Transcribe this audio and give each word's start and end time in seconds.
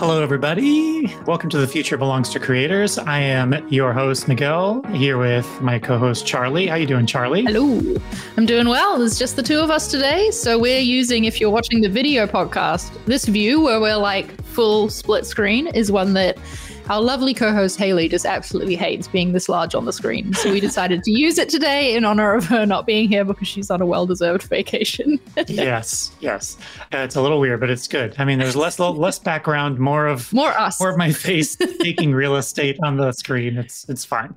Hello, 0.00 0.22
everybody. 0.22 1.14
Welcome 1.26 1.50
to 1.50 1.58
The 1.58 1.66
Future 1.66 1.98
Belongs 1.98 2.30
to 2.30 2.40
Creators. 2.40 2.96
I 2.96 3.18
am 3.18 3.68
your 3.68 3.92
host, 3.92 4.28
Miguel, 4.28 4.82
here 4.94 5.18
with 5.18 5.46
my 5.60 5.78
co-host, 5.78 6.24
Charli. 6.24 6.68
How 6.68 6.76
are 6.76 6.78
you 6.78 6.86
doing, 6.86 7.04
Charli? 7.04 7.46
Hello. 7.46 8.00
I'm 8.38 8.46
doing 8.46 8.66
well. 8.66 8.98
There's 8.98 9.18
just 9.18 9.36
the 9.36 9.42
two 9.42 9.58
of 9.58 9.70
us 9.70 9.90
today. 9.90 10.30
So 10.30 10.58
we're 10.58 10.80
using, 10.80 11.26
if 11.26 11.38
you're 11.38 11.50
watching 11.50 11.82
the 11.82 11.90
video 11.90 12.26
podcast, 12.26 12.90
this 13.04 13.26
view 13.26 13.60
where 13.60 13.78
we're 13.78 13.98
like 13.98 14.42
full 14.42 14.88
split 14.88 15.26
screen 15.26 15.66
is 15.66 15.92
one 15.92 16.14
that 16.14 16.38
our 16.90 17.00
lovely 17.00 17.32
co 17.32 17.52
host 17.52 17.78
Haley 17.78 18.08
just 18.08 18.26
absolutely 18.26 18.74
hates 18.74 19.06
being 19.06 19.32
this 19.32 19.48
large 19.48 19.76
on 19.76 19.84
the 19.84 19.92
screen. 19.92 20.34
So 20.34 20.50
we 20.50 20.58
decided 20.60 21.04
to 21.04 21.12
use 21.12 21.38
it 21.38 21.48
today 21.48 21.94
in 21.94 22.04
honor 22.04 22.34
of 22.34 22.46
her 22.46 22.66
not 22.66 22.84
being 22.84 23.08
here 23.08 23.24
because 23.24 23.46
she's 23.46 23.70
on 23.70 23.80
a 23.80 23.86
well 23.86 24.06
deserved 24.06 24.42
vacation. 24.42 25.20
yes, 25.46 26.10
yes. 26.18 26.58
Uh, 26.92 26.98
it's 26.98 27.14
a 27.14 27.22
little 27.22 27.38
weird, 27.38 27.60
but 27.60 27.70
it's 27.70 27.86
good. 27.86 28.16
I 28.18 28.24
mean, 28.24 28.40
there's 28.40 28.56
less 28.56 28.80
less 28.80 29.20
background, 29.20 29.78
more 29.78 30.08
of 30.08 30.32
more 30.32 30.50
us, 30.50 30.80
more 30.80 30.90
of 30.90 30.96
my 30.96 31.12
face 31.12 31.54
taking 31.80 32.12
real 32.12 32.34
estate 32.34 32.76
on 32.82 32.96
the 32.96 33.12
screen. 33.12 33.56
It's 33.56 33.88
it's 33.88 34.04
fine. 34.04 34.34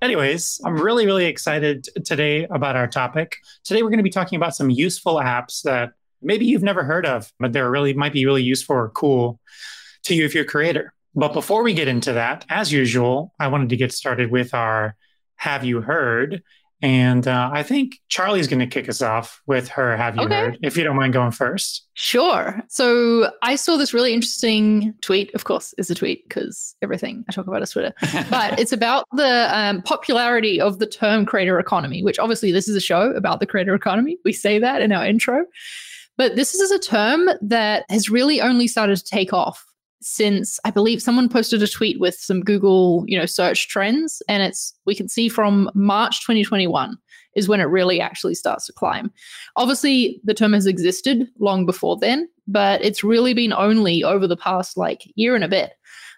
Anyways, 0.00 0.60
I'm 0.64 0.80
really, 0.80 1.04
really 1.04 1.26
excited 1.26 1.88
today 2.04 2.44
about 2.44 2.76
our 2.76 2.86
topic. 2.86 3.38
Today, 3.64 3.82
we're 3.82 3.90
going 3.90 3.98
to 3.98 4.04
be 4.04 4.10
talking 4.10 4.36
about 4.36 4.54
some 4.54 4.70
useful 4.70 5.16
apps 5.16 5.62
that 5.62 5.94
maybe 6.20 6.46
you've 6.46 6.62
never 6.62 6.84
heard 6.84 7.06
of, 7.06 7.32
but 7.40 7.52
they're 7.52 7.70
really 7.70 7.92
might 7.92 8.12
be 8.12 8.24
really 8.24 8.42
useful 8.42 8.76
or 8.76 8.88
cool 8.90 9.40
to 10.04 10.14
you 10.14 10.24
if 10.24 10.34
you're 10.34 10.44
a 10.44 10.46
creator. 10.46 10.92
But 11.14 11.32
before 11.32 11.62
we 11.62 11.74
get 11.74 11.88
into 11.88 12.14
that, 12.14 12.44
as 12.48 12.72
usual, 12.72 13.32
I 13.38 13.48
wanted 13.48 13.68
to 13.70 13.76
get 13.76 13.92
started 13.92 14.30
with 14.30 14.54
our 14.54 14.96
Have 15.36 15.64
You 15.64 15.80
Heard? 15.80 16.42
And 16.82 17.28
uh, 17.28 17.48
I 17.52 17.62
think 17.62 18.00
Charli's 18.10 18.48
going 18.48 18.58
to 18.58 18.66
kick 18.66 18.88
us 18.88 19.02
off 19.02 19.40
with 19.46 19.68
her 19.68 19.96
Have 19.96 20.16
You 20.16 20.22
okay. 20.22 20.34
Heard, 20.34 20.58
if 20.62 20.76
you 20.76 20.82
don't 20.82 20.96
mind 20.96 21.12
going 21.12 21.30
first. 21.30 21.86
Sure. 21.94 22.60
So 22.68 23.30
I 23.42 23.54
saw 23.54 23.76
this 23.76 23.94
really 23.94 24.12
interesting 24.12 24.92
tweet. 25.00 25.32
Of 25.32 25.44
course, 25.44 25.72
is 25.78 25.90
a 25.90 25.94
tweet 25.94 26.28
because 26.28 26.74
everything 26.82 27.24
I 27.28 27.32
talk 27.32 27.46
about 27.46 27.62
is 27.62 27.70
Twitter. 27.70 27.94
but 28.30 28.58
it's 28.58 28.72
about 28.72 29.06
the 29.12 29.48
um, 29.56 29.82
popularity 29.82 30.60
of 30.60 30.80
the 30.80 30.86
term 30.86 31.24
creator 31.24 31.60
economy, 31.60 32.02
which 32.02 32.18
obviously 32.18 32.50
this 32.50 32.66
is 32.66 32.74
a 32.74 32.80
show 32.80 33.12
about 33.12 33.38
the 33.38 33.46
creator 33.46 33.76
economy. 33.76 34.18
We 34.24 34.32
say 34.32 34.58
that 34.58 34.82
in 34.82 34.90
our 34.90 35.06
intro. 35.06 35.44
But 36.16 36.34
this 36.34 36.52
is 36.52 36.70
a 36.72 36.80
term 36.80 37.30
that 37.42 37.84
has 37.90 38.10
really 38.10 38.40
only 38.40 38.66
started 38.66 38.96
to 38.96 39.04
take 39.04 39.32
off 39.32 39.64
since 40.02 40.58
I 40.64 40.70
believe 40.70 41.02
someone 41.02 41.28
posted 41.28 41.62
a 41.62 41.68
tweet 41.68 42.00
with 42.00 42.14
some 42.16 42.42
Google, 42.42 43.04
you 43.06 43.18
know, 43.18 43.26
search 43.26 43.68
trends, 43.68 44.22
and 44.28 44.42
it's 44.42 44.74
we 44.84 44.94
can 44.94 45.08
see 45.08 45.28
from 45.28 45.70
March 45.74 46.20
2021 46.22 46.96
is 47.34 47.48
when 47.48 47.60
it 47.60 47.64
really 47.64 48.00
actually 48.00 48.34
starts 48.34 48.66
to 48.66 48.72
climb. 48.72 49.10
Obviously, 49.56 50.20
the 50.24 50.34
term 50.34 50.52
has 50.52 50.66
existed 50.66 51.26
long 51.38 51.64
before 51.64 51.96
then, 51.96 52.28
but 52.46 52.84
it's 52.84 53.02
really 53.02 53.32
been 53.32 53.52
only 53.52 54.04
over 54.04 54.26
the 54.26 54.36
past 54.36 54.76
like 54.76 55.10
year 55.14 55.34
and 55.34 55.44
a 55.44 55.48
bit 55.48 55.72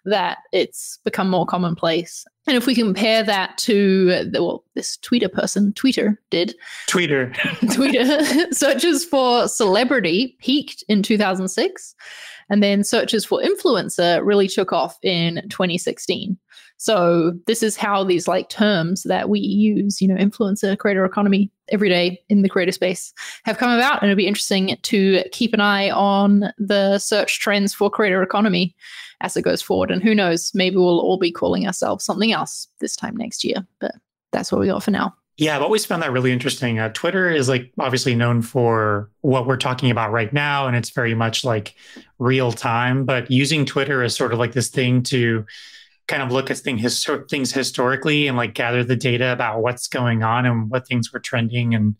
that 0.04 0.38
it's 0.52 0.98
become 1.04 1.30
more 1.30 1.46
commonplace. 1.46 2.26
And 2.46 2.56
if 2.56 2.66
we 2.66 2.74
compare 2.74 3.22
that 3.22 3.56
to 3.58 4.24
the, 4.30 4.42
well, 4.42 4.64
this 4.74 4.98
Twitter 4.98 5.30
person, 5.30 5.72
Twitter 5.72 6.20
did. 6.30 6.54
Twitter. 6.88 7.32
Twitter 7.72 8.22
searches 8.52 9.04
for 9.04 9.48
celebrity 9.48 10.36
peaked 10.40 10.84
in 10.88 11.02
2006 11.02 11.94
and 12.50 12.62
then 12.62 12.84
searches 12.84 13.24
for 13.24 13.40
influencer 13.40 14.24
really 14.24 14.48
took 14.48 14.72
off 14.72 14.98
in 15.02 15.42
2016. 15.48 16.38
So 16.76 17.32
this 17.46 17.62
is 17.62 17.76
how 17.76 18.04
these 18.04 18.28
like 18.28 18.48
terms 18.48 19.04
that 19.04 19.28
we 19.28 19.40
use, 19.40 20.02
you 20.02 20.08
know, 20.08 20.16
influencer, 20.16 20.76
creator 20.76 21.04
economy 21.04 21.50
every 21.70 21.88
day 21.88 22.20
in 22.28 22.42
the 22.42 22.48
creator 22.48 22.72
space 22.72 23.12
have 23.44 23.58
come 23.58 23.70
about. 23.70 24.02
And 24.02 24.10
it'll 24.10 24.18
be 24.18 24.26
interesting 24.26 24.76
to 24.82 25.24
keep 25.32 25.54
an 25.54 25.60
eye 25.60 25.90
on 25.90 26.52
the 26.58 26.98
search 26.98 27.40
trends 27.40 27.72
for 27.72 27.88
creator 27.88 28.22
economy 28.22 28.74
as 29.20 29.36
it 29.36 29.42
goes 29.42 29.62
forward. 29.62 29.90
And 29.90 30.02
who 30.02 30.14
knows, 30.14 30.50
maybe 30.54 30.76
we'll 30.76 31.00
all 31.00 31.18
be 31.18 31.32
calling 31.32 31.66
ourselves 31.66 32.04
something 32.04 32.32
else 32.32 32.68
this 32.80 32.96
time 32.96 33.16
next 33.16 33.44
year. 33.44 33.66
But 33.80 33.92
that's 34.32 34.50
what 34.50 34.60
we 34.60 34.66
got 34.66 34.82
for 34.82 34.90
now. 34.90 35.14
Yeah, 35.36 35.56
I've 35.56 35.62
always 35.62 35.84
found 35.84 36.02
that 36.02 36.12
really 36.12 36.30
interesting. 36.30 36.78
Uh, 36.78 36.90
Twitter 36.90 37.28
is 37.28 37.48
like 37.48 37.72
obviously 37.78 38.14
known 38.14 38.40
for 38.40 39.10
what 39.22 39.46
we're 39.46 39.56
talking 39.56 39.90
about 39.90 40.12
right 40.12 40.32
now, 40.32 40.68
and 40.68 40.76
it's 40.76 40.90
very 40.90 41.14
much 41.14 41.44
like 41.44 41.74
real 42.18 42.52
time. 42.52 43.04
But 43.04 43.30
using 43.30 43.64
Twitter 43.64 44.04
is 44.04 44.14
sort 44.14 44.32
of 44.32 44.38
like 44.38 44.52
this 44.52 44.68
thing 44.68 45.02
to 45.04 45.44
kind 46.06 46.22
of 46.22 46.30
look 46.30 46.50
at 46.50 46.58
thing 46.58 46.78
histor- 46.78 47.28
things 47.28 47.52
historically 47.52 48.28
and 48.28 48.36
like 48.36 48.54
gather 48.54 48.84
the 48.84 48.94
data 48.94 49.32
about 49.32 49.62
what's 49.62 49.88
going 49.88 50.22
on 50.22 50.46
and 50.46 50.70
what 50.70 50.86
things 50.86 51.12
were 51.12 51.18
trending, 51.18 51.74
and 51.74 51.96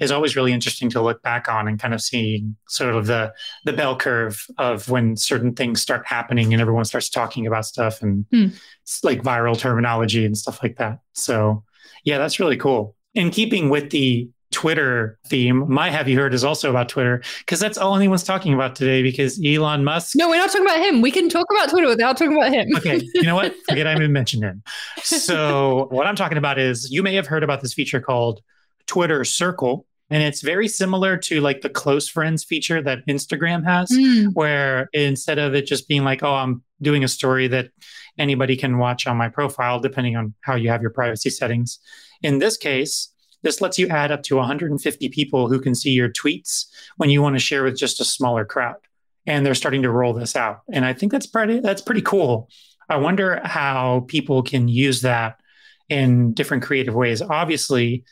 is 0.00 0.10
always 0.10 0.34
really 0.34 0.54
interesting 0.54 0.88
to 0.88 1.02
look 1.02 1.22
back 1.22 1.46
on 1.46 1.68
and 1.68 1.78
kind 1.78 1.92
of 1.92 2.00
see 2.00 2.46
sort 2.68 2.94
of 2.94 3.06
the 3.06 3.34
the 3.66 3.72
bell 3.74 3.96
curve 3.96 4.46
of 4.56 4.88
when 4.88 5.14
certain 5.14 5.54
things 5.54 5.82
start 5.82 6.06
happening 6.06 6.54
and 6.54 6.62
everyone 6.62 6.86
starts 6.86 7.10
talking 7.10 7.46
about 7.46 7.66
stuff 7.66 8.00
and 8.00 8.24
hmm. 8.30 8.46
like 9.02 9.22
viral 9.22 9.58
terminology 9.58 10.24
and 10.24 10.38
stuff 10.38 10.62
like 10.62 10.76
that. 10.76 11.00
So 11.12 11.64
yeah, 12.04 12.18
that's 12.18 12.40
really 12.40 12.56
cool. 12.56 12.94
In 13.14 13.30
keeping 13.30 13.70
with 13.70 13.90
the 13.90 14.28
Twitter 14.50 15.18
theme, 15.26 15.70
my 15.70 15.90
Have 15.90 16.08
You 16.08 16.18
Heard 16.18 16.32
is 16.32 16.44
also 16.44 16.70
about 16.70 16.88
Twitter 16.88 17.22
because 17.40 17.60
that's 17.60 17.76
all 17.76 17.94
anyone's 17.94 18.22
talking 18.22 18.54
about 18.54 18.74
today 18.74 19.02
because 19.02 19.40
Elon 19.44 19.84
Musk. 19.84 20.16
No, 20.16 20.28
we're 20.28 20.36
not 20.36 20.50
talking 20.50 20.66
about 20.66 20.80
him. 20.80 21.02
We 21.02 21.10
can 21.10 21.28
talk 21.28 21.46
about 21.50 21.68
Twitter 21.68 21.86
without 21.86 22.16
talking 22.16 22.36
about 22.36 22.52
him. 22.52 22.68
okay. 22.76 23.02
You 23.14 23.22
know 23.22 23.34
what? 23.34 23.54
Forget 23.68 23.86
I 23.86 23.94
even 23.94 24.12
mentioned 24.12 24.44
him. 24.44 24.62
So, 25.02 25.88
what 25.90 26.06
I'm 26.06 26.16
talking 26.16 26.38
about 26.38 26.58
is 26.58 26.90
you 26.90 27.02
may 27.02 27.14
have 27.14 27.26
heard 27.26 27.42
about 27.42 27.60
this 27.60 27.74
feature 27.74 28.00
called 28.00 28.40
Twitter 28.86 29.24
Circle. 29.24 29.86
And 30.10 30.22
it's 30.22 30.40
very 30.40 30.68
similar 30.68 31.16
to 31.18 31.40
like 31.40 31.60
the 31.60 31.68
close 31.68 32.08
friends 32.08 32.42
feature 32.42 32.80
that 32.82 33.06
Instagram 33.06 33.64
has, 33.64 33.90
mm. 33.90 34.32
where 34.32 34.88
instead 34.92 35.38
of 35.38 35.54
it 35.54 35.66
just 35.66 35.86
being 35.86 36.04
like, 36.04 36.22
oh, 36.22 36.34
I'm 36.34 36.62
doing 36.80 37.04
a 37.04 37.08
story 37.08 37.48
that 37.48 37.70
anybody 38.18 38.56
can 38.56 38.78
watch 38.78 39.06
on 39.06 39.16
my 39.16 39.28
profile, 39.28 39.80
depending 39.80 40.16
on 40.16 40.34
how 40.40 40.54
you 40.54 40.70
have 40.70 40.80
your 40.80 40.90
privacy 40.90 41.30
settings. 41.30 41.78
In 42.22 42.38
this 42.38 42.56
case, 42.56 43.12
this 43.42 43.60
lets 43.60 43.78
you 43.78 43.88
add 43.88 44.10
up 44.10 44.22
to 44.24 44.36
150 44.36 45.08
people 45.10 45.48
who 45.48 45.60
can 45.60 45.74
see 45.74 45.90
your 45.90 46.08
tweets 46.08 46.66
when 46.96 47.10
you 47.10 47.22
want 47.22 47.36
to 47.36 47.40
share 47.40 47.62
with 47.62 47.76
just 47.76 48.00
a 48.00 48.04
smaller 48.04 48.44
crowd. 48.44 48.76
And 49.26 49.44
they're 49.44 49.54
starting 49.54 49.82
to 49.82 49.90
roll 49.90 50.14
this 50.14 50.36
out. 50.36 50.60
And 50.72 50.84
I 50.84 50.94
think 50.94 51.12
that's 51.12 51.26
pretty 51.26 51.60
that's 51.60 51.82
pretty 51.82 52.00
cool. 52.00 52.48
I 52.88 52.96
wonder 52.96 53.40
how 53.44 54.06
people 54.08 54.42
can 54.42 54.68
use 54.68 55.02
that 55.02 55.38
in 55.90 56.32
different 56.32 56.62
creative 56.62 56.94
ways. 56.94 57.20
Obviously, 57.20 58.04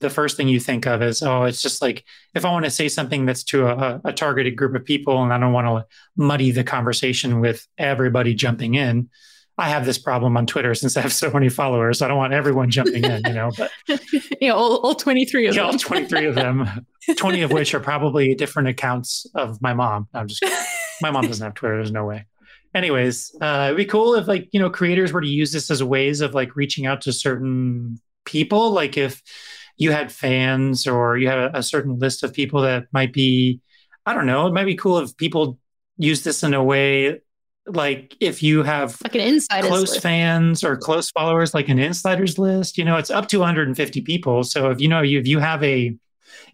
the 0.00 0.10
first 0.10 0.36
thing 0.36 0.48
you 0.48 0.60
think 0.60 0.86
of 0.86 1.02
is, 1.02 1.22
oh, 1.22 1.44
it's 1.44 1.62
just 1.62 1.82
like 1.82 2.04
if 2.34 2.44
I 2.44 2.50
want 2.50 2.64
to 2.64 2.70
say 2.70 2.88
something 2.88 3.26
that's 3.26 3.42
to 3.44 3.66
a, 3.66 4.00
a 4.04 4.12
targeted 4.12 4.56
group 4.56 4.74
of 4.74 4.84
people 4.84 5.22
and 5.22 5.32
I 5.32 5.38
don't 5.38 5.52
want 5.52 5.66
to 5.66 5.86
muddy 6.16 6.50
the 6.50 6.64
conversation 6.64 7.40
with 7.40 7.66
everybody 7.78 8.34
jumping 8.34 8.74
in, 8.74 9.08
I 9.58 9.68
have 9.70 9.84
this 9.84 9.98
problem 9.98 10.36
on 10.36 10.46
Twitter 10.46 10.72
since 10.74 10.96
I 10.96 11.00
have 11.00 11.12
so 11.12 11.30
many 11.32 11.48
followers. 11.48 12.00
I 12.00 12.06
don't 12.06 12.16
want 12.16 12.32
everyone 12.32 12.70
jumping 12.70 13.04
in, 13.04 13.22
you 13.26 13.32
know. 13.32 13.50
But 13.56 13.72
yeah, 14.40 14.52
all, 14.52 14.76
all 14.76 14.94
23 14.94 15.48
of 15.48 15.56
yeah, 15.56 15.62
them. 15.62 15.72
all 15.72 15.78
23 15.78 16.26
of 16.26 16.34
them, 16.36 16.86
20 17.16 17.42
of 17.42 17.50
which 17.50 17.74
are 17.74 17.80
probably 17.80 18.36
different 18.36 18.68
accounts 18.68 19.26
of 19.34 19.60
my 19.60 19.74
mom. 19.74 20.06
I'm 20.14 20.28
just 20.28 20.44
my 21.00 21.10
mom 21.10 21.26
doesn't 21.26 21.44
have 21.44 21.54
Twitter. 21.54 21.76
There's 21.76 21.90
no 21.90 22.04
way. 22.04 22.26
Anyways, 22.72 23.34
uh, 23.40 23.64
it'd 23.66 23.76
be 23.76 23.84
cool 23.84 24.14
if 24.14 24.28
like, 24.28 24.48
you 24.52 24.60
know, 24.60 24.70
creators 24.70 25.12
were 25.12 25.22
to 25.22 25.28
use 25.28 25.50
this 25.50 25.70
as 25.70 25.82
ways 25.82 26.20
of 26.20 26.34
like 26.34 26.54
reaching 26.54 26.86
out 26.86 27.00
to 27.02 27.12
certain 27.12 27.98
people. 28.24 28.70
Like 28.70 28.96
if 28.96 29.22
you 29.78 29.92
had 29.92 30.12
fans 30.12 30.86
or 30.86 31.16
you 31.16 31.28
had 31.28 31.38
a, 31.38 31.58
a 31.58 31.62
certain 31.62 31.98
list 31.98 32.22
of 32.22 32.34
people 32.34 32.62
that 32.62 32.86
might 32.92 33.12
be, 33.12 33.60
I 34.04 34.12
don't 34.12 34.26
know, 34.26 34.46
it 34.46 34.52
might 34.52 34.64
be 34.64 34.74
cool 34.74 34.98
if 34.98 35.16
people 35.16 35.58
use 35.96 36.24
this 36.24 36.42
in 36.42 36.52
a 36.52 36.62
way 36.62 37.20
like 37.66 38.16
if 38.20 38.42
you 38.42 38.62
have 38.62 38.96
like 39.04 39.14
an 39.14 39.20
insider 39.20 39.68
close 39.68 39.90
list. 39.90 40.02
fans 40.02 40.64
or 40.64 40.76
close 40.76 41.10
followers 41.10 41.52
like 41.52 41.68
an 41.68 41.78
insiders 41.78 42.38
list 42.38 42.78
you 42.78 42.84
know 42.84 42.96
it's 42.96 43.10
up 43.10 43.28
to 43.28 43.38
150 43.38 44.00
people 44.02 44.42
so 44.42 44.70
if 44.70 44.80
you 44.80 44.88
know 44.88 45.02
if 45.02 45.26
you 45.26 45.38
have 45.38 45.62
a 45.62 45.94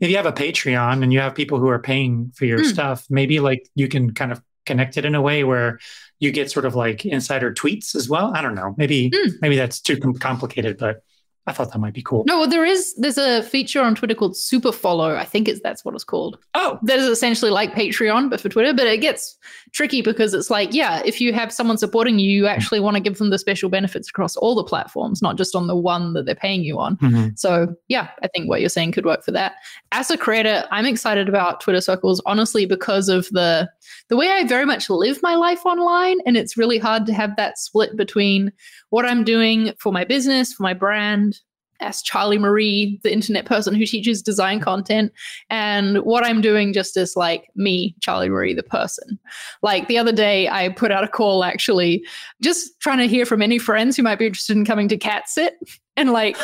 if 0.01 0.11
you 0.11 0.17
have 0.17 0.27
a 0.27 0.33
patreon 0.33 1.03
and 1.03 1.13
you 1.13 1.21
have 1.21 1.35
people 1.35 1.59
who 1.59 1.69
are 1.69 1.79
paying 1.79 2.33
for 2.35 2.47
your 2.47 2.59
mm. 2.59 2.65
stuff 2.65 3.07
maybe 3.11 3.39
like 3.39 3.69
you 3.75 3.87
can 3.87 4.13
kind 4.13 4.33
of 4.33 4.43
connect 4.67 4.97
it 4.97 5.05
in 5.05 5.15
a 5.15 5.23
way 5.23 5.45
where 5.45 5.79
you 6.19 6.33
get 6.33 6.51
sort 6.51 6.65
of 6.65 6.75
like 6.75 7.05
insider 7.05 7.53
tweets 7.53 7.95
as 7.95 8.09
well 8.09 8.33
i 8.35 8.43
don't 8.43 8.55
know 8.55 8.75
maybe 8.77 9.11
mm. 9.11 9.33
maybe 9.41 9.57
that's 9.57 9.81
too 9.81 9.97
complicated 10.19 10.79
but 10.79 11.03
I 11.47 11.53
thought 11.53 11.73
that 11.73 11.79
might 11.79 11.93
be 11.93 12.03
cool. 12.03 12.25
No, 12.27 12.39
well, 12.39 12.49
there 12.49 12.65
is 12.65 12.95
there's 12.97 13.19
a 13.19 13.43
feature 13.43 13.83
on 13.83 13.95
Twitter 13.95 14.15
called 14.15 14.37
Super 14.37 14.73
Follow. 14.73 15.15
I 15.15 15.25
think 15.25 15.47
it's 15.47 15.61
that's 15.61 15.85
what 15.85 15.95
it's 15.95 16.05
called. 16.05 16.39
Oh, 16.55 16.79
that 16.83 16.99
is 16.99 17.07
essentially 17.07 17.51
like 17.51 17.75
Patreon, 17.75 18.31
but 18.31 18.41
for 18.41 18.49
Twitter. 18.49 18.73
But 18.73 18.87
it 18.87 19.03
gets 19.03 19.37
tricky 19.75 20.01
because 20.01 20.33
it's 20.33 20.51
like, 20.51 20.73
yeah, 20.73 21.03
if 21.05 21.21
you 21.21 21.33
have 21.33 21.53
someone 21.53 21.77
supporting 21.77 22.19
you, 22.19 22.31
you 22.31 22.47
actually 22.47 22.79
want 22.79 22.97
to 22.97 23.03
give 23.03 23.19
them 23.19 23.31
the 23.31 23.39
special 23.39 23.69
benefits 23.69 24.09
across 24.09 24.37
all 24.37 24.55
the 24.55 24.65
platforms, 24.65 25.21
not 25.21 25.37
just 25.37 25.55
on 25.55 25.67
the 25.67 25.77
one 25.77 26.13
that 26.15 26.25
they're 26.25 26.35
paying 26.35 26.63
you 26.63 26.79
on. 26.79 26.97
Mm-hmm. 26.99 27.31
So 27.35 27.75
yeah, 27.89 28.09
I 28.23 28.29
think 28.29 28.49
what 28.49 28.61
you're 28.61 28.71
saying 28.71 28.93
could 28.93 29.05
work 29.05 29.25
for 29.25 29.33
that. 29.33 29.57
As 29.91 30.11
a 30.11 30.17
creator, 30.17 30.65
I'm 30.71 30.87
excited 30.87 31.29
about 31.29 31.61
Twitter 31.61 31.81
Circles, 31.81 32.23
honestly, 32.25 32.67
because 32.67 33.09
of 33.09 33.29
the 33.31 33.69
the 34.09 34.17
way 34.17 34.31
I 34.31 34.45
very 34.45 34.65
much 34.65 34.89
live 34.89 35.21
my 35.23 35.35
life 35.35 35.67
online, 35.67 36.19
and 36.25 36.37
it's 36.37 36.57
really 36.57 36.79
hard 36.79 37.05
to 37.07 37.13
have 37.13 37.37
that 37.37 37.59
split 37.59 37.97
between 37.97 38.53
what 38.91 39.05
I'm 39.05 39.25
doing 39.25 39.73
for 39.79 39.93
my 39.93 40.05
business, 40.05 40.53
for 40.53 40.63
my 40.63 40.75
brand, 40.75 41.41
as 41.81 42.03
Charli 42.03 42.39
Marie, 42.39 43.01
the 43.03 43.13
internet 43.13 43.47
person 43.47 43.75
who 43.75 43.87
teaches 43.87 44.23
design 44.23 44.61
content, 44.61 45.13
and 45.51 45.99
what 45.99 46.25
I'm 46.25 46.41
doing 46.41 46.73
just 46.73 46.97
as 46.97 47.17
like 47.17 47.49
me, 47.55 47.95
Charli 48.01 48.29
Marie, 48.29 48.55
the 48.55 48.63
person. 48.63 49.19
Like 49.63 49.89
the 49.89 49.99
other 49.99 50.13
day, 50.13 50.49
I 50.49 50.71
put 50.71 50.91
out 50.91 51.05
a 51.05 51.09
call 51.09 51.45
actually, 51.45 52.05
just 52.43 52.79
trying 52.81 52.99
to 52.99 53.09
hear 53.09 53.27
from 53.27 53.43
any 53.43 53.59
friends 53.59 53.97
who 53.97 54.03
might 54.03 54.19
be 54.19 54.27
interested 54.27 54.57
in 54.57 54.65
coming 54.65 54.89
to 54.89 54.97
Cat 54.97 55.29
Sit. 55.29 55.55
And 55.97 56.11
like, 56.11 56.37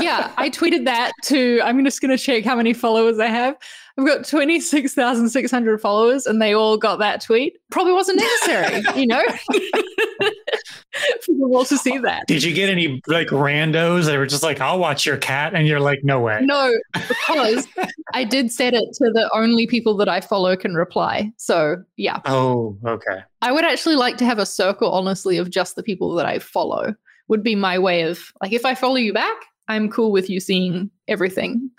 yeah, 0.00 0.32
I 0.36 0.50
tweeted 0.50 0.84
that 0.86 1.12
to, 1.24 1.60
I'm 1.62 1.84
just 1.84 2.00
going 2.00 2.16
to 2.16 2.22
check 2.22 2.44
how 2.44 2.56
many 2.56 2.72
followers 2.72 3.20
I 3.20 3.28
have. 3.28 3.54
I've 4.00 4.06
got 4.06 4.26
26,600 4.26 5.80
followers 5.80 6.24
and 6.24 6.40
they 6.40 6.54
all 6.54 6.78
got 6.78 7.00
that 7.00 7.20
tweet. 7.20 7.58
Probably 7.70 7.92
wasn't 7.92 8.18
necessary, 8.18 8.82
you 8.98 9.06
know? 9.06 9.22
For 11.22 11.34
them 11.34 11.54
all 11.54 11.66
to 11.66 11.76
see 11.76 11.98
that. 11.98 12.26
Did 12.26 12.42
you 12.42 12.54
get 12.54 12.70
any 12.70 13.02
like 13.06 13.28
randos 13.28 14.06
that 14.06 14.16
were 14.16 14.24
just 14.24 14.42
like, 14.42 14.58
I'll 14.58 14.78
watch 14.78 15.04
your 15.04 15.18
cat? 15.18 15.54
And 15.54 15.66
you're 15.66 15.80
like, 15.80 16.02
no 16.02 16.18
way. 16.18 16.40
No, 16.42 16.74
because 16.94 17.68
I 18.14 18.24
did 18.24 18.50
set 18.50 18.72
it 18.72 18.90
to 18.94 19.10
the 19.12 19.30
only 19.34 19.66
people 19.66 19.94
that 19.98 20.08
I 20.08 20.22
follow 20.22 20.56
can 20.56 20.74
reply. 20.74 21.30
So 21.36 21.84
yeah. 21.96 22.20
Oh, 22.24 22.78
okay. 22.86 23.22
I 23.42 23.52
would 23.52 23.66
actually 23.66 23.96
like 23.96 24.16
to 24.16 24.24
have 24.24 24.38
a 24.38 24.46
circle, 24.46 24.90
honestly, 24.90 25.36
of 25.36 25.50
just 25.50 25.76
the 25.76 25.82
people 25.82 26.14
that 26.14 26.24
I 26.24 26.38
follow, 26.38 26.94
would 27.28 27.42
be 27.42 27.54
my 27.54 27.78
way 27.78 28.02
of 28.02 28.32
like, 28.40 28.52
if 28.52 28.64
I 28.64 28.74
follow 28.74 28.96
you 28.96 29.12
back, 29.12 29.36
I'm 29.68 29.90
cool 29.90 30.10
with 30.10 30.30
you 30.30 30.40
seeing 30.40 30.90
everything. 31.06 31.70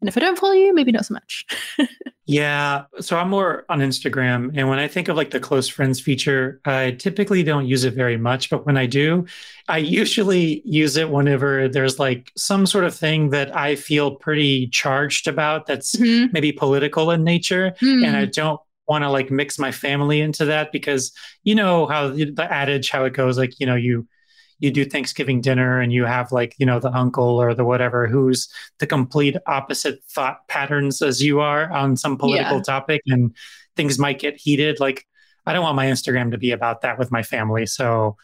And 0.00 0.08
if 0.08 0.16
I 0.16 0.20
don't 0.20 0.38
follow 0.38 0.52
you, 0.52 0.72
maybe 0.74 0.92
not 0.92 1.06
so 1.06 1.14
much. 1.14 1.44
yeah. 2.26 2.84
So 3.00 3.16
I'm 3.16 3.30
more 3.30 3.64
on 3.68 3.80
Instagram. 3.80 4.52
And 4.54 4.68
when 4.68 4.78
I 4.78 4.86
think 4.86 5.08
of 5.08 5.16
like 5.16 5.30
the 5.30 5.40
close 5.40 5.66
friends 5.66 6.00
feature, 6.00 6.60
I 6.64 6.92
typically 6.92 7.42
don't 7.42 7.66
use 7.66 7.84
it 7.84 7.94
very 7.94 8.16
much. 8.16 8.48
But 8.48 8.64
when 8.64 8.76
I 8.76 8.86
do, 8.86 9.26
I 9.66 9.78
usually 10.02 10.62
use 10.64 10.96
it 10.96 11.10
whenever 11.10 11.68
there's 11.68 11.98
like 11.98 12.30
some 12.36 12.64
sort 12.64 12.84
of 12.84 12.94
thing 12.94 13.30
that 13.30 13.54
I 13.56 13.74
feel 13.74 14.12
pretty 14.12 14.68
charged 14.68 15.26
about 15.26 15.66
that's 15.66 15.96
mm-hmm. 15.96 16.32
maybe 16.32 16.52
political 16.52 17.10
in 17.10 17.24
nature. 17.24 17.74
Mm. 17.82 18.06
And 18.06 18.16
I 18.16 18.26
don't 18.26 18.60
want 18.86 19.02
to 19.02 19.10
like 19.10 19.30
mix 19.30 19.58
my 19.58 19.72
family 19.72 20.20
into 20.20 20.44
that 20.46 20.70
because 20.70 21.12
you 21.42 21.54
know 21.54 21.86
how 21.86 22.08
the 22.08 22.48
adage, 22.50 22.90
how 22.90 23.04
it 23.04 23.14
goes, 23.14 23.36
like, 23.36 23.58
you 23.58 23.66
know, 23.66 23.74
you 23.74 24.06
you 24.58 24.70
do 24.70 24.84
Thanksgiving 24.84 25.40
dinner 25.40 25.80
and 25.80 25.92
you 25.92 26.04
have 26.04 26.32
like, 26.32 26.54
you 26.58 26.66
know, 26.66 26.80
the 26.80 26.92
uncle 26.92 27.40
or 27.40 27.54
the 27.54 27.64
whatever 27.64 28.06
who's 28.06 28.48
the 28.78 28.86
complete 28.86 29.36
opposite 29.46 30.02
thought 30.10 30.46
patterns 30.48 31.00
as 31.00 31.22
you 31.22 31.40
are 31.40 31.70
on 31.72 31.96
some 31.96 32.16
political 32.16 32.56
yeah. 32.56 32.62
topic 32.62 33.02
and 33.06 33.34
things 33.76 33.98
might 33.98 34.18
get 34.18 34.36
heated. 34.36 34.80
Like, 34.80 35.06
I 35.46 35.52
don't 35.52 35.62
want 35.62 35.76
my 35.76 35.86
Instagram 35.86 36.32
to 36.32 36.38
be 36.38 36.50
about 36.50 36.82
that 36.82 36.98
with 36.98 37.10
my 37.12 37.22
family. 37.22 37.66
So 37.66 38.16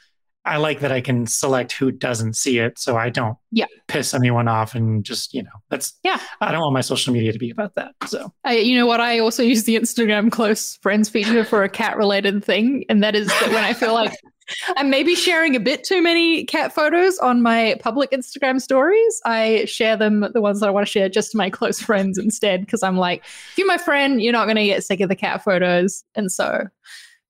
I 0.47 0.59
like 0.59 0.81
that 0.81 0.93
I 0.93 1.01
can 1.01 1.27
select 1.27 1.73
who 1.73 1.91
doesn't 1.91 2.37
see 2.37 2.59
it 2.59 2.79
so 2.79 2.99
I 2.99 3.09
don't 3.09 3.39
yeah. 3.51 3.65
piss 3.89 4.13
anyone 4.13 4.47
off 4.47 4.75
and 4.75 5.03
just, 5.03 5.33
you 5.33 5.43
know, 5.43 5.49
that's, 5.71 5.95
yeah, 6.03 6.21
I 6.39 6.53
don't 6.53 6.61
want 6.61 6.75
my 6.75 6.83
social 6.83 7.15
media 7.15 7.33
to 7.33 7.39
be 7.39 7.49
about 7.49 7.77
that. 7.77 7.95
So, 8.09 8.31
I, 8.45 8.59
you 8.59 8.77
know 8.77 8.85
what? 8.85 9.01
I 9.01 9.21
also 9.21 9.43
use 9.43 9.65
the 9.65 9.77
Instagram 9.77 10.31
close 10.31 10.77
friends 10.83 11.09
feature 11.09 11.47
for 11.47 11.63
a 11.63 11.69
cat 11.71 11.97
related 11.97 12.45
thing. 12.45 12.85
And 12.91 13.03
that 13.03 13.15
is 13.15 13.29
that 13.29 13.49
when 13.49 13.65
I 13.65 13.73
feel 13.73 13.95
like 13.95 14.15
I'm 14.77 14.91
maybe 14.91 15.15
sharing 15.15 15.57
a 15.57 15.61
bit 15.61 15.85
too 15.85 16.03
many 16.03 16.45
cat 16.45 16.73
photos 16.73 17.19
on 17.19 17.43
my 17.43 17.77
public 17.81 18.11
Instagram 18.11 18.61
stories. 18.61 19.21
I 19.25 19.65
share 19.67 19.97
them, 19.97 20.27
the 20.33 20.41
ones 20.41 20.61
that 20.61 20.69
I 20.69 20.71
want 20.71 20.87
to 20.87 20.91
share, 20.91 21.09
just 21.09 21.33
to 21.33 21.37
my 21.37 21.51
close 21.51 21.81
friends 21.81 22.19
instead, 22.19 22.61
because 22.61 22.83
I'm 22.83 22.97
like, 22.97 23.25
if 23.53 23.59
you're 23.59 23.67
my 23.67 23.79
friend, 23.79 24.21
you're 24.23 24.33
not 24.33 24.47
going 24.47 24.57
to 24.57 24.65
get 24.65 24.85
sick 24.85 25.01
of 25.01 25.09
the 25.09 25.17
cat 25.17 25.43
photos. 25.43 26.05
And 26.15 26.31
so, 26.31 26.67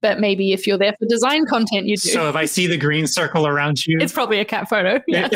but 0.02 0.20
maybe 0.20 0.52
if 0.52 0.66
you're 0.66 0.76
there 0.76 0.94
for 0.99 1.06
design 1.06 1.46
content, 1.46 1.87
you 1.87 1.96
do. 1.96 2.11
So 2.11 2.28
if 2.28 2.37
I 2.37 2.44
see 2.44 2.66
the 2.66 2.76
green 2.76 3.06
circle 3.06 3.46
around 3.46 3.87
you, 3.87 3.99
it's 4.00 4.12
probably 4.12 4.38
a 4.38 4.44
cat 4.44 4.69
photo. 4.69 5.00
Yeah. 5.08 5.28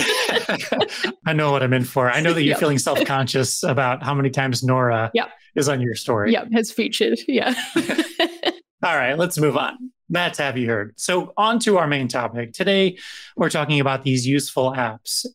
I 1.26 1.32
know 1.32 1.52
what 1.52 1.62
I'm 1.62 1.72
in 1.72 1.84
for. 1.84 2.10
I 2.10 2.20
know 2.20 2.32
that 2.32 2.42
you're 2.42 2.52
yep. 2.52 2.58
feeling 2.58 2.78
self 2.78 3.02
conscious 3.04 3.62
about 3.62 4.02
how 4.02 4.14
many 4.14 4.30
times 4.30 4.62
Nora 4.62 5.10
yep. 5.14 5.30
is 5.54 5.69
on 5.69 5.80
your 5.80 5.94
story. 5.94 6.32
Yep, 6.32 6.48
has 6.52 6.70
featured. 6.70 7.19
Yeah. 7.28 7.54
All 8.82 8.96
right, 8.96 9.16
let's 9.16 9.38
move 9.38 9.56
on. 9.56 9.90
That's 10.10 10.38
have 10.38 10.56
you 10.56 10.69
heard. 10.69 10.94
So, 10.96 11.32
on 11.37 11.58
to 11.60 11.78
our 11.78 11.87
main 11.87 12.08
topic. 12.08 12.52
Today, 12.52 12.99
we're 13.37 13.50
talking 13.50 13.81
about 13.81 14.05
these 14.05 14.26
useful 14.26 14.72
apps. 14.72 15.26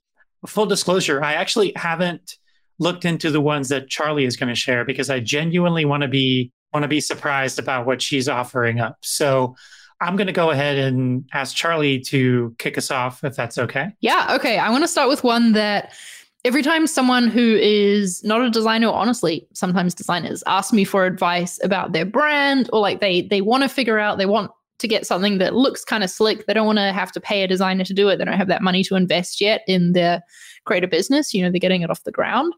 Full 0.47 0.65
disclosure, 0.65 1.23
I 1.23 1.33
actually 1.33 1.73
haven't 1.75 2.37
looked 2.79 3.05
into 3.05 3.31
the 3.31 3.39
ones 3.39 3.69
that 3.69 3.87
Charli 3.87 4.25
is 4.25 4.35
going 4.35 4.49
to 4.49 4.55
share 4.55 4.83
because 4.83 5.09
I 5.09 5.19
genuinely 5.19 5.85
want 5.85 6.01
to 6.01 6.09
be 6.09 6.51
want 6.73 6.83
to 6.83 6.87
be 6.87 7.01
surprised 7.01 7.59
about 7.59 7.85
what 7.85 8.01
she's 8.01 8.27
offering 8.27 8.79
up. 8.79 8.97
So, 9.01 9.55
I'm 10.01 10.15
going 10.15 10.27
to 10.27 10.33
go 10.33 10.49
ahead 10.49 10.77
and 10.77 11.29
ask 11.33 11.55
Charli 11.55 12.05
to 12.07 12.55
kick 12.57 12.77
us 12.77 12.91
off 12.91 13.23
if 13.23 13.35
that's 13.35 13.57
okay. 13.57 13.89
Yeah, 14.01 14.35
okay. 14.35 14.57
I 14.57 14.69
want 14.69 14.83
to 14.83 14.87
start 14.87 15.07
with 15.07 15.23
one 15.23 15.53
that 15.53 15.93
every 16.43 16.61
time 16.61 16.87
someone 16.87 17.27
who 17.27 17.55
is 17.55 18.23
not 18.23 18.41
a 18.41 18.49
designer 18.49 18.89
honestly 18.89 19.47
sometimes 19.53 19.93
designers 19.93 20.43
ask 20.45 20.73
me 20.73 20.83
for 20.83 21.05
advice 21.05 21.59
about 21.63 21.93
their 21.93 22.05
brand 22.05 22.69
or 22.73 22.81
like 22.81 22.99
they 22.99 23.21
they 23.21 23.39
want 23.39 23.63
to 23.63 23.69
figure 23.69 23.97
out 23.97 24.17
they 24.17 24.25
want 24.25 24.51
to 24.83 24.88
get 24.88 25.07
something 25.07 25.38
that 25.38 25.56
looks 25.56 25.83
kind 25.85 26.03
of 26.03 26.09
slick. 26.09 26.45
They 26.45 26.53
don't 26.53 26.68
want 26.68 26.77
to 26.77 26.91
have 26.91 27.12
to 27.13 27.21
pay 27.21 27.41
a 27.41 27.47
designer 27.47 27.85
to 27.85 27.94
do 27.94 28.09
it. 28.09 28.18
They 28.18 28.25
don't 28.25 28.38
have 28.38 28.50
that 28.50 28.62
money 28.62 28.83
to 28.83 28.95
invest 28.95 29.39
yet 29.39 29.62
in 29.65 29.94
their 29.94 30.21
creator 30.65 30.88
business. 30.88 31.33
You 31.33 31.41
know, 31.41 31.50
they're 31.50 31.59
getting 31.59 31.81
it 31.83 31.89
off 31.89 32.03
the 32.03 32.12
ground. 32.12 32.53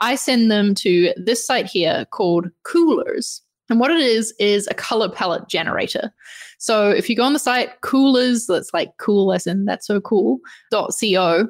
I 0.00 0.14
send 0.14 0.50
them 0.50 0.74
to 0.76 1.12
this 1.16 1.44
site 1.44 1.66
here 1.66 2.04
called 2.10 2.48
Coolors. 2.64 3.40
And 3.70 3.80
what 3.80 3.90
it 3.90 4.00
is, 4.00 4.34
is 4.38 4.68
a 4.68 4.74
color 4.74 5.08
palette 5.08 5.48
generator. 5.48 6.12
So 6.58 6.90
if 6.90 7.08
you 7.08 7.16
go 7.16 7.22
on 7.22 7.32
the 7.32 7.38
site, 7.38 7.80
coolors, 7.80 8.46
that's 8.46 8.74
like 8.74 8.96
cool 8.98 9.32
in 9.32 9.64
that's 9.64 9.86
so 9.86 10.00
cool, 10.00 10.40
dot 10.70 10.92
co, 11.00 11.48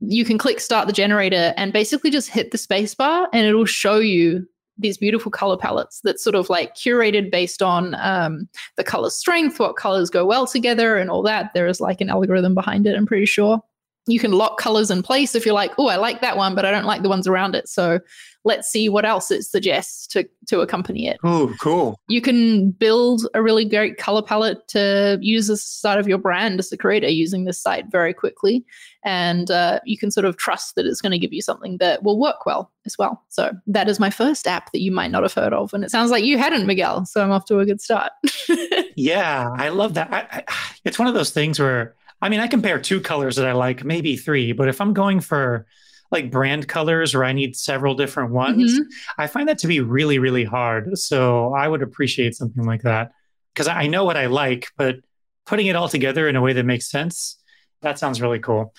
you 0.00 0.24
can 0.24 0.36
click 0.36 0.60
start 0.60 0.86
the 0.86 0.92
generator 0.92 1.54
and 1.56 1.72
basically 1.72 2.10
just 2.10 2.28
hit 2.28 2.50
the 2.50 2.58
spacebar 2.58 3.28
and 3.32 3.46
it'll 3.46 3.64
show 3.64 3.98
you 3.98 4.46
these 4.78 4.98
beautiful 4.98 5.30
color 5.30 5.56
palettes 5.56 6.00
that's 6.02 6.22
sort 6.22 6.34
of 6.34 6.50
like 6.50 6.74
curated 6.74 7.30
based 7.30 7.62
on 7.62 7.94
um, 7.96 8.48
the 8.76 8.84
color 8.84 9.10
strength, 9.10 9.60
what 9.60 9.76
colors 9.76 10.10
go 10.10 10.26
well 10.26 10.46
together, 10.46 10.96
and 10.96 11.10
all 11.10 11.22
that. 11.22 11.52
There 11.54 11.66
is 11.66 11.80
like 11.80 12.00
an 12.00 12.10
algorithm 12.10 12.54
behind 12.54 12.86
it, 12.86 12.96
I'm 12.96 13.06
pretty 13.06 13.26
sure. 13.26 13.60
You 14.06 14.18
can 14.18 14.32
lock 14.32 14.58
colors 14.58 14.90
in 14.90 15.02
place 15.02 15.34
if 15.34 15.46
you're 15.46 15.54
like, 15.54 15.72
oh, 15.78 15.88
I 15.88 15.96
like 15.96 16.20
that 16.20 16.36
one, 16.36 16.54
but 16.54 16.64
I 16.64 16.70
don't 16.70 16.84
like 16.84 17.02
the 17.02 17.08
ones 17.08 17.26
around 17.26 17.54
it. 17.54 17.68
So 17.68 18.00
let's 18.44 18.68
see 18.68 18.88
what 18.88 19.04
else 19.04 19.30
it 19.30 19.42
suggests 19.42 20.06
to 20.08 20.28
to 20.46 20.60
accompany 20.60 21.08
it. 21.08 21.18
Oh, 21.24 21.54
cool. 21.60 21.98
You 22.08 22.20
can 22.20 22.70
build 22.70 23.26
a 23.34 23.42
really 23.42 23.64
great 23.64 23.96
color 23.96 24.22
palette 24.22 24.68
to 24.68 25.18
use 25.20 25.48
as 25.48 25.64
side 25.64 25.98
of 25.98 26.06
your 26.06 26.18
brand 26.18 26.58
as 26.58 26.70
a 26.70 26.76
creator 26.76 27.08
using 27.08 27.44
this 27.44 27.60
site 27.60 27.90
very 27.90 28.12
quickly. 28.12 28.64
And 29.04 29.50
uh, 29.50 29.80
you 29.84 29.98
can 29.98 30.10
sort 30.10 30.26
of 30.26 30.36
trust 30.36 30.76
that 30.76 30.86
it's 30.86 31.00
going 31.00 31.12
to 31.12 31.18
give 31.18 31.32
you 31.32 31.42
something 31.42 31.78
that 31.78 32.02
will 32.02 32.18
work 32.18 32.46
well 32.46 32.70
as 32.86 32.96
well. 32.98 33.22
So 33.28 33.52
that 33.66 33.88
is 33.88 34.00
my 34.00 34.10
first 34.10 34.46
app 34.46 34.72
that 34.72 34.80
you 34.80 34.92
might 34.92 35.10
not 35.10 35.22
have 35.22 35.34
heard 35.34 35.52
of. 35.52 35.74
And 35.74 35.84
it 35.84 35.90
sounds 35.90 36.10
like 36.10 36.24
you 36.24 36.38
hadn't, 36.38 36.66
Miguel. 36.66 37.06
So 37.06 37.22
I'm 37.22 37.32
off 37.32 37.46
to 37.46 37.58
a 37.58 37.66
good 37.66 37.80
start. 37.80 38.12
yeah, 38.96 39.50
I 39.56 39.68
love 39.70 39.94
that. 39.94 40.12
I, 40.12 40.44
I, 40.46 40.54
it's 40.84 40.98
one 40.98 41.08
of 41.08 41.14
those 41.14 41.30
things 41.30 41.58
where, 41.58 41.94
I 42.24 42.30
mean, 42.30 42.40
I 42.40 42.46
compare 42.46 42.80
two 42.80 43.02
colors 43.02 43.36
that 43.36 43.46
I 43.46 43.52
like, 43.52 43.84
maybe 43.84 44.16
three, 44.16 44.52
but 44.52 44.66
if 44.66 44.80
I'm 44.80 44.94
going 44.94 45.20
for 45.20 45.66
like 46.10 46.30
brand 46.30 46.66
colors 46.66 47.14
or 47.14 47.22
I 47.22 47.34
need 47.34 47.54
several 47.54 47.94
different 47.94 48.30
ones, 48.32 48.72
mm-hmm. 48.72 49.20
I 49.20 49.26
find 49.26 49.46
that 49.50 49.58
to 49.58 49.66
be 49.66 49.80
really, 49.80 50.18
really 50.18 50.44
hard. 50.44 50.96
So 50.96 51.52
I 51.52 51.68
would 51.68 51.82
appreciate 51.82 52.34
something 52.34 52.64
like 52.64 52.80
that 52.80 53.12
because 53.52 53.68
I 53.68 53.88
know 53.88 54.06
what 54.06 54.16
I 54.16 54.24
like, 54.24 54.68
but 54.78 55.00
putting 55.44 55.66
it 55.66 55.76
all 55.76 55.86
together 55.86 56.26
in 56.26 56.34
a 56.34 56.40
way 56.40 56.54
that 56.54 56.64
makes 56.64 56.90
sense, 56.90 57.36
that 57.82 57.98
sounds 57.98 58.22
really 58.22 58.38
cool. 58.38 58.72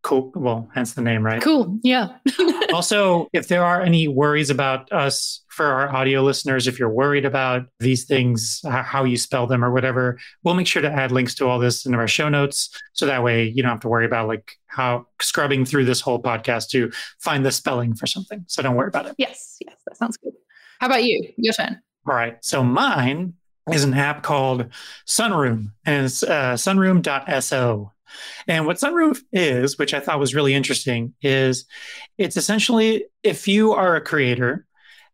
Cool. 0.00 0.32
Well, 0.34 0.70
hence 0.72 0.94
the 0.94 1.02
name, 1.02 1.22
right? 1.22 1.42
Cool. 1.42 1.78
Yeah. 1.82 2.16
also, 2.72 3.28
if 3.34 3.46
there 3.48 3.62
are 3.62 3.82
any 3.82 4.08
worries 4.08 4.48
about 4.48 4.90
us 4.90 5.42
for 5.56 5.64
our 5.64 5.88
audio 5.88 6.22
listeners, 6.22 6.66
if 6.66 6.78
you're 6.78 6.90
worried 6.90 7.24
about 7.24 7.62
these 7.80 8.04
things, 8.04 8.60
how 8.68 9.04
you 9.04 9.16
spell 9.16 9.46
them 9.46 9.64
or 9.64 9.72
whatever, 9.72 10.18
we'll 10.44 10.54
make 10.54 10.66
sure 10.66 10.82
to 10.82 10.90
add 10.90 11.10
links 11.10 11.34
to 11.36 11.48
all 11.48 11.58
this 11.58 11.86
in 11.86 11.94
our 11.94 12.06
show 12.06 12.28
notes. 12.28 12.68
So 12.92 13.06
that 13.06 13.24
way 13.24 13.44
you 13.48 13.62
don't 13.62 13.70
have 13.70 13.80
to 13.80 13.88
worry 13.88 14.04
about 14.04 14.28
like 14.28 14.52
how 14.66 15.06
scrubbing 15.22 15.64
through 15.64 15.86
this 15.86 16.02
whole 16.02 16.22
podcast 16.22 16.68
to 16.72 16.92
find 17.20 17.44
the 17.44 17.50
spelling 17.50 17.94
for 17.94 18.06
something. 18.06 18.44
So 18.48 18.62
don't 18.62 18.76
worry 18.76 18.88
about 18.88 19.06
it. 19.06 19.14
Yes. 19.16 19.56
Yes. 19.66 19.76
That 19.86 19.96
sounds 19.96 20.18
good. 20.18 20.34
How 20.78 20.88
about 20.88 21.04
you? 21.04 21.32
Your 21.38 21.54
turn. 21.54 21.80
All 22.06 22.14
right. 22.14 22.36
So 22.44 22.62
mine 22.62 23.32
is 23.72 23.82
an 23.82 23.94
app 23.94 24.22
called 24.22 24.66
Sunroom 25.06 25.72
and 25.86 26.04
it's 26.04 26.22
uh, 26.22 26.52
sunroom.so. 26.52 27.92
And 28.46 28.66
what 28.66 28.76
Sunroom 28.76 29.18
is, 29.32 29.78
which 29.78 29.94
I 29.94 30.00
thought 30.00 30.20
was 30.20 30.34
really 30.34 30.52
interesting, 30.52 31.14
is 31.22 31.64
it's 32.18 32.36
essentially 32.36 33.06
if 33.22 33.48
you 33.48 33.72
are 33.72 33.96
a 33.96 34.02
creator 34.02 34.66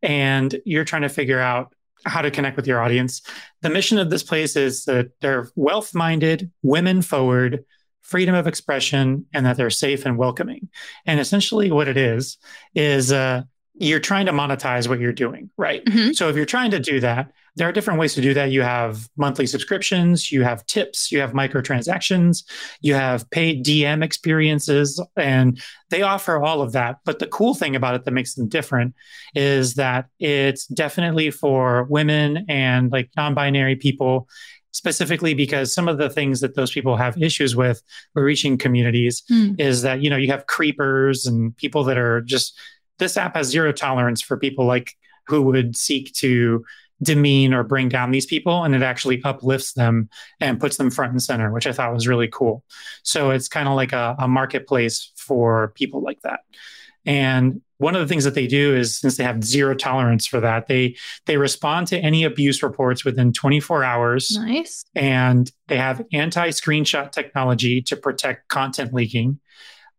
and 0.03 0.61
you're 0.65 0.85
trying 0.85 1.03
to 1.03 1.09
figure 1.09 1.41
out 1.41 1.75
how 2.05 2.21
to 2.21 2.31
connect 2.31 2.57
with 2.57 2.67
your 2.67 2.83
audience, 2.83 3.23
the 3.61 3.71
mission 3.71 3.99
of 3.99 4.11
this 4.11 4.23
place 4.23 4.57
is 4.57 4.85
that 4.87 5.11
they're 5.21 5.49
wealth 5.55 5.95
minded, 5.95 6.51
women 6.63 7.01
forward, 7.01 7.65
freedom 8.01 8.35
of 8.35 8.47
expression, 8.47 9.25
and 9.33 9.47
that 9.47 9.57
they're 9.57 9.71
safe 9.71 10.05
and 10.05 10.19
welcoming. 10.19 10.69
And 11.07 11.21
essentially, 11.21 11.71
what 11.71 11.89
it 11.89 11.97
is, 11.97 12.39
is 12.75 13.13
uh, 13.13 13.43
you're 13.75 14.01
trying 14.01 14.27
to 14.27 14.33
monetize 14.33 14.89
what 14.89 14.99
you're 14.99 15.13
doing, 15.13 15.51
right? 15.57 15.85
Mhm. 15.85 16.15
So 16.15 16.29
if 16.29 16.37
you're 16.37 16.45
trying 16.45 16.73
to 16.73 16.81
do 16.81 17.01
that, 17.01 17.31
there 17.57 17.69
are 17.69 17.73
different 17.73 18.01
ways 18.01 18.15
to 18.15 18.23
do 18.23 18.33
that. 18.35 18.51
You 18.51 18.63
have 18.63 19.09
monthly 19.17 19.47
subscriptions, 19.47 20.33
you 20.33 20.43
have 20.43 20.65
tips, 20.67 21.13
you 21.13 21.21
have 21.21 21.33
microtransactions, 21.33 22.45
you 22.81 22.95
have 22.95 23.29
paid 23.31 23.65
DM 23.65 24.03
experiences, 24.03 25.03
and 25.17 25.61
they 25.91 26.03
offer 26.03 26.43
all 26.43 26.63
of 26.63 26.73
that. 26.73 26.97
But 27.05 27.19
the 27.19 27.27
cool 27.27 27.55
thing 27.55 27.77
about 27.77 27.95
it 27.95 28.05
that 28.05 28.13
makes 28.13 28.35
them 28.35 28.49
different 28.49 28.95
is 29.35 29.75
that 29.75 30.07
it's 30.19 30.67
definitely 30.67 31.31
for 31.31 31.85
women 31.85 32.47
and 32.49 32.91
like 32.91 33.11
non 33.17 33.35
binary 33.35 33.77
people. 33.77 34.29
Specifically, 34.75 35.35
because 35.35 35.71
some 35.75 35.87
of 35.87 35.99
the 35.99 36.09
things 36.09 36.41
that 36.41 36.55
those 36.57 36.73
people 36.73 36.97
have 36.97 37.21
issues 37.23 37.55
with 37.55 37.83
with 38.15 38.25
reaching 38.25 38.57
communities 38.57 39.23
Hmm. 39.29 39.53
is 39.59 39.83
that 39.83 40.01
you 40.01 40.09
know 40.09 40.17
you 40.17 40.31
have 40.31 40.47
creepers 40.47 41.27
and 41.27 41.55
people 41.59 41.85
that 41.85 41.99
are 41.99 42.23
just 42.23 42.59
this 42.99 43.19
app 43.19 43.37
has 43.37 43.49
zero 43.49 43.73
tolerance 43.73 44.23
for 44.23 44.39
people 44.39 44.65
like 44.65 44.93
who 45.27 45.43
would 45.43 45.77
seek 45.77 46.15
to 46.15 46.65
demean 47.03 47.53
or 47.53 47.65
bring 47.65 47.89
down 47.89 48.11
these 48.11 48.27
people 48.27 48.63
and 48.65 48.75
it 48.75 48.83
actually 48.83 49.21
uplifts 49.25 49.73
them 49.73 50.09
and 50.41 50.61
puts 50.61 50.77
them 50.77 50.91
front 50.91 51.13
and 51.13 51.23
center 51.23 51.53
which 51.53 51.67
i 51.67 51.73
thought 51.73 51.93
was 51.93 52.07
really 52.09 52.29
cool 52.29 52.63
so 53.03 53.31
it's 53.31 53.49
kind 53.49 53.69
of 53.69 53.75
like 53.75 53.93
a, 53.93 54.15
a 54.19 54.29
marketplace 54.29 55.11
for 55.17 55.73
people 55.75 56.01
like 56.03 56.21
that 56.23 56.41
and 57.05 57.61
one 57.79 57.97
of 57.97 58.01
the 58.01 58.07
things 58.07 58.23
that 58.23 58.35
they 58.35 58.47
do 58.47 58.77
is 58.77 58.97
since 58.97 59.17
they 59.17 59.25
have 59.25 59.43
zero 59.43 59.75
tolerance 59.75 60.25
for 60.25 60.39
that 60.39 60.69
they 60.69 60.95
they 61.27 61.37
respond 61.37 61.89
to 61.89 61.99
any 61.99 62.23
abuse 62.23 62.63
reports 62.63 63.05
within 63.05 63.33
24 63.33 63.83
hours 63.83 64.37
Nice. 64.39 64.85
and 64.95 65.51
they 65.67 65.77
have 65.77 66.05
anti 66.13 66.51
screenshot 66.51 67.11
technology 67.11 67.83
to 67.83 67.97
protect 67.97 68.49
content 68.49 68.95
leaking. 68.95 69.41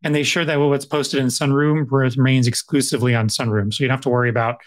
And 0.06 0.14
they 0.14 0.20
ensure 0.20 0.44
that 0.44 0.58
what's 0.58 0.86
posted 0.86 1.22
in 1.22 1.28
Sunroom 1.28 1.90
remains 1.90 2.46
exclusively 2.46 3.16
on 3.16 3.30
Sunroom. 3.30 3.74
So 3.74 3.84
you 3.84 3.88
don't 3.88 3.96
have 3.96 4.02
to 4.04 4.10
worry 4.10 4.30
about 4.30 4.58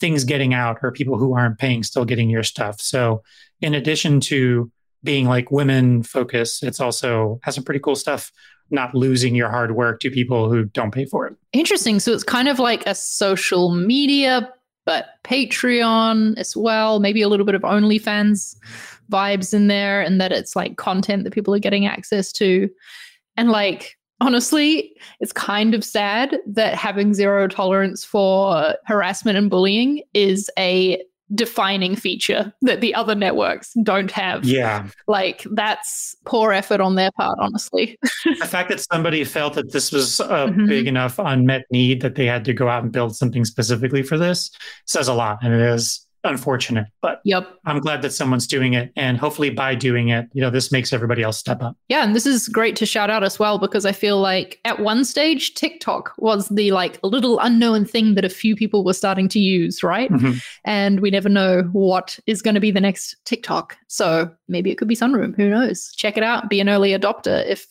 things 0.00 0.24
getting 0.24 0.54
out 0.54 0.78
or 0.82 0.92
people 0.92 1.18
who 1.18 1.34
aren't 1.34 1.58
paying 1.58 1.82
still 1.82 2.04
getting 2.04 2.30
your 2.30 2.42
stuff. 2.42 2.80
So, 2.80 3.22
in 3.60 3.74
addition 3.74 4.20
to 4.20 4.70
being 5.02 5.26
like 5.26 5.50
women 5.50 6.02
focused, 6.02 6.62
it's 6.62 6.80
also 6.80 7.38
has 7.42 7.54
some 7.54 7.64
pretty 7.64 7.80
cool 7.80 7.94
stuff, 7.94 8.32
not 8.70 8.94
losing 8.94 9.34
your 9.34 9.50
hard 9.50 9.76
work 9.76 10.00
to 10.00 10.10
people 10.10 10.50
who 10.50 10.64
don't 10.64 10.90
pay 10.90 11.04
for 11.04 11.26
it. 11.26 11.36
Interesting. 11.52 12.00
So 12.00 12.12
it's 12.12 12.24
kind 12.24 12.48
of 12.48 12.58
like 12.58 12.86
a 12.86 12.94
social 12.94 13.74
media, 13.74 14.50
but 14.86 15.06
Patreon 15.22 16.36
as 16.38 16.56
well. 16.56 17.00
Maybe 17.00 17.22
a 17.22 17.28
little 17.28 17.46
bit 17.46 17.54
of 17.54 17.62
OnlyFans 17.62 18.56
vibes 19.10 19.52
in 19.52 19.68
there, 19.68 20.00
and 20.00 20.20
that 20.20 20.32
it's 20.32 20.56
like 20.56 20.76
content 20.76 21.24
that 21.24 21.32
people 21.32 21.54
are 21.54 21.60
getting 21.60 21.86
access 21.86 22.32
to. 22.32 22.68
And 23.36 23.50
like, 23.50 23.96
honestly, 24.20 24.94
it's 25.20 25.32
kind 25.32 25.74
of 25.74 25.84
sad 25.84 26.38
that 26.46 26.74
having 26.74 27.14
zero 27.14 27.48
tolerance 27.48 28.04
for 28.04 28.74
harassment 28.86 29.38
and 29.38 29.50
bullying 29.50 30.02
is 30.14 30.50
a 30.58 31.02
defining 31.34 31.96
feature 31.96 32.52
that 32.62 32.80
the 32.82 32.94
other 32.94 33.14
networks 33.14 33.72
don't 33.82 34.10
have. 34.10 34.44
Yeah. 34.44 34.86
Like, 35.08 35.44
that's 35.52 36.14
poor 36.26 36.52
effort 36.52 36.80
on 36.80 36.96
their 36.96 37.10
part, 37.12 37.38
honestly. 37.40 37.98
the 38.24 38.46
fact 38.46 38.68
that 38.68 38.80
somebody 38.80 39.24
felt 39.24 39.54
that 39.54 39.72
this 39.72 39.90
was 39.90 40.20
a 40.20 40.24
Mhm. 40.48 40.68
big 40.68 40.86
enough 40.86 41.18
unmet 41.18 41.64
need 41.70 42.02
that 42.02 42.14
they 42.14 42.26
had 42.26 42.44
to 42.44 42.52
go 42.52 42.68
out 42.68 42.82
and 42.82 42.92
build 42.92 43.16
something 43.16 43.44
specifically 43.44 44.02
for 44.02 44.18
this 44.18 44.50
says 44.86 45.08
a 45.08 45.14
lot 45.14 45.38
and 45.42 45.54
it 45.54 45.60
is 45.60 46.06
unfortunate 46.24 46.86
but 47.00 47.20
yep. 47.24 47.46
i'm 47.66 47.80
glad 47.80 48.02
that 48.02 48.10
someone's 48.10 48.46
doing 48.46 48.74
it 48.74 48.92
and 48.96 49.18
hopefully 49.18 49.50
by 49.50 49.74
doing 49.74 50.08
it 50.08 50.26
you 50.32 50.40
know 50.40 50.50
this 50.50 50.72
makes 50.72 50.92
everybody 50.92 51.22
else 51.22 51.38
step 51.38 51.62
up 51.62 51.76
Yeah, 51.88 52.02
and 52.04 52.14
this 52.14 52.26
is 52.26 52.48
great 52.48 52.76
to 52.76 52.86
shout 52.86 53.10
out 53.10 53.22
as 53.24 53.38
well 53.38 53.58
because 53.58 53.84
I 53.84 53.92
feel 53.92 54.20
like 54.20 54.60
at 54.64 54.80
one 54.80 55.04
stage 55.04 55.54
TikTok 55.54 56.12
was 56.18 56.48
the 56.48 56.72
like 56.72 56.98
little 57.02 57.38
unknown 57.40 57.84
thing 57.84 58.14
that 58.14 58.24
a 58.24 58.28
few 58.28 58.56
people 58.56 58.84
were 58.84 58.94
starting 58.94 59.28
to 59.28 59.38
use, 59.38 59.82
right? 59.82 60.10
Mhm. 60.10 60.42
And 60.64 61.00
we 61.00 61.10
never 61.10 61.28
know 61.28 61.62
what 61.72 62.18
is 62.26 62.42
going 62.42 62.54
to 62.54 62.60
be 62.60 62.70
the 62.70 62.80
next 62.80 63.16
TikTok. 63.24 63.76
So 63.88 64.30
maybe 64.48 64.70
it 64.70 64.78
could 64.78 64.88
be 64.88 64.96
Sunroom. 64.96 65.36
Who 65.36 65.50
knows? 65.50 65.92
Check 65.96 66.16
it 66.16 66.22
out. 66.22 66.48
Be 66.48 66.60
an 66.60 66.68
early 66.68 66.90
adopter 66.90 67.46
if 67.46 67.66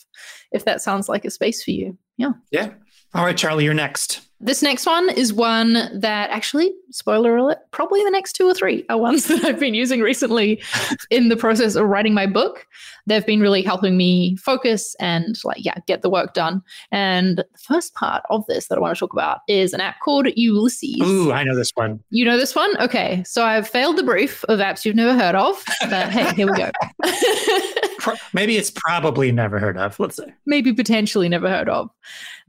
if 0.51 0.65
that 0.65 0.81
sounds 0.81 1.09
like 1.09 1.25
a 1.25 1.31
space 1.31 1.63
for 1.63 1.71
you. 1.71 1.97
Yeah. 2.17 2.33
yeah 2.51 2.69
all 3.15 3.25
right 3.25 3.35
charli 3.35 3.63
you're 3.63 3.73
next 3.73 4.21
This 4.43 4.61
next 4.61 4.85
one 4.85 5.09
is 5.09 5.31
one 5.31 5.73
that 6.01 6.29
actually, 6.29 6.73
spoiler 6.91 7.37
alert, 7.37 7.59
probably 7.71 8.03
the 8.03 8.11
next 8.11 8.33
two 8.33 8.45
or 8.45 8.53
three 8.53 8.85
are 8.89 8.97
ones 8.97 9.25
that 9.27 9.45
I've 9.45 9.57
been 9.59 9.73
using 9.73 10.01
recently 10.01 10.61
in 11.09 11.29
the 11.29 11.37
process 11.37 11.75
of 11.75 11.85
writing 11.87 12.13
my 12.13 12.27
book. 12.27 12.67
They've 13.07 13.25
been 13.25 13.39
really 13.39 13.61
helping 13.61 13.95
me 13.95 14.35
focus 14.35 14.95
and, 14.99 15.37
like, 15.45 15.63
yeah, 15.63 15.75
get 15.87 16.01
the 16.01 16.09
work 16.09 16.33
done. 16.33 16.61
And 16.91 17.37
the 17.37 17.47
first 17.57 17.93
part 17.95 18.23
of 18.29 18.45
this 18.47 18.67
that 18.67 18.77
I 18.77 18.81
want 18.81 18.93
to 18.97 18.99
talk 18.99 19.13
about 19.13 19.39
is 19.47 19.71
an 19.71 19.79
app 19.79 20.01
called 20.01 20.27
Ulysses. 20.35 20.99
ooh 21.01 21.31
i 21.31 21.43
know 21.43 21.55
this 21.55 21.71
one 21.75 22.01
You 22.09 22.25
know 22.25 22.37
this 22.37 22.53
one? 22.53 22.77
Okay. 22.81 23.23
So 23.25 23.45
I've 23.45 23.67
failed 23.67 23.97
the 23.97 24.03
brief 24.03 24.43
of 24.49 24.59
apps 24.59 24.83
you've 24.83 24.97
never 24.97 25.17
heard 25.17 25.35
of, 25.35 25.63
but 25.89 26.09
hey, 26.09 26.33
here 26.35 26.51
we 26.51 26.57
go. 26.57 26.69
Pro- 28.03 28.15
maybe 28.33 28.57
it's 28.57 28.69
probably 28.69 29.31
never 29.31 29.59
heard 29.59 29.77
of 29.77 29.97
let's 29.97 30.17
say 30.17 30.25
maybe 30.45 30.73
potentially 30.73 31.29
never 31.29 31.49
heard 31.49 31.69
of. 31.69 31.89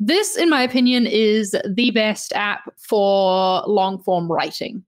This, 0.00 0.37
in 0.37 0.50
my 0.50 0.62
opinion, 0.62 1.06
is 1.06 1.54
the 1.64 1.92
best 1.92 2.32
app 2.34 2.68
for 2.76 3.62
long 3.66 4.02
form 4.02 4.30
writing. 4.30 4.84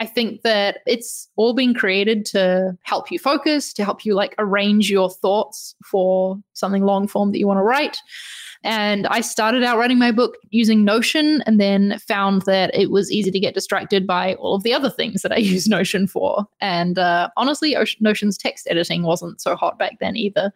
I 0.00 0.06
think 0.06 0.42
that 0.42 0.78
it's 0.86 1.28
all 1.36 1.54
been 1.54 1.74
created 1.74 2.24
to 2.26 2.76
help 2.82 3.10
you 3.10 3.18
focus, 3.18 3.72
to 3.74 3.84
help 3.84 4.04
you 4.04 4.14
like 4.14 4.34
arrange 4.38 4.90
your 4.90 5.10
thoughts 5.10 5.74
for 5.84 6.38
something 6.54 6.84
long 6.84 7.06
form 7.06 7.32
that 7.32 7.38
you 7.38 7.46
want 7.46 7.58
to 7.58 7.62
write. 7.62 7.98
And 8.64 9.06
I 9.08 9.20
started 9.20 9.64
out 9.64 9.78
writing 9.78 9.98
my 9.98 10.12
book 10.12 10.36
using 10.50 10.84
Notion 10.84 11.42
and 11.46 11.60
then 11.60 11.98
found 12.06 12.42
that 12.42 12.74
it 12.74 12.90
was 12.90 13.10
easy 13.10 13.30
to 13.30 13.40
get 13.40 13.54
distracted 13.54 14.06
by 14.06 14.34
all 14.34 14.54
of 14.54 14.62
the 14.62 14.72
other 14.72 14.90
things 14.90 15.22
that 15.22 15.32
I 15.32 15.36
use 15.38 15.68
Notion 15.68 16.06
for. 16.06 16.46
And 16.60 16.98
uh, 16.98 17.30
honestly, 17.36 17.76
Notion's 18.00 18.38
text 18.38 18.66
editing 18.70 19.02
wasn't 19.02 19.40
so 19.40 19.56
hot 19.56 19.78
back 19.78 19.98
then 20.00 20.16
either. 20.16 20.52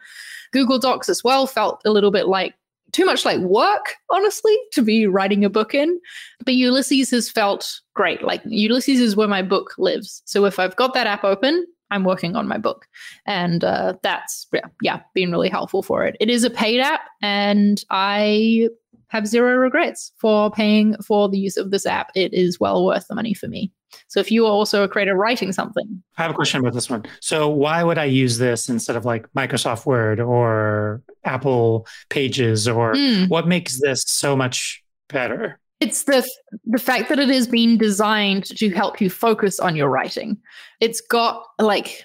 Google 0.53 0.79
Docs 0.79 1.09
as 1.09 1.25
well 1.25 1.47
felt 1.47 1.83
a 1.85 1.91
little 1.91 2.13
bit 2.13 2.29
like 2.29 2.55
too 2.97 3.05
much 3.05 3.27
like 3.27 3.39
work, 3.41 3.95
honestly, 4.11 4.57
to 4.73 4.81
be 4.81 5.07
writing 5.07 5.45
a 5.45 5.51
book 5.51 5.75
in. 5.75 6.01
But 6.47 6.55
Ulysses 6.55 7.11
has 7.11 7.31
felt 7.31 7.81
great. 7.95 8.23
Like 8.23 8.41
Ulysses 8.47 9.01
is 9.01 9.15
where 9.15 9.29
my 9.29 9.43
book 9.43 9.75
lives. 9.77 10.23
So 10.25 10.47
if 10.47 10.59
I've 10.59 10.77
got 10.77 10.95
that 10.95 11.07
app 11.07 11.23
open, 11.23 11.67
I'm 11.91 12.05
working 12.05 12.37
on 12.37 12.49
my 12.49 12.57
book. 12.57 12.87
And 13.27 13.63
uh, 13.63 13.97
that's, 14.03 14.47
yeah, 14.51 14.61
yeah, 14.81 15.01
been 15.13 15.31
really 15.31 15.51
helpful 15.51 15.83
for 15.83 16.07
it. 16.07 16.17
It 16.21 16.31
is 16.31 16.43
a 16.43 16.49
paid 16.49 16.81
app, 16.81 17.03
and 17.21 17.85
I 17.91 18.71
have 19.09 19.27
zero 19.27 19.55
regrets 19.57 20.13
for 20.19 20.51
paying 20.51 20.97
for 21.07 21.29
the 21.29 21.39
use 21.39 21.57
of 21.57 21.71
this 21.71 21.87
app. 21.87 22.11
It 22.15 22.35
is 22.35 22.59
well 22.61 22.85
worth 22.85 23.07
the 23.09 23.15
money 23.15 23.35
for 23.35 23.47
me. 23.49 23.71
So 24.09 24.21
if 24.21 24.31
you 24.31 24.45
are 24.47 24.51
also 24.51 24.83
a 24.83 24.89
creator 24.89 25.15
writing 25.15 25.53
something, 25.53 26.03
i 26.19 26.23
have 26.23 26.31
a 26.31 26.35
question 26.35 26.61
about 26.61 26.75
this 26.75 26.91
one 26.91 27.05
so 27.21 27.49
why 27.49 27.83
would 27.85 27.99
i 27.99 28.05
use 28.05 28.37
this 28.39 28.69
instead 28.69 28.97
of 28.97 29.05
like 29.05 29.27
microsoft 29.35 29.87
word 29.87 30.19
or 30.21 31.03
apple 31.25 31.87
pages 32.11 32.67
or 32.69 32.95
Hmm. 32.95 33.25
what 33.29 33.47
makes 33.49 33.81
this 33.81 34.05
so 34.07 34.37
much 34.37 34.83
better 35.09 35.61
It's 35.81 36.05
the 36.05 36.29
the 36.65 36.79
fact 36.79 37.09
that 37.09 37.19
it 37.19 37.29
has 37.29 37.47
been 37.47 37.79
designed 37.79 38.45
to 38.59 38.71
help 38.71 39.01
you 39.01 39.09
focus 39.11 39.61
on 39.61 39.77
your 39.77 39.89
writing. 39.89 40.37
It's 40.81 41.01
got 41.01 41.45
like 41.59 42.05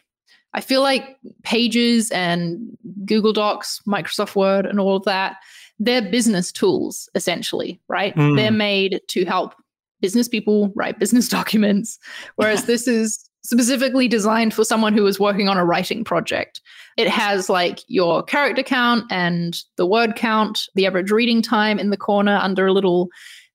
I 0.54 0.62
feel 0.62 0.82
like 0.82 1.18
Pages 1.44 2.12
and 2.12 2.78
Google 3.06 3.34
Docs, 3.34 3.82
Microsoft 3.88 4.36
Word 4.36 4.66
and 4.66 4.80
all 4.80 4.98
of 4.98 5.06
that, 5.06 5.38
they're 5.80 6.02
business 6.02 6.52
tools 6.52 7.10
essentially, 7.16 7.80
right? 7.88 8.16
Mm. 8.16 8.36
They're 8.36 8.52
made 8.52 9.02
to 9.10 9.26
help 9.26 9.56
business 10.02 10.28
people 10.28 10.72
write 10.76 11.00
business 11.00 11.28
documents 11.30 12.00
whereas 12.36 12.66
this 12.66 12.88
is 12.88 13.30
specifically 13.44 14.08
designed 14.08 14.54
for 14.54 14.64
someone 14.64 14.94
who 14.94 15.06
is 15.08 15.20
working 15.20 15.50
on 15.50 15.58
a 15.58 15.66
writing 15.66 16.04
project. 16.04 16.62
It 16.98 17.08
has 17.08 17.50
like 17.50 17.80
your 17.88 18.22
character 18.24 18.64
count 18.64 19.06
and 19.12 19.58
the 19.78 19.86
word 19.86 20.16
count, 20.16 20.68
the 20.76 20.86
average 20.86 21.12
reading 21.12 21.42
time 21.42 21.80
in 21.80 21.90
the 21.90 21.98
corner 21.98 22.40
under 22.42 22.68
a 22.68 22.74
little 22.74 23.10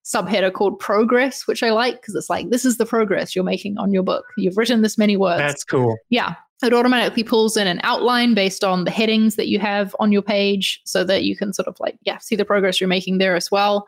subheader 0.05 0.53
called 0.53 0.79
progress, 0.79 1.47
which 1.47 1.63
I 1.63 1.71
like 1.71 2.01
because 2.01 2.15
it's 2.15 2.31
like, 2.31 2.51
this 2.51 2.65
is 2.65 2.79
the 2.79 2.87
progress 2.87 3.35
you're 3.35 3.45
making 3.45 3.79
on 3.79 3.93
your 3.93 4.03
book. 4.03 4.25
You've 4.37 4.57
written 4.57 4.83
this 4.83 4.99
many 4.99 5.17
words. 5.17 5.41
that's 5.41 5.65
cool 5.65 5.97
yeah. 6.11 6.35
It 6.63 6.73
automatically 6.73 7.23
pulls 7.23 7.57
in 7.57 7.67
an 7.67 7.81
outline 7.83 8.35
based 8.35 8.65
on 8.65 8.85
the 8.85 8.91
headings 8.91 9.37
that 9.37 9.49
you 9.49 9.59
have 9.59 9.95
on 9.99 10.11
your 10.11 10.23
page 10.23 10.81
so 10.85 11.05
that 11.05 11.25
you 11.25 11.37
can 11.37 11.53
sort 11.53 11.69
of 11.69 11.79
like, 11.81 11.99
yeah, 12.03 12.19
see 12.19 12.35
the 12.35 12.47
progress 12.47 12.81
you're 12.81 12.89
making 12.89 13.19
there 13.19 13.37
as 13.37 13.51
well. 13.51 13.87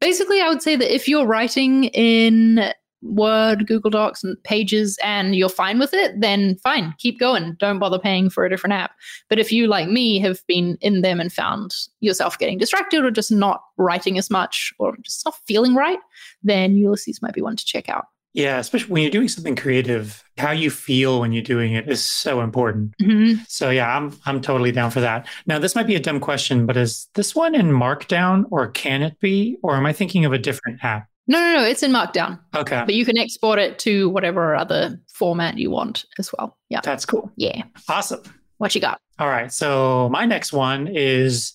Basically, 0.00 0.40
I 0.40 0.48
would 0.48 0.62
say 0.62 0.76
that 0.76 0.94
if 0.94 1.08
you're 1.08 1.26
writing 1.26 1.84
in 1.86 2.72
Word, 3.02 3.66
Google 3.66 3.90
Docs, 3.90 4.24
and 4.24 4.42
Pages, 4.44 4.98
and 5.02 5.36
you're 5.36 5.48
fine 5.48 5.78
with 5.78 5.92
it, 5.92 6.20
then 6.20 6.56
fine, 6.56 6.94
keep 6.98 7.20
going. 7.20 7.54
Don't 7.58 7.78
bother 7.78 7.98
paying 7.98 8.30
for 8.30 8.44
a 8.44 8.48
different 8.50 8.72
app. 8.72 8.92
But 9.28 9.38
if 9.38 9.52
you, 9.52 9.66
like 9.66 9.88
me, 9.88 10.18
have 10.20 10.40
been 10.46 10.78
in 10.80 11.02
them 11.02 11.20
and 11.20 11.32
found 11.32 11.74
yourself 12.00 12.38
getting 12.38 12.58
distracted 12.58 13.04
or 13.04 13.10
just 13.10 13.30
not 13.30 13.60
writing 13.76 14.18
as 14.18 14.30
much 14.30 14.72
or 14.78 14.96
just 15.02 15.24
not 15.24 15.34
feeling 15.46 15.74
right, 15.74 15.98
then 16.42 16.76
Ulysses 16.76 17.20
might 17.20 17.34
be 17.34 17.42
one 17.42 17.56
to 17.56 17.64
check 17.64 17.88
out. 17.88 18.06
Yeah, 18.34 18.58
especially 18.58 18.90
when 18.92 19.02
you're 19.02 19.12
doing 19.12 19.28
something 19.28 19.54
creative, 19.54 20.22
how 20.38 20.50
you 20.50 20.68
feel 20.70 21.20
when 21.20 21.32
you're 21.32 21.42
doing 21.44 21.72
it 21.74 21.88
is 21.88 22.04
so 22.04 22.40
important. 22.40 22.92
Mhm. 23.00 23.38
So 23.48 23.70
yeah, 23.70 23.96
I'm 23.96 24.12
I'm 24.26 24.40
totally 24.40 24.72
down 24.72 24.90
for 24.90 25.00
that. 25.00 25.28
Now, 25.46 25.58
this 25.60 25.74
might 25.76 25.86
be 25.86 25.94
a 25.94 26.00
dumb 26.00 26.18
question, 26.20 26.66
but 26.66 26.76
is 26.76 27.08
this 27.14 27.34
one 27.34 27.54
in 27.54 27.66
Markdown 27.70 28.44
or 28.50 28.66
can 28.68 29.02
it 29.02 29.18
be? 29.20 29.56
Or 29.62 29.76
am 29.76 29.86
I 29.86 29.92
thinking 29.92 30.24
of 30.24 30.32
a 30.32 30.38
different 30.38 30.82
app? 30.84 31.06
No, 31.28 31.38
no, 31.40 31.60
no. 31.60 31.64
It's 31.64 31.82
in 31.84 31.92
Markdown, 31.92 32.38
Okay. 32.54 32.82
but 32.84 32.94
you 32.94 33.04
can 33.06 33.16
export 33.16 33.58
it 33.58 33.78
to 33.78 34.10
whatever 34.10 34.54
other 34.56 35.00
format 35.14 35.56
you 35.56 35.70
want 35.70 36.04
as 36.18 36.30
well. 36.36 36.58
Yeah. 36.68 36.80
That's 36.82 37.06
cool. 37.06 37.30
Yeah. 37.36 37.62
Awesome. 37.88 38.20
What 38.58 38.74
you 38.74 38.80
got? 38.80 38.98
All 39.20 39.28
right. 39.28 39.50
So 39.52 40.08
my 40.10 40.26
next 40.26 40.52
one 40.52 40.88
is 40.88 41.54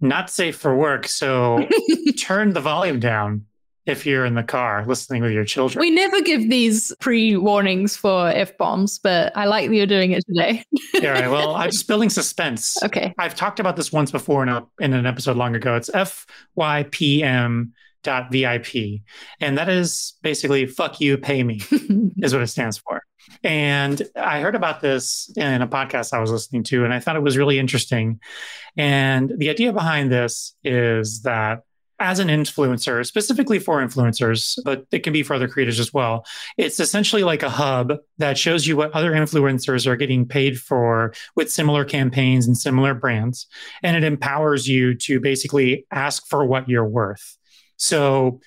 not 0.00 0.30
safe 0.30 0.56
for 0.56 0.74
work. 0.76 1.08
So 1.08 1.66
turn 2.18 2.52
the 2.52 2.60
volume 2.60 3.00
down 3.00 3.44
if 3.86 4.04
you're 4.04 4.24
in 4.24 4.34
the 4.34 4.42
car 4.42 4.84
listening 4.86 5.22
with 5.22 5.32
your 5.32 5.44
children. 5.44 5.80
We 5.80 5.90
never 5.90 6.20
give 6.20 6.50
these 6.50 6.94
pre 7.00 7.36
warnings 7.36 7.96
for 7.96 8.28
F 8.28 8.56
bombs, 8.58 8.98
but 8.98 9.36
I 9.36 9.46
like 9.46 9.68
that 9.68 9.76
you're 9.76 9.86
doing 9.86 10.12
it 10.12 10.24
today. 10.26 10.64
yeah, 10.94 11.10
right. 11.10 11.30
Well, 11.30 11.54
I'm 11.54 11.70
just 11.70 11.86
building 11.86 12.10
suspense. 12.10 12.82
Okay. 12.82 13.14
I've 13.18 13.34
talked 13.34 13.60
about 13.60 13.76
this 13.76 13.92
once 13.92 14.10
before 14.10 14.42
in, 14.42 14.48
a, 14.48 14.66
in 14.80 14.92
an 14.92 15.06
episode 15.06 15.36
long 15.36 15.54
ago. 15.54 15.76
It's 15.76 15.90
FYPM 15.90 17.70
dot 18.02 18.30
VIP. 18.30 19.02
And 19.40 19.58
that 19.58 19.68
is 19.68 20.14
basically 20.22 20.66
fuck 20.66 21.00
you, 21.00 21.18
pay 21.18 21.42
me, 21.42 21.60
is 22.18 22.32
what 22.32 22.42
it 22.42 22.48
stands 22.48 22.78
for. 22.78 23.02
And 23.42 24.00
I 24.14 24.40
heard 24.40 24.54
about 24.54 24.80
this 24.80 25.30
in 25.36 25.60
a 25.60 25.66
podcast 25.66 26.12
I 26.12 26.20
was 26.20 26.30
listening 26.30 26.62
to, 26.64 26.84
and 26.84 26.94
I 26.94 27.00
thought 27.00 27.16
it 27.16 27.22
was 27.22 27.36
really 27.36 27.58
interesting. 27.58 28.20
And 28.76 29.32
the 29.36 29.50
idea 29.50 29.72
behind 29.72 30.12
this 30.12 30.54
is 30.62 31.22
that 31.22 31.62
as 31.98 32.18
an 32.18 32.28
influencer, 32.28 33.04
specifically 33.06 33.58
for 33.58 33.80
influencers, 33.80 34.58
but 34.64 34.84
it 34.92 35.00
can 35.00 35.12
be 35.12 35.22
for 35.22 35.34
other 35.34 35.48
creators 35.48 35.80
as 35.80 35.94
well. 35.94 36.26
It's 36.58 36.78
essentially 36.78 37.24
like 37.24 37.42
a 37.42 37.50
hub 37.50 37.94
that 38.18 38.36
shows 38.36 38.66
you 38.66 38.76
what 38.76 38.92
other 38.92 39.12
influencers 39.12 39.86
are 39.86 39.96
getting 39.96 40.26
paid 40.26 40.60
for 40.60 41.14
with 41.34 41.50
similar 41.50 41.84
campaigns 41.84 42.46
and 42.46 42.56
similar 42.56 42.94
brands. 42.94 43.46
And 43.82 43.96
it 43.96 44.04
empowers 44.04 44.68
you 44.68 44.94
to 44.96 45.20
basically 45.20 45.86
ask 45.90 46.26
for 46.26 46.44
what 46.44 46.68
you're 46.68 46.86
worth. 46.86 47.36
So 47.76 48.40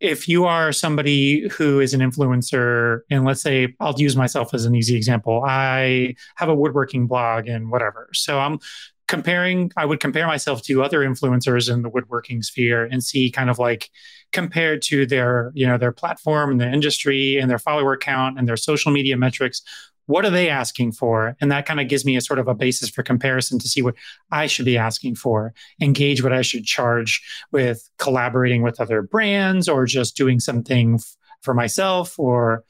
if 0.00 0.28
you 0.28 0.44
are 0.44 0.72
somebody 0.72 1.48
who 1.48 1.80
is 1.80 1.94
an 1.94 2.00
influencer, 2.00 3.00
and 3.10 3.24
let's 3.24 3.40
say 3.40 3.74
I'll 3.80 3.98
use 3.98 4.16
myself 4.16 4.52
as 4.52 4.66
an 4.66 4.74
easy 4.74 4.96
example, 4.96 5.42
I 5.46 6.14
have 6.36 6.48
a 6.48 6.54
woodworking 6.54 7.06
blog 7.06 7.48
and 7.48 7.70
whatever. 7.70 8.10
So 8.12 8.38
I'm 8.38 8.58
comparing 9.06 9.70
i 9.76 9.84
would 9.84 10.00
compare 10.00 10.26
myself 10.26 10.62
to 10.62 10.82
other 10.82 11.00
influencers 11.00 11.72
in 11.72 11.82
the 11.82 11.88
woodworking 11.88 12.42
sphere 12.42 12.84
and 12.84 13.04
see 13.04 13.30
kind 13.30 13.50
of 13.50 13.58
like 13.58 13.90
compared 14.32 14.80
to 14.82 15.06
their 15.06 15.52
you 15.54 15.66
know 15.66 15.78
their 15.78 15.92
platform 15.92 16.50
and 16.50 16.60
their 16.60 16.72
industry 16.72 17.38
and 17.38 17.50
their 17.50 17.58
follower 17.58 17.96
count 17.96 18.38
and 18.38 18.48
their 18.48 18.56
social 18.56 18.90
media 18.90 19.16
metrics 19.16 19.62
what 20.06 20.24
are 20.24 20.30
they 20.30 20.50
asking 20.50 20.92
for? 20.92 21.36
And 21.40 21.50
that 21.50 21.66
kind 21.66 21.80
of 21.80 21.88
gives 21.88 22.04
me 22.04 22.16
a 22.16 22.20
sort 22.20 22.38
of 22.38 22.48
a 22.48 22.54
basis 22.54 22.90
for 22.90 23.02
comparison 23.02 23.58
to 23.58 23.68
see 23.68 23.82
what 23.82 23.94
i 24.30 24.46
should 24.46 24.64
be 24.64 24.78
asking 24.78 25.14
for 25.14 25.54
engage 25.80 26.22
what 26.22 26.32
i 26.32 26.42
should 26.42 26.64
charge 26.64 27.22
with 27.52 27.88
collaborating 27.98 28.62
with 28.62 28.80
other 28.80 29.02
brands 29.02 29.68
or 29.68 29.86
just 29.86 30.16
doing 30.16 30.40
something 30.40 30.94
f- 30.94 31.16
for 31.40 31.54
myself 31.54 32.18
or 32.18 32.64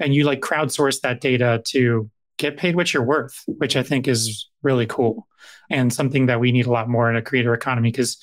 and 0.00 0.14
you 0.14 0.24
like 0.24 0.40
crowdsource 0.40 1.00
that 1.00 1.20
data 1.20 1.62
to 1.66 2.10
get 2.40 2.56
paid 2.56 2.74
what 2.74 2.92
you're 2.92 3.04
worth 3.04 3.42
which 3.46 3.76
i 3.76 3.82
think 3.82 4.08
is 4.08 4.48
really 4.62 4.86
cool 4.86 5.26
and 5.70 5.92
something 5.92 6.26
that 6.26 6.40
we 6.40 6.50
need 6.52 6.66
a 6.66 6.70
lot 6.72 6.88
more 6.88 7.08
in 7.08 7.16
a 7.16 7.22
creator 7.22 7.54
economy 7.54 7.90
because 7.90 8.18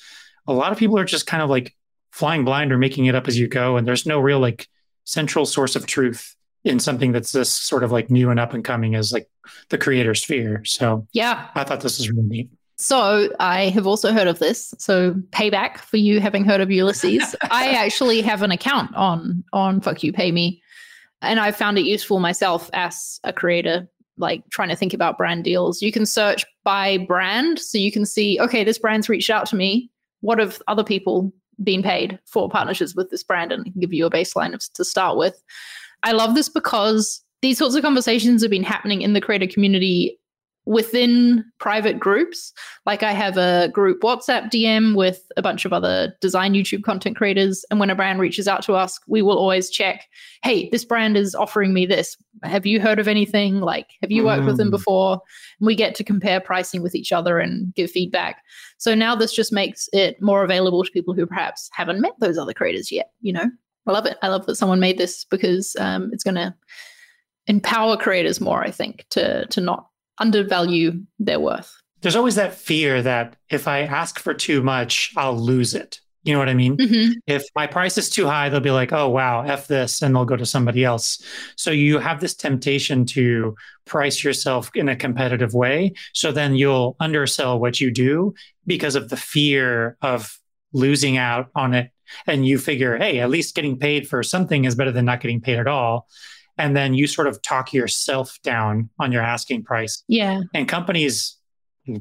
a 0.46 0.52
lot 0.52 0.72
of 0.72 0.78
people 0.78 0.98
are 0.98 1.04
just 1.04 1.26
kind 1.26 1.42
of 1.42 1.48
like 1.48 1.74
flying 2.12 2.44
blind 2.44 2.72
or 2.72 2.78
making 2.78 3.06
it 3.06 3.14
up 3.14 3.28
as 3.28 3.38
you 3.38 3.48
go 3.48 3.76
and 3.76 3.86
there's 3.86 4.04
no 4.06 4.18
real 4.20 4.40
like 4.40 4.68
central 5.04 5.46
source 5.46 5.76
of 5.76 5.86
truth 5.86 6.34
in 6.64 6.78
something 6.80 7.12
that's 7.12 7.32
this 7.32 7.50
sort 7.50 7.84
of 7.84 7.92
like 7.92 8.10
new 8.10 8.30
and 8.30 8.38
up 8.40 8.52
and 8.52 8.64
coming 8.64 8.94
as 8.94 9.12
like 9.12 9.28
the 9.70 9.78
creator 9.78 10.14
sphere 10.14 10.62
so 10.64 11.06
Yeah. 11.12 11.48
i 11.54 11.64
thought 11.64 11.80
this 11.80 11.98
was 11.98 12.10
really 12.10 12.28
neat 12.28 12.50
So 12.80 13.28
I 13.40 13.70
have 13.70 13.88
also 13.88 14.12
heard 14.12 14.28
of 14.28 14.38
this. 14.38 14.72
So 14.78 15.14
payback 15.32 15.78
for 15.78 15.96
you 15.96 16.20
having 16.20 16.44
heard 16.44 16.60
of 16.60 16.70
Ulysses. 16.70 17.34
I 17.50 17.70
actually 17.74 18.20
have 18.22 18.42
an 18.42 18.52
account 18.52 18.94
on 18.94 19.42
on 19.52 19.80
Fuck 19.80 20.04
You 20.04 20.12
Pay 20.12 20.30
Me. 20.30 20.62
And 21.20 21.40
I 21.40 21.50
found 21.50 21.76
it 21.78 21.86
useful 21.86 22.20
myself 22.20 22.70
as 22.72 23.18
a 23.24 23.32
creator, 23.32 23.88
like 24.18 24.42
trying 24.50 24.68
to 24.68 24.76
think 24.76 24.92
about 24.92 25.16
brand 25.16 25.44
deals. 25.44 25.80
You 25.80 25.92
can 25.92 26.06
search 26.06 26.44
by 26.64 26.98
brand. 26.98 27.58
So 27.58 27.78
you 27.78 27.92
can 27.92 28.04
see, 28.04 28.38
okay, 28.40 28.64
this 28.64 28.78
brand's 28.78 29.08
reached 29.08 29.30
out 29.30 29.46
to 29.46 29.56
me. 29.56 29.90
What 30.20 30.38
have 30.38 30.60
other 30.68 30.84
people 30.84 31.32
been 31.62 31.82
paid 31.82 32.18
for 32.26 32.48
partnerships 32.48 32.94
with 32.94 33.10
this 33.10 33.22
brand? 33.22 33.52
And 33.52 33.72
give 33.78 33.92
you 33.92 34.06
a 34.06 34.10
baseline 34.10 34.54
of, 34.54 34.62
to 34.74 34.84
start 34.84 35.16
with. 35.16 35.40
I 36.02 36.12
love 36.12 36.34
this 36.34 36.48
because 36.48 37.22
these 37.42 37.58
sorts 37.58 37.74
of 37.74 37.82
conversations 37.82 38.42
have 38.42 38.50
been 38.50 38.64
happening 38.64 39.02
in 39.02 39.12
the 39.12 39.20
creator 39.20 39.46
community 39.46 40.17
within 40.68 41.42
private 41.58 41.98
groups. 41.98 42.52
Like 42.84 43.02
I 43.02 43.12
have 43.12 43.38
a 43.38 43.70
group 43.72 44.02
WhatsApp 44.02 44.50
DM 44.50 44.94
with 44.94 45.22
a 45.38 45.42
bunch 45.42 45.64
of 45.64 45.72
other 45.72 46.14
design 46.20 46.52
YouTube 46.52 46.82
content 46.82 47.16
creators. 47.16 47.64
And 47.70 47.80
when 47.80 47.88
a 47.88 47.94
brand 47.94 48.20
reaches 48.20 48.46
out 48.46 48.62
to 48.64 48.74
us, 48.74 49.00
we 49.06 49.22
will 49.22 49.38
always 49.38 49.70
check 49.70 50.06
hey, 50.44 50.68
this 50.70 50.84
brand 50.84 51.16
is 51.16 51.34
offering 51.34 51.72
me 51.72 51.84
this. 51.84 52.16
Have 52.44 52.64
you 52.66 52.80
heard 52.80 53.00
of 53.00 53.08
anything? 53.08 53.60
Like, 53.60 53.86
have 54.02 54.12
you 54.12 54.24
worked 54.24 54.44
with 54.44 54.56
them 54.58 54.68
Mm. 54.68 54.72
before? 54.72 55.12
And 55.58 55.66
we 55.66 55.74
get 55.74 55.96
to 55.96 56.04
compare 56.04 56.38
pricing 56.38 56.80
with 56.80 56.94
each 56.94 57.10
other 57.10 57.40
and 57.40 57.74
give 57.74 57.90
feedback. 57.90 58.42
So 58.76 58.94
now 58.94 59.16
this 59.16 59.32
just 59.32 59.52
makes 59.52 59.88
it 59.92 60.20
more 60.22 60.44
available 60.44 60.84
to 60.84 60.90
people 60.92 61.12
who 61.14 61.26
perhaps 61.26 61.68
haven't 61.72 62.00
met 62.00 62.12
those 62.20 62.38
other 62.38 62.54
creators 62.54 62.92
yet. 62.92 63.10
You 63.20 63.32
know, 63.32 63.50
I 63.86 63.92
love 63.92 64.06
it. 64.06 64.16
I 64.22 64.28
love 64.28 64.46
that 64.46 64.54
someone 64.54 64.78
made 64.78 64.98
this 64.98 65.24
because 65.24 65.74
um, 65.80 66.10
it's 66.12 66.22
going 66.22 66.36
to 66.36 66.54
empower 67.48 67.96
creators 67.96 68.40
more. 68.40 68.62
I 68.62 68.70
think 68.70 69.06
to 69.10 69.46
to 69.46 69.60
not 69.60 69.87
undervalue 70.20 71.00
their 71.18 71.40
worth. 71.40 71.72
there's 72.00 72.16
always 72.16 72.34
that 72.36 72.54
fear 72.54 73.02
that 73.02 73.36
if 73.50 73.66
i 73.68 73.80
ask 73.82 74.18
for 74.18 74.34
too 74.34 74.62
much 74.62 75.12
i'll 75.16 75.38
lose 75.38 75.74
it 75.74 76.00
you 76.24 76.32
know 76.32 76.38
what 76.38 76.48
i 76.48 76.54
mean 76.54 76.76
Mhm. 76.76 77.12
if 77.26 77.44
my 77.56 77.66
price 77.66 77.96
is 77.96 78.10
too 78.10 78.26
high, 78.26 78.48
they'll 78.48 78.60
be 78.60 78.70
like, 78.82 78.92
oh, 78.92 79.08
wow, 79.08 79.42
F 79.42 79.66
this, 79.68 80.02
and 80.02 80.14
they'll 80.14 80.24
go 80.26 80.36
to 80.36 80.44
somebody 80.44 80.84
else. 80.84 81.22
So 81.56 81.70
you 81.70 81.98
have 82.00 82.20
this 82.20 82.34
temptation 82.34 83.06
to 83.16 83.54
price 83.86 84.22
yourself 84.24 84.70
in 84.74 84.88
a 84.90 84.96
competitive 84.96 85.54
way. 85.54 85.92
So 86.12 86.30
then 86.32 86.54
you'll 86.54 86.96
undersell 87.00 87.58
what 87.60 87.80
you 87.80 87.90
do 87.90 88.34
because 88.66 88.94
of 88.96 89.08
the 89.08 89.16
fear 89.16 89.96
of 90.02 90.38
losing 90.74 91.16
out 91.16 91.46
on 91.54 91.72
it. 91.72 91.90
And 92.26 92.44
you 92.46 92.58
figure, 92.58 92.98
hey, 92.98 93.20
at 93.20 93.30
least 93.30 93.54
getting 93.54 93.78
paid 93.78 94.06
for 94.08 94.22
something 94.22 94.64
is 94.66 94.74
better 94.74 94.92
than 94.92 95.04
not 95.06 95.20
getting 95.22 95.40
paid 95.40 95.58
at 95.58 95.68
all. 95.68 96.08
And 96.58 96.76
then 96.76 96.94
you 96.94 97.06
sort 97.06 97.26
of 97.28 97.40
talk 97.42 97.72
yourself 97.72 98.38
down 98.42 98.90
on 98.98 99.12
your 99.12 99.22
asking 99.22 99.64
price. 99.64 100.02
Yeah. 100.08 100.40
And 100.54 100.68
companies 100.68 101.36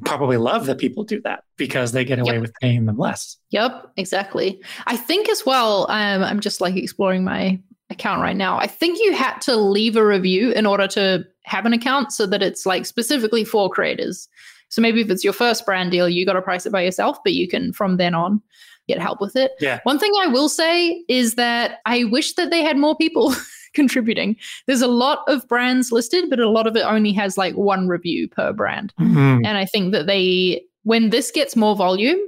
probably 0.03 0.35
love 0.37 0.65
that 0.65 0.79
people 0.79 1.03
do 1.05 1.21
that 1.21 1.43
because 1.55 1.93
they 1.93 2.03
get 2.03 2.19
away 2.19 2.33
Yep. 2.33 2.41
with 2.41 2.53
paying 2.61 2.85
them 2.87 2.97
less. 2.97 3.37
Yep, 3.51 3.91
exactly. 3.95 4.61
I 4.85 4.97
think 4.97 5.29
as 5.29 5.45
well, 5.45 5.89
um, 5.89 6.23
I'm 6.23 6.41
just 6.41 6.59
like 6.59 6.75
exploring 6.75 7.23
my 7.23 7.57
account 7.89 8.21
right 8.21 8.35
now. 8.35 8.57
I 8.57 8.67
think 8.67 8.99
you 8.99 9.13
had 9.13 9.39
to 9.41 9.55
leave 9.55 9.95
a 9.95 10.05
review 10.05 10.51
in 10.51 10.65
order 10.65 10.87
to 10.87 11.23
have 11.45 11.65
an 11.65 11.71
account 11.71 12.11
so 12.11 12.25
that 12.25 12.43
it's 12.43 12.65
like 12.65 12.85
specifically 12.85 13.45
for 13.45 13.69
creators. 13.69 14.27
So 14.67 14.81
maybe 14.81 14.99
if 14.99 15.09
it's 15.09 15.23
your 15.23 15.31
first 15.31 15.65
brand 15.65 15.91
deal, 15.91 16.09
you 16.09 16.25
got 16.25 16.33
to 16.33 16.41
price 16.41 16.65
it 16.65 16.73
by 16.73 16.81
yourself, 16.81 17.17
but 17.23 17.33
you 17.33 17.47
can 17.47 17.71
from 17.71 17.95
then 17.95 18.13
on 18.13 18.41
get 18.89 18.99
help 18.99 19.21
with 19.21 19.37
it. 19.37 19.51
Yeah. 19.61 19.79
One 19.83 19.99
thing 19.99 20.11
I 20.19 20.27
will 20.27 20.49
say 20.49 21.01
is 21.07 21.35
that 21.35 21.79
I 21.85 22.03
wish 22.03 22.33
that 22.33 22.49
they 22.51 22.61
had 22.61 22.77
more 22.77 22.95
people 22.97 23.33
contributing. 23.77 24.35
There's 24.65 24.81
a 24.81 24.87
lot 24.87 25.19
of 25.27 25.47
brands 25.47 25.91
listed, 25.91 26.29
but 26.29 26.39
a 26.39 26.49
lot 26.49 26.67
of 26.67 26.75
it 26.75 26.81
only 26.85 27.13
has 27.13 27.37
like 27.37 27.55
one 27.55 27.87
review 27.87 28.27
per 28.27 28.51
brand. 28.51 28.93
Mhm. 28.99 29.45
And 29.45 29.57
I 29.57 29.65
think 29.65 29.93
that 29.93 30.07
they, 30.07 30.63
when 30.83 31.11
this 31.11 31.31
gets 31.31 31.55
more 31.55 31.75
volume, 31.75 32.19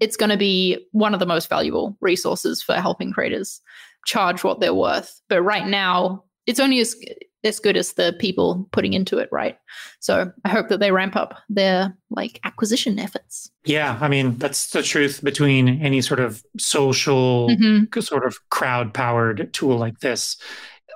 it's 0.00 0.16
going 0.16 0.30
to 0.30 0.36
be 0.36 0.76
one 0.92 1.14
of 1.14 1.20
the 1.20 1.26
most 1.26 1.48
valuable 1.48 1.96
resources 2.00 2.60
for 2.62 2.74
helping 2.74 3.12
creators 3.12 3.60
charge 4.04 4.44
what 4.44 4.60
they're 4.60 4.74
worth. 4.74 5.20
But 5.28 5.40
right 5.42 5.66
now, 5.66 6.24
it's 6.46 6.60
only 6.60 6.80
as 6.80 6.94
as 7.44 7.60
good 7.60 7.76
as 7.76 7.92
the 7.92 8.12
people 8.18 8.68
putting 8.72 8.92
into 8.92 9.18
it, 9.18 9.28
right? 9.30 9.56
So 10.00 10.32
I 10.44 10.48
hope 10.48 10.68
that 10.68 10.80
they 10.80 10.90
ramp 10.90 11.14
up 11.14 11.38
their 11.48 11.96
like 12.10 12.40
acquisition 12.42 12.98
efforts. 12.98 13.50
Yeah, 13.64 13.96
I 14.00 14.08
mean 14.08 14.36
that's 14.38 14.70
the 14.70 14.82
truth 14.82 15.22
between 15.22 15.68
any 15.80 16.00
sort 16.02 16.18
of 16.18 16.42
social 16.58 17.48
Mhm. 17.50 18.02
sort 18.02 18.26
of 18.26 18.36
crowd 18.50 18.92
powered 18.94 19.52
tool 19.52 19.76
like 19.76 20.00
this. 20.00 20.36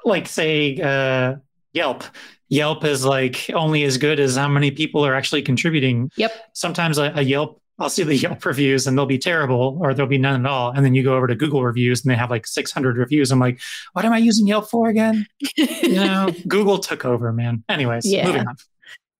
Like 0.05 0.27
say 0.27 0.77
uh, 0.81 1.37
Yelp. 1.73 2.05
Yelp 2.49 2.85
is 2.85 3.05
like 3.05 3.49
only 3.55 3.85
as 3.85 3.97
good 3.99 4.19
as 4.19 4.37
how 4.37 4.49
many 4.49 4.71
people 4.71 5.05
are 5.07 5.15
actually 5.15 5.43
contributing. 5.43 6.11
Yep. 6.17 6.33
Sometimes 6.55 6.99
a, 6.99 7.13
a 7.15 7.23
Yelp 7.23 7.61
I'll 7.79 7.89
see 7.89 8.03
the 8.03 8.15
Yelp 8.17 8.45
reviews 8.45 8.87
and 8.87 8.97
they'll 8.97 9.07
be 9.07 9.19
terrible 9.19 9.79
or 9.81 9.95
there'll 9.95 10.09
be 10.09 10.19
none 10.19 10.45
at 10.45 10.51
all. 10.51 10.71
And 10.71 10.85
then 10.85 10.95
you 10.95 11.03
go 11.03 11.17
over 11.17 11.27
to 11.27 11.35
Google 11.35 11.65
reviews 11.65 12.03
and 12.05 12.11
they 12.11 12.17
have 12.17 12.31
like 12.31 12.47
600 12.47 12.99
reviews. 12.99 13.31
I'm 13.33 13.39
like, 13.39 13.59
what 13.95 14.05
am 14.05 14.13
I 14.13 14.19
using 14.19 14.47
Yelp 14.47 14.69
for 14.69 14.89
again? 14.89 15.27
You 15.57 15.89
know, 15.95 16.31
Google 16.47 16.79
took 16.79 17.05
over, 17.07 17.33
man. 17.33 17.65
Anyways, 17.71 18.05
Yeah. 18.05 18.27
moving 18.27 18.47
on. 18.47 18.57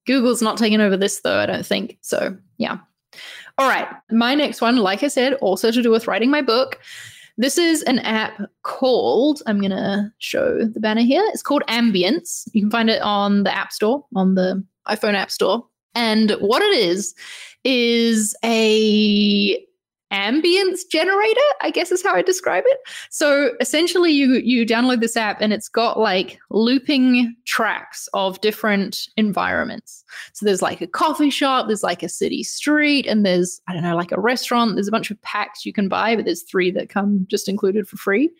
Google's 0.07 0.43
not 0.43 0.59
taking 0.59 0.81
over 0.81 0.97
this 0.97 1.21
though, 1.21 1.39
I 1.39 1.47
don't 1.47 1.65
think. 1.65 1.99
So, 2.03 2.37
yeah. 2.59 2.79
All 3.59 3.69
right. 3.69 3.89
My 4.11 4.35
next 4.35 4.61
one, 4.61 4.77
like 4.77 5.03
I 5.03 5.09
said, 5.09 5.35
also 5.35 5.71
to 5.71 5.83
do 5.83 5.91
with 5.91 6.07
writing 6.07 6.31
my 6.31 6.43
book. 6.43 6.79
This 7.41 7.57
is 7.57 7.83
an 7.85 8.01
app 8.01 8.39
called, 8.65 9.41
I'm 9.47 9.61
going 9.61 9.71
to 9.71 10.13
show 10.19 10.63
the 10.63 10.79
banner 10.79 11.01
here. 11.01 11.25
It's 11.29 11.43
called 11.43 11.63
Ambience. 11.69 12.47
You 12.53 12.61
can 12.61 12.71
find 12.71 12.91
it 12.91 13.01
on 13.01 13.45
the 13.45 13.57
App 13.57 13.73
Store, 13.73 14.05
on 14.15 14.35
the 14.35 14.63
iPhone 14.87 15.15
App 15.15 15.31
Store. 15.31 15.67
And 15.95 16.33
what 16.33 16.61
it 16.61 16.79
is, 16.79 17.15
is 17.65 18.37
a 18.45 19.59
ambience 20.13 20.81
generator 20.91 21.41
i 21.63 21.71
guess 21.71 21.93
is 21.93 22.03
how 22.03 22.15
i 22.15 22.23
describe 22.23 22.65
it. 22.67 22.79
So 23.11 23.53
essentially 23.61 24.13
you 24.13 24.35
you 24.35 24.67
download 24.67 25.01
this 25.01 25.17
app 25.17 25.41
and 25.41 25.53
it's 25.53 25.69
got 25.69 25.99
like 25.99 26.39
looping 26.51 27.35
tracks 27.45 28.09
of 28.15 28.41
different 28.41 29.09
environments. 29.17 30.05
So 30.33 30.47
there's 30.47 30.63
like 30.63 30.81
a 30.81 30.87
coffee 30.87 31.31
shop 31.31 31.67
there's 31.67 31.83
like 31.83 32.03
a 32.03 32.09
city 32.09 32.43
street 32.43 33.07
and 33.07 33.25
there's 33.25 33.61
i 33.69 33.73
don't 33.73 33.83
know 33.83 33.97
like 33.97 34.13
a 34.13 34.21
restaurant. 34.21 34.75
There's 34.75 34.89
a 34.89 34.93
bunch 34.93 35.11
of 35.11 35.21
packs 35.23 35.65
you 35.67 35.73
can 35.73 35.89
buy 35.89 36.17
but 36.17 36.25
there's 36.25 36.43
three 36.43 36.71
that 36.73 36.89
come 36.89 37.27
just 37.31 37.49
included 37.49 37.89
for 37.89 37.97
free. 37.97 38.31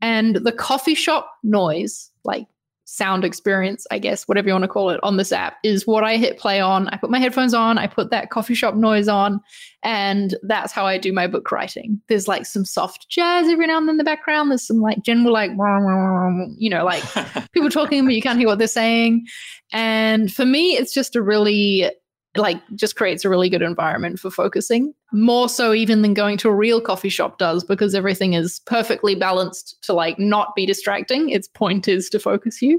And 0.00 0.36
the 0.36 0.52
coffee 0.52 0.94
shop 0.94 1.32
noise 1.42 2.10
like 2.24 2.46
sound 2.90 3.22
experience, 3.22 3.86
I 3.90 3.98
guess, 3.98 4.26
whatever 4.26 4.48
you 4.48 4.54
want 4.54 4.64
to 4.64 4.68
call 4.68 4.88
it, 4.88 4.98
on 5.02 5.18
this 5.18 5.30
app 5.30 5.58
is 5.62 5.86
what 5.86 6.04
I 6.04 6.16
hit 6.16 6.38
play 6.38 6.58
on. 6.58 6.88
I 6.88 6.96
put 6.96 7.10
my 7.10 7.18
headphones 7.18 7.52
on, 7.52 7.76
I 7.76 7.86
put 7.86 8.10
that 8.10 8.30
coffee 8.30 8.54
shop 8.54 8.74
noise 8.74 9.08
on, 9.08 9.40
and 9.82 10.34
that's 10.42 10.72
how 10.72 10.86
I 10.86 10.96
do 10.96 11.12
my 11.12 11.26
book 11.26 11.52
writing. 11.52 12.00
There's 12.08 12.26
like 12.26 12.46
some 12.46 12.64
soft 12.64 13.06
jazz 13.10 13.46
every 13.46 13.66
now 13.66 13.76
and 13.76 13.86
then 13.86 13.94
in 13.94 13.98
the 13.98 14.04
background. 14.04 14.50
There's 14.50 14.66
some 14.66 14.80
like 14.80 15.02
general, 15.02 15.34
like, 15.34 15.50
you 16.58 16.70
know, 16.70 16.84
like 16.84 17.04
people 17.52 17.68
talking, 17.68 18.06
but 18.06 18.14
you 18.14 18.22
can't 18.22 18.38
hear 18.38 18.48
what 18.48 18.58
they're 18.58 18.66
saying. 18.66 19.26
And 19.70 20.32
for 20.32 20.46
me, 20.46 20.72
it's 20.72 20.94
just 20.94 21.14
a 21.14 21.20
really 21.20 21.90
like 22.36 22.60
just 22.74 22.96
creates 22.96 23.24
a 23.24 23.28
really 23.28 23.48
good 23.48 23.62
environment 23.62 24.18
for 24.18 24.30
focusing 24.30 24.92
more 25.12 25.48
so 25.48 25.72
even 25.72 26.02
than 26.02 26.14
going 26.14 26.36
to 26.38 26.48
a 26.48 26.54
real 26.54 26.80
coffee 26.80 27.08
shop 27.08 27.38
does 27.38 27.64
because 27.64 27.94
everything 27.94 28.34
is 28.34 28.60
perfectly 28.60 29.14
balanced 29.14 29.76
to 29.82 29.92
like 29.92 30.18
not 30.18 30.54
be 30.54 30.66
distracting. 30.66 31.30
Its 31.30 31.48
point 31.48 31.88
is 31.88 32.10
to 32.10 32.18
focus 32.18 32.60
you. 32.60 32.78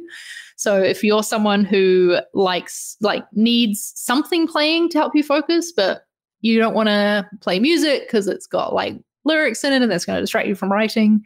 So 0.56 0.82
if 0.82 1.04
you're 1.04 1.24
someone 1.24 1.66
who 1.66 2.18
likes 2.34 2.98
like 3.02 3.26
needs 3.34 3.94
something 3.96 4.48
playing 4.48 4.90
to 4.90 5.00
help 5.00 5.16
you 5.16 5.24
focus 5.24 5.72
but 5.76 6.04
you 6.42 6.60
don't 6.60 6.76
want 6.76 6.88
to 6.88 7.28
play 7.42 7.60
music 7.60 8.04
because 8.04 8.28
it's 8.28 8.48
got 8.48 8.74
like 8.74 8.96
lyrics 9.26 9.64
in 9.64 9.74
it 9.74 9.82
and 9.82 9.92
that's 9.92 10.06
going 10.06 10.16
to 10.16 10.22
distract 10.22 10.48
you 10.48 10.56
from 10.56 10.72
writing 10.72 11.24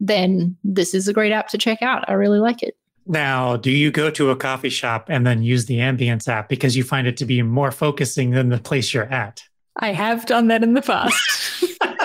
then 0.00 0.56
this 0.64 0.94
is 0.94 1.08
a 1.08 1.12
great 1.12 1.32
app 1.32 1.48
to 1.48 1.58
check 1.58 1.82
out. 1.82 2.08
I 2.08 2.14
really 2.14 2.40
like 2.40 2.62
it 2.62 2.76
now, 3.06 3.56
do 3.56 3.70
you 3.70 3.90
go 3.90 4.10
to 4.10 4.30
a 4.30 4.36
coffee 4.36 4.68
shop 4.68 5.06
and 5.08 5.26
then 5.26 5.42
use 5.42 5.66
the 5.66 5.78
Ambience 5.78 6.28
app 6.28 6.48
because 6.48 6.76
you 6.76 6.84
find 6.84 7.06
it 7.06 7.16
to 7.18 7.24
be 7.24 7.42
more 7.42 7.70
focusing 7.70 8.30
than 8.30 8.48
the 8.48 8.58
place 8.58 8.92
you're 8.92 9.04
at? 9.04 9.42
I 9.76 9.92
have 9.92 10.26
done 10.26 10.48
that 10.48 10.62
in 10.62 10.74
the 10.74 10.82
past. 10.82 11.74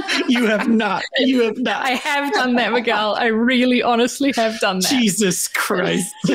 you 0.28 0.46
have 0.46 0.68
not. 0.68 1.02
You 1.18 1.42
have 1.42 1.58
not. 1.58 1.84
I 1.84 1.90
have 1.90 2.32
done 2.32 2.54
that, 2.56 2.72
Miguel. 2.72 3.14
I 3.14 3.26
really 3.26 3.82
honestly 3.82 4.32
have 4.36 4.58
done 4.60 4.80
that. 4.80 4.88
Jesus 4.88 5.48
Christ. 5.48 6.12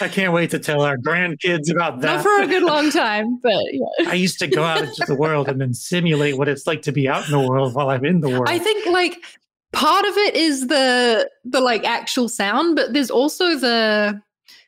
I 0.00 0.08
can't 0.08 0.32
wait 0.32 0.50
to 0.50 0.58
tell 0.58 0.80
our 0.82 0.96
grandkids 0.96 1.70
about 1.70 2.00
that. 2.00 2.16
Not 2.16 2.22
for 2.22 2.42
a 2.42 2.46
good 2.46 2.62
long 2.62 2.90
time, 2.90 3.38
but 3.42 3.62
yeah. 3.72 4.08
I 4.08 4.14
used 4.14 4.38
to 4.38 4.46
go 4.46 4.64
out 4.64 4.82
into 4.82 5.04
the 5.06 5.14
world 5.14 5.48
and 5.48 5.60
then 5.60 5.74
simulate 5.74 6.38
what 6.38 6.48
it's 6.48 6.66
like 6.66 6.82
to 6.82 6.92
be 6.92 7.06
out 7.08 7.26
in 7.26 7.32
the 7.32 7.40
world 7.46 7.74
while 7.74 7.90
I'm 7.90 8.04
in 8.04 8.20
the 8.20 8.30
world. 8.30 8.48
I 8.48 8.58
think 8.58 8.86
like 8.86 9.18
part 9.72 10.04
of 10.04 10.16
it 10.16 10.34
is 10.34 10.68
the 10.68 11.28
the 11.44 11.60
like 11.60 11.84
actual 11.84 12.28
sound, 12.28 12.76
but 12.76 12.92
there's 12.92 13.10
also 13.10 13.56
the 13.56 14.20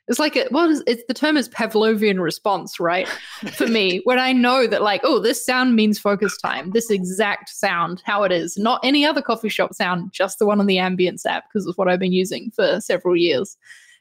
it's 0.08 0.18
like 0.18 0.36
it 0.36 0.50
what 0.50 0.70
is 0.70 0.82
it's 0.86 1.02
the 1.06 1.14
term 1.14 1.36
is 1.36 1.48
Pavlovian 1.48 2.20
response, 2.20 2.80
right? 2.80 3.08
For 3.52 3.66
me, 3.66 4.00
when 4.04 4.18
I 4.18 4.32
know 4.32 4.66
that 4.66 4.82
like, 4.82 5.00
oh, 5.04 5.18
this 5.18 5.44
sound 5.44 5.76
means 5.76 5.98
focus 5.98 6.36
time, 6.36 6.70
this 6.72 6.90
exact 6.90 7.48
sound, 7.50 8.02
how 8.04 8.22
it 8.24 8.32
is, 8.32 8.56
not 8.58 8.80
any 8.84 9.04
other 9.04 9.22
coffee 9.22 9.48
shop 9.48 9.74
sound, 9.74 10.12
just 10.12 10.38
the 10.38 10.46
one 10.46 10.60
on 10.60 10.66
the 10.66 10.76
Ambience 10.76 11.24
app, 11.24 11.44
because 11.48 11.66
it's 11.66 11.78
what 11.78 11.88
I've 11.88 12.00
been 12.00 12.12
using 12.12 12.50
for 12.50 12.80
several 12.80 13.16
years. 13.16 13.56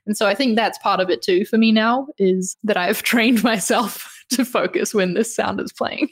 And 0.07 0.17
so 0.17 0.27
I 0.27 0.33
think 0.33 0.55
that's 0.55 0.79
part 0.79 0.99
of 0.99 1.09
it 1.09 1.21
too 1.21 1.45
for 1.45 1.57
me 1.57 1.71
now 1.71 2.07
is 2.17 2.57
that 2.63 2.77
I've 2.77 3.03
trained 3.03 3.43
myself 3.43 4.23
to 4.31 4.45
focus 4.45 4.93
when 4.93 5.13
this 5.13 5.35
sound 5.35 5.59
is 5.59 5.71
playing. 5.71 6.09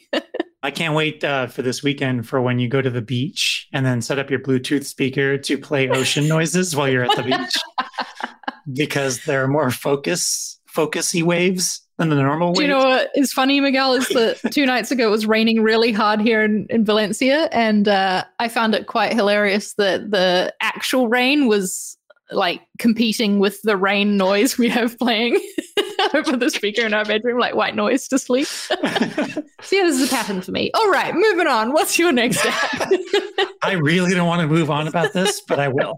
I 0.62 0.72
can't 0.72 0.94
wait 0.94 1.24
uh, 1.24 1.48
for 1.48 1.62
this 1.62 1.84
weekend 1.84 2.28
for 2.28 2.42
when 2.42 2.60
you 2.60 2.68
go 2.68 2.82
to 2.82 2.90
the 2.90 3.02
beach 3.02 3.68
and 3.72 3.86
then 3.86 4.02
set 4.02 4.20
up 4.20 4.30
your 4.30 4.40
Bluetooth 4.40 4.84
speaker 4.84 5.38
to 5.38 5.58
play 5.58 5.90
ocean 5.90 6.28
noises 6.28 6.76
while 6.76 6.90
you're 6.90 7.04
at 7.04 7.16
the 7.16 7.24
beach 7.24 7.58
because 8.74 9.24
there 9.26 9.44
are 9.44 9.48
more 9.48 9.72
focus 9.72 10.60
focusy 10.68 11.24
waves 11.24 11.82
than 11.98 12.10
the 12.10 12.16
normal 12.16 12.50
waves. 12.50 12.60
Do 12.60 12.64
you 12.64 12.70
know 12.70 12.80
what 12.80 13.10
is 13.16 13.32
funny, 13.32 13.60
Miguel? 13.60 13.94
Is 13.94 14.08
that 14.10 14.40
two 14.52 14.66
nights 14.66 14.92
ago 14.92 15.08
it 15.08 15.12
was 15.12 15.26
raining 15.26 15.62
really 15.62 15.92
hard 15.92 16.22
here 16.22 16.44
in, 16.44 16.68
in 16.70 16.86
Valencia, 16.86 17.50
and 17.52 17.88
uh, 17.88 18.26
I 18.40 18.48
found 18.48 18.76
it 18.76 18.88
quite 18.88 19.14
hilarious 19.14 19.74
that 19.76 20.12
the 20.12 20.54
actual 20.62 21.08
rain 21.08 21.48
was 21.48 21.98
like 22.32 22.62
competing 22.78 23.40
with 23.40 23.62
the 23.64 23.76
rain 23.76 24.16
noise 24.18 24.58
we 24.58 24.70
have 24.70 24.98
playing 24.98 25.40
over 26.14 26.38
the 26.38 26.50
speaker 26.50 26.82
in 26.86 26.94
our 26.94 27.06
bedroom, 27.06 27.40
like 27.40 27.56
white 27.56 27.76
noise 27.76 28.08
to 28.10 28.20
sleep. 28.20 28.46
so 28.48 28.76
yeah, 28.78 29.42
this 29.62 30.00
is 30.00 30.08
a 30.08 30.16
pattern 30.16 30.42
for 30.42 30.52
me. 30.52 30.70
All 30.74 30.90
right, 30.90 31.14
moving 31.14 31.48
on. 31.48 31.74
What's 31.74 31.98
your 31.98 32.12
next 32.12 32.40
step? 32.40 32.54
I 33.62 33.74
really 33.74 34.14
don't 34.14 34.28
want 34.28 34.42
to 34.42 34.48
move 34.48 34.70
on 34.70 34.88
about 34.88 35.14
this, 35.14 35.42
but 35.42 35.60
I 35.60 35.68
will. 35.70 35.98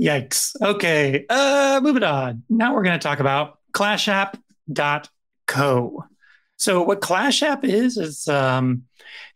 Yikes. 0.00 0.54
Okay, 0.60 1.24
uh, 1.28 1.80
moving 1.82 2.04
on. 2.04 2.42
Now 2.48 2.74
we're 2.74 2.82
going 2.82 2.98
to 2.98 3.02
talk 3.02 3.20
about 3.20 3.58
clashapp.co. 3.72 4.44
So 6.56 6.82
what 6.82 7.00
Clash 7.00 7.42
App 7.42 7.64
is 7.64 7.96
is 7.96 8.28
um, 8.28 8.82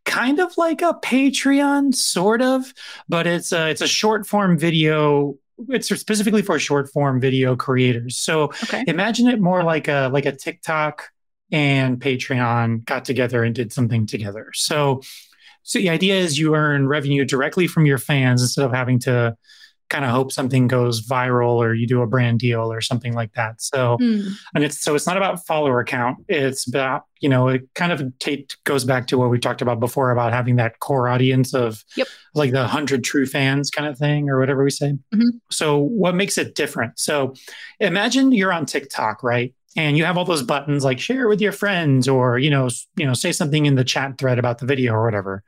kind 0.04 0.40
of 0.40 0.56
like 0.58 0.82
a 0.82 0.98
Patreon, 1.02 1.94
sort 1.94 2.42
of, 2.42 2.74
but 3.08 3.26
it's 3.26 3.50
a, 3.52 3.70
it's 3.70 3.80
a 3.80 3.88
short 3.88 4.26
form 4.26 4.58
video 4.58 5.38
it's 5.68 5.88
specifically 5.88 6.42
for 6.42 6.58
short 6.58 6.90
form 6.90 7.20
video 7.20 7.56
creators. 7.56 8.16
So 8.16 8.44
okay. 8.64 8.84
imagine 8.86 9.28
it 9.28 9.40
more 9.40 9.62
like 9.62 9.88
a 9.88 10.10
like 10.12 10.26
a 10.26 10.32
TikTok 10.32 11.10
and 11.52 12.00
Patreon 12.00 12.84
got 12.84 13.04
together 13.04 13.44
and 13.44 13.54
did 13.54 13.72
something 13.72 14.06
together. 14.06 14.50
So 14.54 15.02
so 15.62 15.78
the 15.78 15.90
idea 15.90 16.16
is 16.16 16.38
you 16.38 16.54
earn 16.54 16.88
revenue 16.88 17.24
directly 17.24 17.66
from 17.66 17.86
your 17.86 17.98
fans 17.98 18.42
instead 18.42 18.64
of 18.66 18.72
having 18.72 18.98
to 19.00 19.36
kind 19.94 20.04
of 20.04 20.10
hope 20.10 20.32
something 20.32 20.66
goes 20.66 21.06
viral 21.06 21.54
or 21.54 21.72
you 21.72 21.86
do 21.86 22.02
a 22.02 22.06
brand 22.06 22.40
deal 22.40 22.72
or 22.72 22.80
something 22.80 23.12
like 23.12 23.32
that. 23.34 23.62
So, 23.62 23.96
mm. 24.00 24.28
and 24.52 24.64
it's 24.64 24.82
so 24.82 24.96
it's 24.96 25.06
not 25.06 25.16
about 25.16 25.46
follower 25.46 25.84
count. 25.84 26.18
It's 26.28 26.66
about 26.66 27.04
you 27.20 27.28
know 27.28 27.46
it 27.46 27.62
kind 27.74 27.92
of 27.92 28.02
t- 28.18 28.48
goes 28.64 28.84
back 28.84 29.06
to 29.08 29.18
what 29.18 29.30
we 29.30 29.38
talked 29.38 29.62
about 29.62 29.78
before 29.78 30.10
about 30.10 30.32
having 30.32 30.56
that 30.56 30.80
core 30.80 31.08
audience 31.08 31.54
of 31.54 31.84
yep. 31.96 32.08
like 32.34 32.50
the 32.50 32.66
hundred 32.66 33.04
true 33.04 33.24
fans 33.24 33.70
kind 33.70 33.86
of 33.86 33.96
thing 33.96 34.28
or 34.28 34.40
whatever 34.40 34.64
we 34.64 34.70
say. 34.70 34.94
Mm-hmm. 35.14 35.28
So, 35.52 35.78
what 35.78 36.16
makes 36.16 36.38
it 36.38 36.56
different? 36.56 36.98
So, 36.98 37.34
imagine 37.78 38.32
you're 38.32 38.52
on 38.52 38.66
TikTok, 38.66 39.22
right? 39.22 39.54
And 39.76 39.96
you 39.96 40.04
have 40.04 40.16
all 40.16 40.24
those 40.24 40.42
buttons 40.42 40.84
like 40.84 41.00
share 41.00 41.28
with 41.28 41.40
your 41.40 41.52
friends 41.52 42.06
or 42.08 42.38
you 42.38 42.50
know 42.50 42.68
you 42.96 43.06
know 43.06 43.14
say 43.14 43.32
something 43.32 43.66
in 43.66 43.74
the 43.74 43.84
chat 43.84 44.18
thread 44.18 44.38
about 44.38 44.58
the 44.58 44.66
video 44.66 44.92
or 44.92 45.04
whatever. 45.04 45.42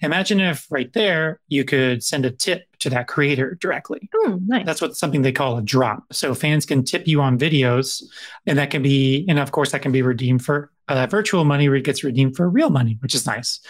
Imagine 0.00 0.40
if 0.40 0.66
right 0.70 0.92
there 0.92 1.40
you 1.48 1.64
could 1.64 2.02
send 2.02 2.24
a 2.24 2.30
tip 2.30 2.66
to 2.78 2.90
that 2.90 3.08
creator 3.08 3.56
directly. 3.60 4.08
Oh, 4.14 4.40
nice. 4.46 4.66
that's 4.66 4.80
what 4.80 4.96
something 4.96 5.22
they 5.22 5.32
call 5.32 5.58
a 5.58 5.62
drop. 5.62 6.04
So 6.12 6.34
fans 6.34 6.66
can 6.66 6.84
tip 6.84 7.06
you 7.06 7.20
on 7.20 7.38
videos 7.38 8.02
and 8.46 8.58
that 8.58 8.70
can 8.70 8.82
be 8.82 9.24
and 9.28 9.38
of 9.38 9.52
course 9.52 9.72
that 9.72 9.82
can 9.82 9.92
be 9.92 10.02
redeemed 10.02 10.44
for 10.44 10.70
uh, 10.92 11.06
virtual 11.06 11.44
money 11.44 11.80
gets 11.80 12.04
redeemed 12.04 12.36
for 12.36 12.48
real 12.50 12.68
money, 12.68 12.98
which 13.00 13.14
is 13.14 13.26
nice. 13.26 13.60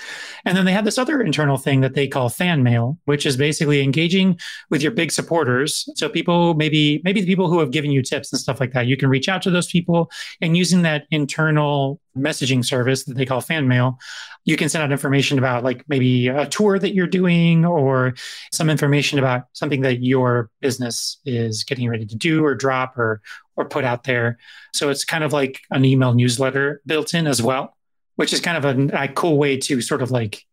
And 0.45 0.57
then 0.57 0.65
they 0.65 0.73
have 0.73 0.85
this 0.85 0.99
other 0.99 1.23
internal 1.23 1.57
thing 1.57 1.81
that 1.81 1.95
they 1.95 2.09
call 2.09 2.29
fan 2.29 2.65
mail, 2.65 2.99
which 3.05 3.25
is 3.25 3.37
basically 3.37 3.81
engaging 3.81 4.39
with 4.71 4.83
your 4.83 4.91
big 4.91 5.13
supporters. 5.13 5.89
So 5.95 6.09
people, 6.09 6.55
maybe 6.55 7.01
maybe 7.05 7.21
the 7.21 7.27
people 7.27 7.49
who 7.49 7.61
have 7.61 7.71
given 7.71 7.93
you 7.93 8.03
tips 8.03 8.33
and 8.33 8.41
stuff 8.41 8.59
like 8.59 8.73
that, 8.73 8.87
you 8.89 8.97
can 8.97 9.09
reach 9.09 9.29
out 9.29 9.41
to 9.43 9.51
those 9.51 9.69
people 9.69 10.11
and 10.41 10.57
using 10.57 10.83
that 10.83 11.05
internal 11.11 12.01
messaging 12.17 12.65
service 12.65 13.05
that 13.05 13.17
they 13.17 13.27
call 13.27 13.41
fan 13.41 13.69
mail, 13.69 13.99
you 14.45 14.57
can 14.57 14.69
send 14.69 14.83
out 14.83 14.93
information 14.93 15.39
about 15.39 15.65
like 15.65 15.85
maybe 15.89 16.29
a 16.29 16.47
tour 16.47 16.79
that 16.79 16.95
you're 16.95 17.07
doing 17.07 17.65
or 17.65 18.15
some 18.53 18.69
information 18.69 19.19
about 19.19 19.45
something 19.53 19.83
that 19.83 20.03
your 20.03 20.51
business 20.61 21.19
is 21.25 21.65
getting 21.65 21.89
ready 21.89 22.07
to 22.07 22.17
do 22.17 22.45
or 22.45 22.55
drop 22.55 22.99
or 22.99 23.23
or 23.57 23.65
put 23.67 23.85
out 23.85 24.05
there. 24.05 24.39
So 24.73 24.89
it's 24.89 25.05
kind 25.05 25.25
of 25.25 25.33
like 25.33 25.61
an 25.71 25.85
email 25.85 26.15
newsletter 26.15 26.81
built 26.87 27.15
in 27.15 27.27
as 27.27 27.43
well, 27.43 27.77
which 28.17 28.33
is 28.33 28.41
kind 28.41 28.65
of 28.65 28.65
a, 28.65 29.05
a 29.05 29.09
cool 29.09 29.37
way 29.37 29.59
to 29.59 29.81
sort 29.81 30.03
of 30.03 30.11
like 30.11 30.45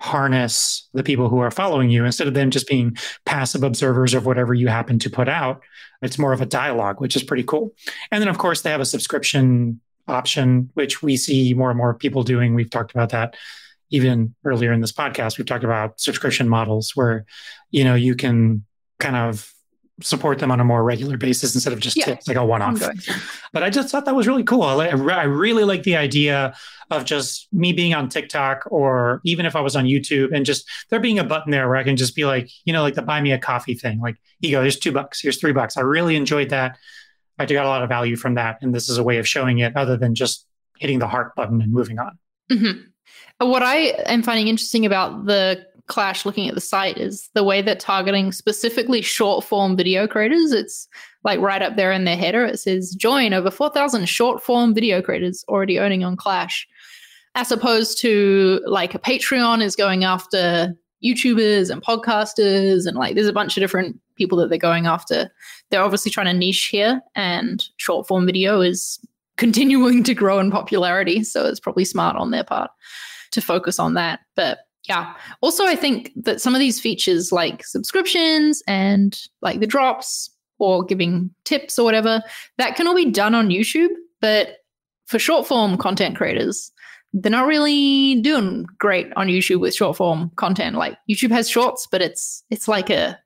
harness 0.00 0.88
the 0.94 1.02
people 1.02 1.28
who 1.28 1.38
are 1.38 1.50
following 1.50 1.90
you 1.90 2.04
instead 2.06 2.26
of 2.26 2.32
them 2.32 2.50
just 2.50 2.66
being 2.66 2.96
passive 3.26 3.62
observers 3.62 4.14
of 4.14 4.24
whatever 4.24 4.54
you 4.54 4.66
happen 4.66 4.98
to 4.98 5.10
put 5.10 5.28
out. 5.28 5.60
It's 6.00 6.18
more 6.18 6.32
of 6.32 6.40
a 6.40 6.46
dialogue, 6.46 7.00
which 7.00 7.16
is 7.16 7.22
pretty 7.22 7.42
cool. 7.42 7.74
And 8.10 8.22
then, 8.22 8.28
of 8.28 8.38
course, 8.38 8.62
they 8.62 8.70
have 8.70 8.80
a 8.80 8.86
subscription 8.86 9.80
option, 10.10 10.70
which 10.74 11.02
we 11.02 11.16
see 11.16 11.54
more 11.54 11.70
and 11.70 11.78
more 11.78 11.94
people 11.94 12.22
doing. 12.22 12.54
We've 12.54 12.70
talked 12.70 12.92
about 12.92 13.10
that 13.10 13.36
even 13.90 14.34
earlier 14.44 14.72
in 14.72 14.80
this 14.80 14.92
podcast. 14.92 15.38
We've 15.38 15.46
talked 15.46 15.64
about 15.64 16.00
subscription 16.00 16.48
models 16.48 16.92
where, 16.94 17.24
you 17.70 17.84
know, 17.84 17.94
you 17.94 18.14
can 18.14 18.64
kind 18.98 19.16
of 19.16 19.52
support 20.02 20.38
them 20.38 20.50
on 20.50 20.60
a 20.60 20.64
more 20.64 20.82
regular 20.82 21.16
basis 21.16 21.54
instead 21.54 21.72
of 21.72 21.80
just 21.80 21.96
yeah. 21.96 22.06
tips 22.06 22.26
like 22.26 22.36
a 22.36 22.44
one-off. 22.44 22.82
But 23.52 23.62
I 23.62 23.68
just 23.68 23.90
thought 23.90 24.06
that 24.06 24.14
was 24.14 24.26
really 24.26 24.44
cool. 24.44 24.62
I, 24.62 24.86
I 24.86 25.24
really 25.24 25.64
like 25.64 25.82
the 25.82 25.96
idea 25.96 26.54
of 26.90 27.04
just 27.04 27.48
me 27.52 27.72
being 27.72 27.94
on 27.94 28.08
TikTok 28.08 28.62
or 28.70 29.20
even 29.24 29.44
if 29.44 29.54
I 29.54 29.60
was 29.60 29.76
on 29.76 29.84
YouTube 29.84 30.34
and 30.34 30.46
just 30.46 30.68
there 30.88 31.00
being 31.00 31.18
a 31.18 31.24
button 31.24 31.50
there 31.50 31.68
where 31.68 31.76
I 31.76 31.84
can 31.84 31.96
just 31.96 32.16
be 32.16 32.24
like, 32.24 32.50
you 32.64 32.72
know, 32.72 32.82
like 32.82 32.94
the 32.94 33.02
buy 33.02 33.20
me 33.20 33.32
a 33.32 33.38
coffee 33.38 33.74
thing. 33.74 34.00
Like, 34.00 34.16
you 34.40 34.52
go, 34.52 34.62
here's 34.62 34.78
two 34.78 34.92
bucks, 34.92 35.20
here's 35.20 35.38
three 35.38 35.52
bucks. 35.52 35.76
I 35.76 35.82
really 35.82 36.16
enjoyed 36.16 36.48
that. 36.48 36.78
I 37.40 37.46
got 37.46 37.64
a 37.64 37.68
lot 37.68 37.82
of 37.82 37.88
value 37.88 38.16
from 38.16 38.34
that. 38.34 38.58
And 38.60 38.74
this 38.74 38.88
is 38.88 38.98
a 38.98 39.02
way 39.02 39.18
of 39.18 39.26
showing 39.26 39.58
it 39.58 39.76
other 39.76 39.96
than 39.96 40.14
just 40.14 40.46
hitting 40.78 40.98
the 40.98 41.08
heart 41.08 41.34
button 41.34 41.60
and 41.62 41.72
moving 41.72 41.98
on. 41.98 42.18
Mm-hmm. 42.50 43.46
What 43.48 43.62
I 43.62 43.76
am 44.06 44.22
finding 44.22 44.48
interesting 44.48 44.84
about 44.84 45.26
the 45.26 45.66
Clash 45.86 46.24
looking 46.24 46.48
at 46.48 46.54
the 46.54 46.60
site 46.60 46.98
is 46.98 47.30
the 47.34 47.42
way 47.42 47.62
that 47.62 47.80
targeting 47.80 48.30
specifically 48.30 49.02
short 49.02 49.44
form 49.44 49.76
video 49.76 50.06
creators. 50.06 50.52
It's 50.52 50.86
like 51.24 51.40
right 51.40 51.62
up 51.62 51.76
there 51.76 51.90
in 51.90 52.04
their 52.04 52.16
header. 52.16 52.44
It 52.44 52.58
says 52.58 52.94
join 52.94 53.32
over 53.32 53.50
4,000 53.50 54.06
short 54.06 54.42
form 54.42 54.72
video 54.74 55.02
creators 55.02 55.44
already 55.48 55.80
earning 55.80 56.04
on 56.04 56.16
Clash, 56.16 56.68
as 57.34 57.50
opposed 57.50 57.98
to 58.02 58.60
like 58.66 58.94
a 58.94 59.00
Patreon 59.00 59.62
is 59.62 59.74
going 59.74 60.04
after 60.04 60.74
YouTubers 61.04 61.70
and 61.70 61.82
podcasters 61.82 62.86
and 62.86 62.96
like 62.96 63.14
there's 63.14 63.26
a 63.26 63.32
bunch 63.32 63.56
of 63.56 63.62
different 63.62 63.98
people 64.20 64.38
that 64.38 64.50
they're 64.50 64.58
going 64.58 64.86
after. 64.86 65.30
They're 65.70 65.82
obviously 65.82 66.10
trying 66.10 66.26
to 66.26 66.34
niche 66.34 66.66
here, 66.66 67.00
and 67.16 67.64
short 67.78 68.06
form 68.06 68.26
video 68.26 68.60
is 68.60 69.00
continuing 69.36 70.04
to 70.04 70.14
grow 70.14 70.38
in 70.38 70.50
popularity. 70.50 71.24
So 71.24 71.46
it's 71.46 71.60
probably 71.60 71.86
smart 71.86 72.16
on 72.16 72.30
their 72.30 72.44
part 72.44 72.70
to 73.30 73.40
focus 73.40 73.78
on 73.78 73.94
that. 73.94 74.20
But 74.36 74.58
yeah. 74.88 75.14
Also, 75.40 75.64
I 75.64 75.76
think 75.76 76.12
that 76.16 76.40
some 76.40 76.54
of 76.54 76.58
these 76.58 76.80
features 76.80 77.32
like 77.32 77.64
subscriptions 77.64 78.62
and 78.66 79.18
like 79.40 79.60
the 79.60 79.66
drops 79.66 80.30
or 80.58 80.84
giving 80.84 81.30
tips 81.44 81.78
or 81.78 81.84
whatever, 81.84 82.22
that 82.58 82.76
can 82.76 82.86
all 82.86 82.94
be 82.94 83.10
done 83.10 83.34
on 83.34 83.48
YouTube. 83.48 83.90
But 84.20 84.58
for 85.06 85.18
short 85.18 85.46
form 85.46 85.78
content 85.78 86.16
creators, 86.16 86.70
they're 87.12 87.32
not 87.32 87.46
really 87.46 88.20
doing 88.20 88.66
great 88.78 89.12
on 89.16 89.26
YouTube 89.26 89.60
with 89.60 89.74
short 89.74 89.96
form 89.96 90.30
content. 90.36 90.76
Like 90.76 90.96
YouTube 91.10 91.30
has 91.30 91.48
shorts, 91.48 91.86
but 91.90 92.00
it's 92.02 92.44
it's 92.50 92.68
like 92.68 92.90
a 92.90 93.18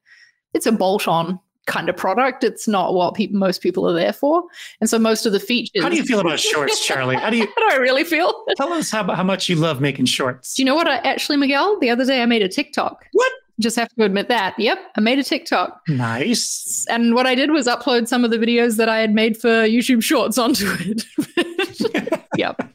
it's 0.55 0.67
a 0.67 0.73
bolt 0.73 1.07
on 1.07 1.39
kind 1.67 1.89
of 1.89 1.97
product. 1.97 2.45
It's 2.45 2.69
not 2.69 2.95
what 2.95 3.15
people 3.15 3.39
most 3.39 3.63
people 3.63 3.89
are 3.89 3.93
there 3.93 4.13
for. 4.13 4.45
And 4.81 4.89
so 4.89 4.99
most 4.99 5.27
of 5.27 5.33
the 5.33 5.41
features. 5.41 5.83
How 5.83 5.89
do 5.89 5.97
you 5.97 6.05
feel 6.05 6.21
about 6.21 6.41
shorts, 6.41 6.87
Charli? 6.87 7.19
How 7.19 7.31
do 7.31 7.37
you? 7.37 7.47
how 7.57 7.69
do 7.69 7.75
I 7.75 7.79
really 7.79 8.05
feel? 8.05 8.45
Tell 8.57 8.73
us 8.73 8.91
how 8.91 9.13
how 9.13 9.25
much 9.25 9.49
you 9.49 9.57
love 9.57 9.81
making 9.81 10.07
shorts. 10.07 10.55
Do 10.55 10.63
you 10.63 10.67
know 10.67 10.75
what? 10.75 10.89
I, 10.89 10.97
actually, 10.97 11.37
Miguel, 11.37 11.79
the 11.81 11.91
other 11.91 12.05
day 12.05 12.23
I 12.23 12.27
made 12.27 12.43
a 12.43 12.49
TikTok. 12.49 13.07
What? 13.13 13.33
Just 13.61 13.77
have 13.77 13.89
to 13.91 14.03
admit 14.03 14.27
that. 14.29 14.59
Yep, 14.59 14.79
I 14.97 15.01
made 15.01 15.21
a 15.21 15.23
TikTok. 15.23 15.81
Nice. 15.87 16.85
And 16.91 17.15
what 17.15 17.25
I 17.27 17.37
did 17.37 17.53
was 17.53 17.69
upload 17.69 18.09
some 18.09 18.25
of 18.25 18.33
the 18.33 18.37
videos 18.37 18.79
that 18.79 18.89
I 18.89 18.99
had 18.99 19.15
made 19.15 19.37
for 19.37 19.49
YouTube 19.49 20.03
Shorts 20.03 20.39
onto 20.39 20.67
it. 20.81 21.05
yep. 22.37 22.69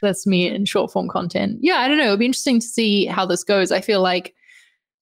That's 0.00 0.26
me 0.26 0.48
in 0.48 0.64
short 0.64 0.90
form 0.90 1.08
content. 1.08 1.58
Yeah, 1.60 1.80
I 1.80 1.88
don't 1.88 1.98
know. 1.98 2.04
It'll 2.04 2.16
be 2.16 2.24
interesting 2.24 2.60
to 2.60 2.66
see 2.66 3.04
how 3.04 3.26
this 3.26 3.44
goes. 3.44 3.70
I 3.70 3.82
feel 3.82 4.00
like 4.00 4.34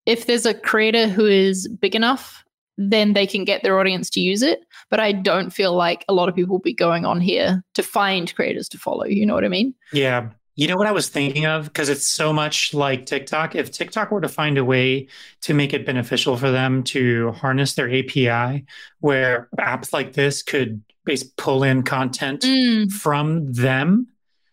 if 0.07 0.27
there's 0.27 0.47
a 0.47 0.55
creator 0.55 1.09
who 1.09 1.27
is 1.27 1.69
big 1.69 1.95
enough 1.95 2.41
then 2.77 3.13
they 3.13 3.25
can 3.25 3.45
get 3.45 3.63
their 3.63 3.79
audience 3.79 4.11
to 4.11 4.19
use 4.19 4.43
it. 4.43 4.65
But 4.91 4.99
I 4.99 5.13
don't 5.13 5.51
feel 5.51 5.75
like 5.77 6.05
a 6.09 6.13
lot 6.13 6.29
of 6.29 6.35
people 6.35 6.55
will 6.57 6.61
be 6.61 6.75
going 6.75 7.07
on 7.07 7.21
here 7.21 7.63
to 7.75 7.85
find 7.85 8.35
creators 8.35 8.69
to 8.71 8.79
follow. 8.79 9.05
You 9.05 9.25
know 9.27 9.35
what 9.35 9.45
I 9.45 9.49
mean? 9.49 9.75
Yeah. 9.93 10.31
You 10.57 10.67
know 10.67 10.75
what 10.77 10.89
I 10.89 10.91
was 10.91 11.09
thinking 11.09 11.47
of? 11.47 11.67
Because 11.67 11.89
it's 11.89 12.09
so 12.09 12.33
much 12.33 12.75
like 12.75 13.07
TikTok. 13.07 13.55
If 13.55 13.71
TikTok 13.71 14.11
were 14.11 14.21
to 14.23 14.29
find 14.29 14.59
a 14.59 14.65
way 14.65 15.07
to 15.43 15.55
make 15.55 15.73
it 15.73 15.87
beneficial 15.87 16.37
for 16.37 16.51
them 16.51 16.83
to 16.85 17.31
harness 17.31 17.75
their 17.75 17.89
API, 17.89 18.65
where 18.99 19.49
apps 19.57 19.93
like 19.93 20.15
this 20.15 20.43
could 20.43 20.83
basically 21.05 21.33
pull 21.37 21.63
in 21.63 21.85
content 21.85 22.41
Mm. 22.43 22.91
from 22.91 23.53
them, 23.53 24.09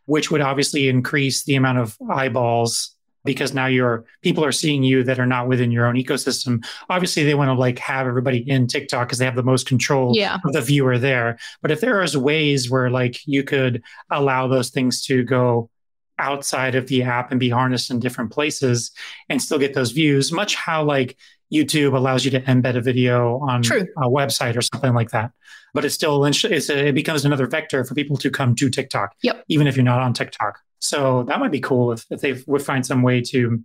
which 0.05 0.29
would 0.29 0.41
obviously 0.41 0.89
increase 0.89 1.43
the 1.45 1.55
amount 1.55 1.79
of 1.79 1.97
eyeballs 2.07 2.95
because 3.23 3.53
now 3.53 3.67
your 3.67 4.05
people 4.21 4.43
are 4.43 4.51
seeing 4.51 4.83
you 4.83 5.03
that 5.03 5.19
are 5.19 5.25
not 5.25 5.47
within 5.47 5.71
your 5.71 5.85
own 5.85 5.95
ecosystem. 5.95 6.63
Obviously, 6.89 7.23
they 7.23 7.35
want 7.35 7.49
to 7.49 7.53
like 7.53 7.79
have 7.79 8.07
everybody 8.07 8.37
in 8.49 8.67
TikTok 8.67 9.07
because 9.07 9.19
they 9.19 9.25
have 9.25 9.35
the 9.35 9.43
most 9.43 9.67
control 9.67 10.13
Yeah. 10.15 10.37
of 10.43 10.53
the 10.53 10.61
viewer 10.61 10.97
there. 10.97 11.37
But 11.61 11.71
if 11.71 11.81
there 11.81 12.01
is 12.01 12.17
ways 12.17 12.69
where 12.69 12.89
like 12.89 13.19
you 13.27 13.43
could 13.43 13.83
allow 14.09 14.47
those 14.47 14.69
things 14.69 15.03
to 15.05 15.23
go 15.23 15.69
outside 16.17 16.75
of 16.75 16.87
the 16.87 17.03
app 17.03 17.31
and 17.31 17.39
be 17.39 17.49
harnessed 17.49 17.89
in 17.91 17.99
different 17.99 18.31
places 18.31 18.91
and 19.29 19.41
still 19.41 19.57
get 19.59 19.73
those 19.73 19.91
views, 19.91 20.31
much 20.31 20.55
how 20.55 20.83
like 20.83 21.17
YouTube 21.51 21.95
allows 21.95 22.23
you 22.25 22.31
to 22.31 22.41
embed 22.41 22.75
a 22.77 22.81
video 22.81 23.39
on 23.39 23.61
True. 23.61 23.85
a 23.97 24.07
website 24.09 24.55
or 24.55 24.61
something 24.61 24.93
like 24.93 25.11
that. 25.11 25.31
But 25.73 25.85
it's 25.85 25.95
still 25.95 26.23
it's 26.25 26.43
a, 26.69 26.87
it 26.87 26.93
becomes 26.95 27.25
another 27.25 27.47
vector 27.47 27.83
for 27.83 27.95
people 27.95 28.17
to 28.17 28.29
come 28.29 28.55
to 28.55 28.69
TikTok, 28.69 29.15
Yep. 29.23 29.45
even 29.47 29.67
if 29.67 29.75
you're 29.75 29.85
not 29.85 30.01
on 30.01 30.13
TikTok. 30.13 30.59
So 30.79 31.23
that 31.23 31.39
might 31.39 31.51
be 31.51 31.59
cool 31.61 31.91
if, 31.91 32.05
if 32.09 32.21
they 32.21 32.41
would 32.47 32.61
find 32.61 32.85
some 32.85 33.01
way 33.03 33.21
to 33.21 33.63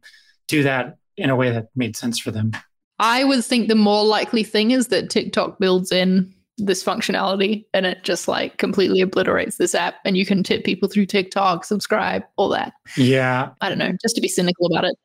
do 0.48 0.62
that 0.62 0.98
in 1.16 1.30
a 1.30 1.36
way 1.36 1.50
that 1.50 1.68
made 1.74 1.96
sense 1.96 2.18
for 2.20 2.30
them. 2.30 2.52
I 2.98 3.24
would 3.24 3.44
think 3.44 3.68
the 3.68 3.74
more 3.74 4.04
likely 4.04 4.42
thing 4.44 4.70
is 4.70 4.88
that 4.88 5.10
TikTok 5.10 5.58
builds 5.58 5.90
in 5.92 6.32
this 6.58 6.82
functionality 6.82 7.66
and 7.74 7.84
it 7.84 8.02
just 8.02 8.28
like 8.28 8.56
completely 8.56 9.00
obliterates 9.02 9.56
this 9.56 9.74
app 9.74 9.96
and 10.06 10.16
you 10.16 10.24
can 10.24 10.42
tip 10.42 10.64
people 10.64 10.88
through 10.88 11.04
TikTok, 11.06 11.64
subscribe, 11.64 12.22
all 12.36 12.48
that. 12.50 12.72
Yeah, 12.96 13.50
I 13.60 13.68
don't 13.68 13.78
know, 13.78 13.92
just 14.00 14.14
to 14.14 14.22
be 14.22 14.28
cynical 14.28 14.66
about 14.66 14.84
it. 14.84 14.96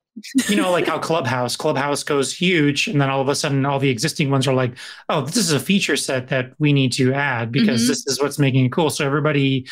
You 0.50 0.56
know, 0.56 0.72
like 0.72 0.88
how 0.88 1.00
Clubhouse, 1.00 1.56
Clubhouse 1.56 2.04
goes 2.04 2.34
huge, 2.36 2.88
and 2.88 3.00
then 3.02 3.10
all 3.10 3.22
of 3.22 3.30
a 3.30 3.36
sudden, 3.36 3.66
all 3.66 3.80
the 3.80 3.90
existing 3.90 4.30
ones 4.30 4.48
are 4.48 4.54
like, 4.54 4.74
"Oh, 5.10 5.22
this 5.22 5.38
is 5.38 5.52
a 5.54 5.60
feature 5.60 5.96
set 5.96 6.28
that 6.30 6.52
we 6.60 6.74
need 6.74 6.92
to 6.94 7.14
add 7.14 7.52
because 7.52 7.84
Mhm. 7.84 7.88
this 7.88 8.06
is 8.08 8.22
what's 8.22 8.38
making 8.40 8.66
it 8.66 8.72
cool." 8.72 8.90
So 8.90 9.06
everybody, 9.06 9.66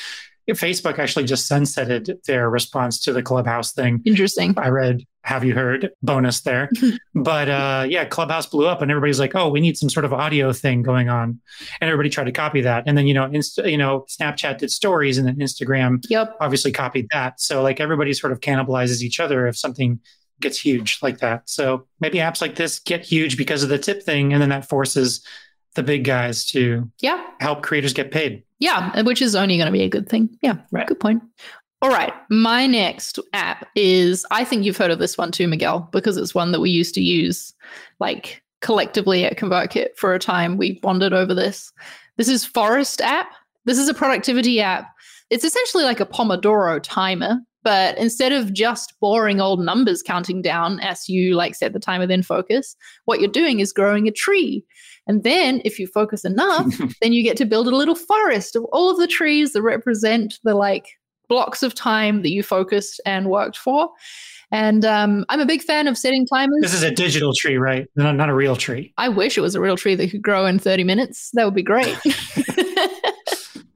Facebook 0.50 0.98
actually 0.98 1.26
just 1.26 1.48
sunsetted 1.52 2.24
their 2.26 2.50
response 2.50 3.00
to 3.02 3.14
the 3.14 3.22
Clubhouse 3.22 3.72
thing. 3.72 4.02
Interesting. 4.04 4.56
I 4.58 4.70
read, 4.70 5.04
"Have 5.24 5.44
you 5.44 5.54
heard?" 5.54 5.92
Bonus 6.02 6.42
there, 6.42 6.70
but 7.14 7.48
uh, 7.50 7.86
yeah, 7.88 8.06
Clubhouse 8.06 8.48
blew 8.48 8.66
up, 8.66 8.82
and 8.82 8.90
everybody's 8.90 9.20
like, 9.20 9.36
"Oh, 9.36 9.50
we 9.50 9.60
need 9.60 9.78
some 9.78 9.90
sort 9.90 10.06
of 10.06 10.14
audio 10.14 10.52
thing 10.54 10.82
going 10.82 11.08
on," 11.10 11.40
and 11.82 11.90
everybody 11.90 12.10
tried 12.10 12.24
to 12.24 12.32
copy 12.32 12.62
that, 12.62 12.86
and 12.88 12.98
then 12.98 13.06
you 13.06 13.14
know, 13.14 13.26
inst- 13.26 13.60
you 13.64 13.78
know, 13.78 14.06
Snapchat 14.10 14.58
did 14.58 14.72
stories, 14.72 15.18
and 15.20 15.28
then 15.28 15.36
Instagram 15.36 16.04
Yep. 16.10 16.38
obviously 16.40 16.72
copied 16.72 17.08
that. 17.12 17.40
So 17.40 17.62
like 17.62 17.80
everybody 17.80 18.14
sort 18.14 18.32
of 18.34 18.40
cannibalizes 18.40 19.02
each 19.04 19.20
other 19.20 19.46
if 19.46 19.56
something 19.58 20.00
gets 20.42 20.60
huge 20.60 21.00
like 21.02 21.20
that. 21.20 21.50
So 21.50 21.86
maybe 22.00 22.18
apps 22.20 22.42
like 22.42 22.56
this 22.56 22.80
get 22.80 23.04
huge 23.06 23.38
because 23.38 23.64
of 23.64 23.70
the 23.70 23.78
tip 23.78 24.04
thing, 24.04 24.34
and 24.34 24.42
then 24.42 24.50
that 24.50 24.68
forces 24.68 25.26
the 25.76 25.84
big 25.84 26.04
guys 26.04 26.46
to 26.48 26.90
Yeah. 27.00 27.24
help 27.40 27.62
creators 27.62 27.94
get 27.94 28.12
paid. 28.12 28.44
Yeah, 28.60 29.02
which 29.04 29.22
is 29.22 29.36
only 29.36 29.58
going 29.58 29.68
to 29.68 29.72
be 29.72 29.84
a 29.84 29.90
good 29.90 30.10
thing. 30.10 30.30
Yeah, 30.42 30.56
Right. 30.72 30.88
good 30.88 31.00
point. 31.00 31.22
All 31.82 31.90
right, 31.90 32.12
my 32.30 32.68
next 32.68 33.20
app 33.32 33.66
is 33.76 34.26
I 34.32 34.44
think 34.44 34.66
you've 34.66 34.76
heard 34.76 34.92
of 34.92 35.00
this 35.00 35.18
one 35.18 35.32
too, 35.32 35.48
Miguel, 35.48 35.88
because 35.94 36.18
it's 36.18 36.36
one 36.36 36.52
that 36.52 36.60
we 36.60 36.70
used 36.70 36.94
to 36.96 37.02
use 37.02 37.54
like 38.02 38.42
collectively 38.62 39.24
at 39.24 39.38
ConvertKit 39.38 39.96
for 39.96 40.14
a 40.14 40.20
time. 40.20 40.58
We 40.58 40.80
bonded 40.82 41.14
over 41.14 41.34
this. 41.34 41.72
This 42.18 42.28
is 42.28 42.44
Forest 42.44 43.00
app. 43.00 43.28
This 43.64 43.78
is 43.78 43.88
a 43.88 43.94
productivity 43.94 44.60
app. 44.60 44.88
It's 45.30 45.46
essentially 45.46 45.86
like 45.86 46.02
a 46.02 46.06
Pomodoro 46.06 46.82
timer, 46.84 47.40
but 47.64 47.98
instead 47.98 48.32
of 48.32 48.54
just 48.54 48.94
boring 49.00 49.42
old 49.42 49.60
numbers 49.60 50.02
counting 50.02 50.42
down 50.42 50.80
as 50.80 51.10
you 51.10 51.36
like 51.36 51.56
set 51.56 51.74
the 51.74 51.80
timer 51.80 52.08
then 52.08 52.24
focus, 52.24 52.76
what 53.06 53.20
you're 53.20 53.30
doing 53.30 53.60
is 53.60 53.74
growing 53.74 54.08
a 54.08 54.12
tree. 54.12 54.64
And 55.08 55.24
then 55.24 55.62
if 55.66 55.80
you 55.80 55.88
focus 55.88 56.24
enough, 56.24 56.68
then 57.02 57.14
you 57.14 57.24
get 57.24 57.38
to 57.38 57.46
build 57.46 57.68
a 57.68 57.76
little 57.76 57.96
forest 57.96 58.56
of 58.56 58.64
all 58.72 58.90
of 58.90 58.98
the 58.98 59.08
trees 59.08 59.54
that 59.54 59.62
represent 59.62 60.40
the 60.44 60.56
like 60.56 60.88
blocks 61.28 61.64
of 61.64 61.76
time 61.76 62.22
that 62.24 62.32
you 62.32 62.44
focused 62.44 63.00
and 63.06 63.30
worked 63.30 63.58
for. 63.58 63.90
And 64.52 64.84
um, 64.84 65.26
I'm 65.30 65.40
a 65.40 65.46
big 65.46 65.62
fan 65.62 65.88
of 65.88 65.96
setting 65.96 66.26
timers. 66.26 66.62
This 66.62 66.74
is 66.74 66.82
a 66.82 66.90
digital 66.90 67.34
tree, 67.36 67.58
right? 67.58 67.88
Not, 67.96 68.16
not 68.16 68.30
a 68.30 68.34
real 68.34 68.56
tree. 68.56 68.94
I 68.98 69.08
wish 69.10 69.38
it 69.38 69.42
was 69.42 69.54
a 69.54 69.62
real 69.62 69.78
tree 69.78 69.94
that 69.94 70.10
could 70.10 70.24
grow 70.24 70.48
in 70.48 70.58
30 70.58 70.84
minutes. 70.84 71.30
That 71.34 71.46
would 71.46 71.54
be 71.54 71.62
great. 71.62 71.96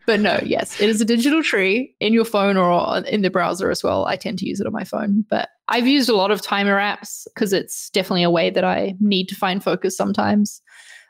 but 0.06 0.20
no, 0.20 0.40
yes, 0.44 0.80
it 0.80 0.90
is 0.90 1.02
a 1.02 1.06
digital 1.06 1.44
tree 1.44 1.96
in 2.00 2.14
your 2.14 2.26
phone 2.26 2.58
or 2.58 3.00
in 3.00 3.22
the 3.22 3.30
browser 3.30 3.72
as 3.72 3.84
well. 3.84 4.06
I 4.06 4.16
tend 4.16 4.40
to 4.40 4.48
use 4.48 4.60
it 4.60 4.68
on 4.68 4.74
my 4.74 4.84
phone, 4.84 5.26
but 5.30 5.50
I've 5.68 5.88
used 5.88 6.10
a 6.10 6.16
lot 6.16 6.32
of 6.32 6.42
timer 6.42 6.78
apps 6.78 7.26
because 7.34 7.54
it's 7.54 7.90
definitely 7.92 8.24
a 8.24 8.30
way 8.30 8.50
that 8.50 8.64
I 8.64 8.96
need 9.00 9.30
to 9.30 9.36
find 9.36 9.64
focus 9.64 9.96
sometimes. 9.96 10.62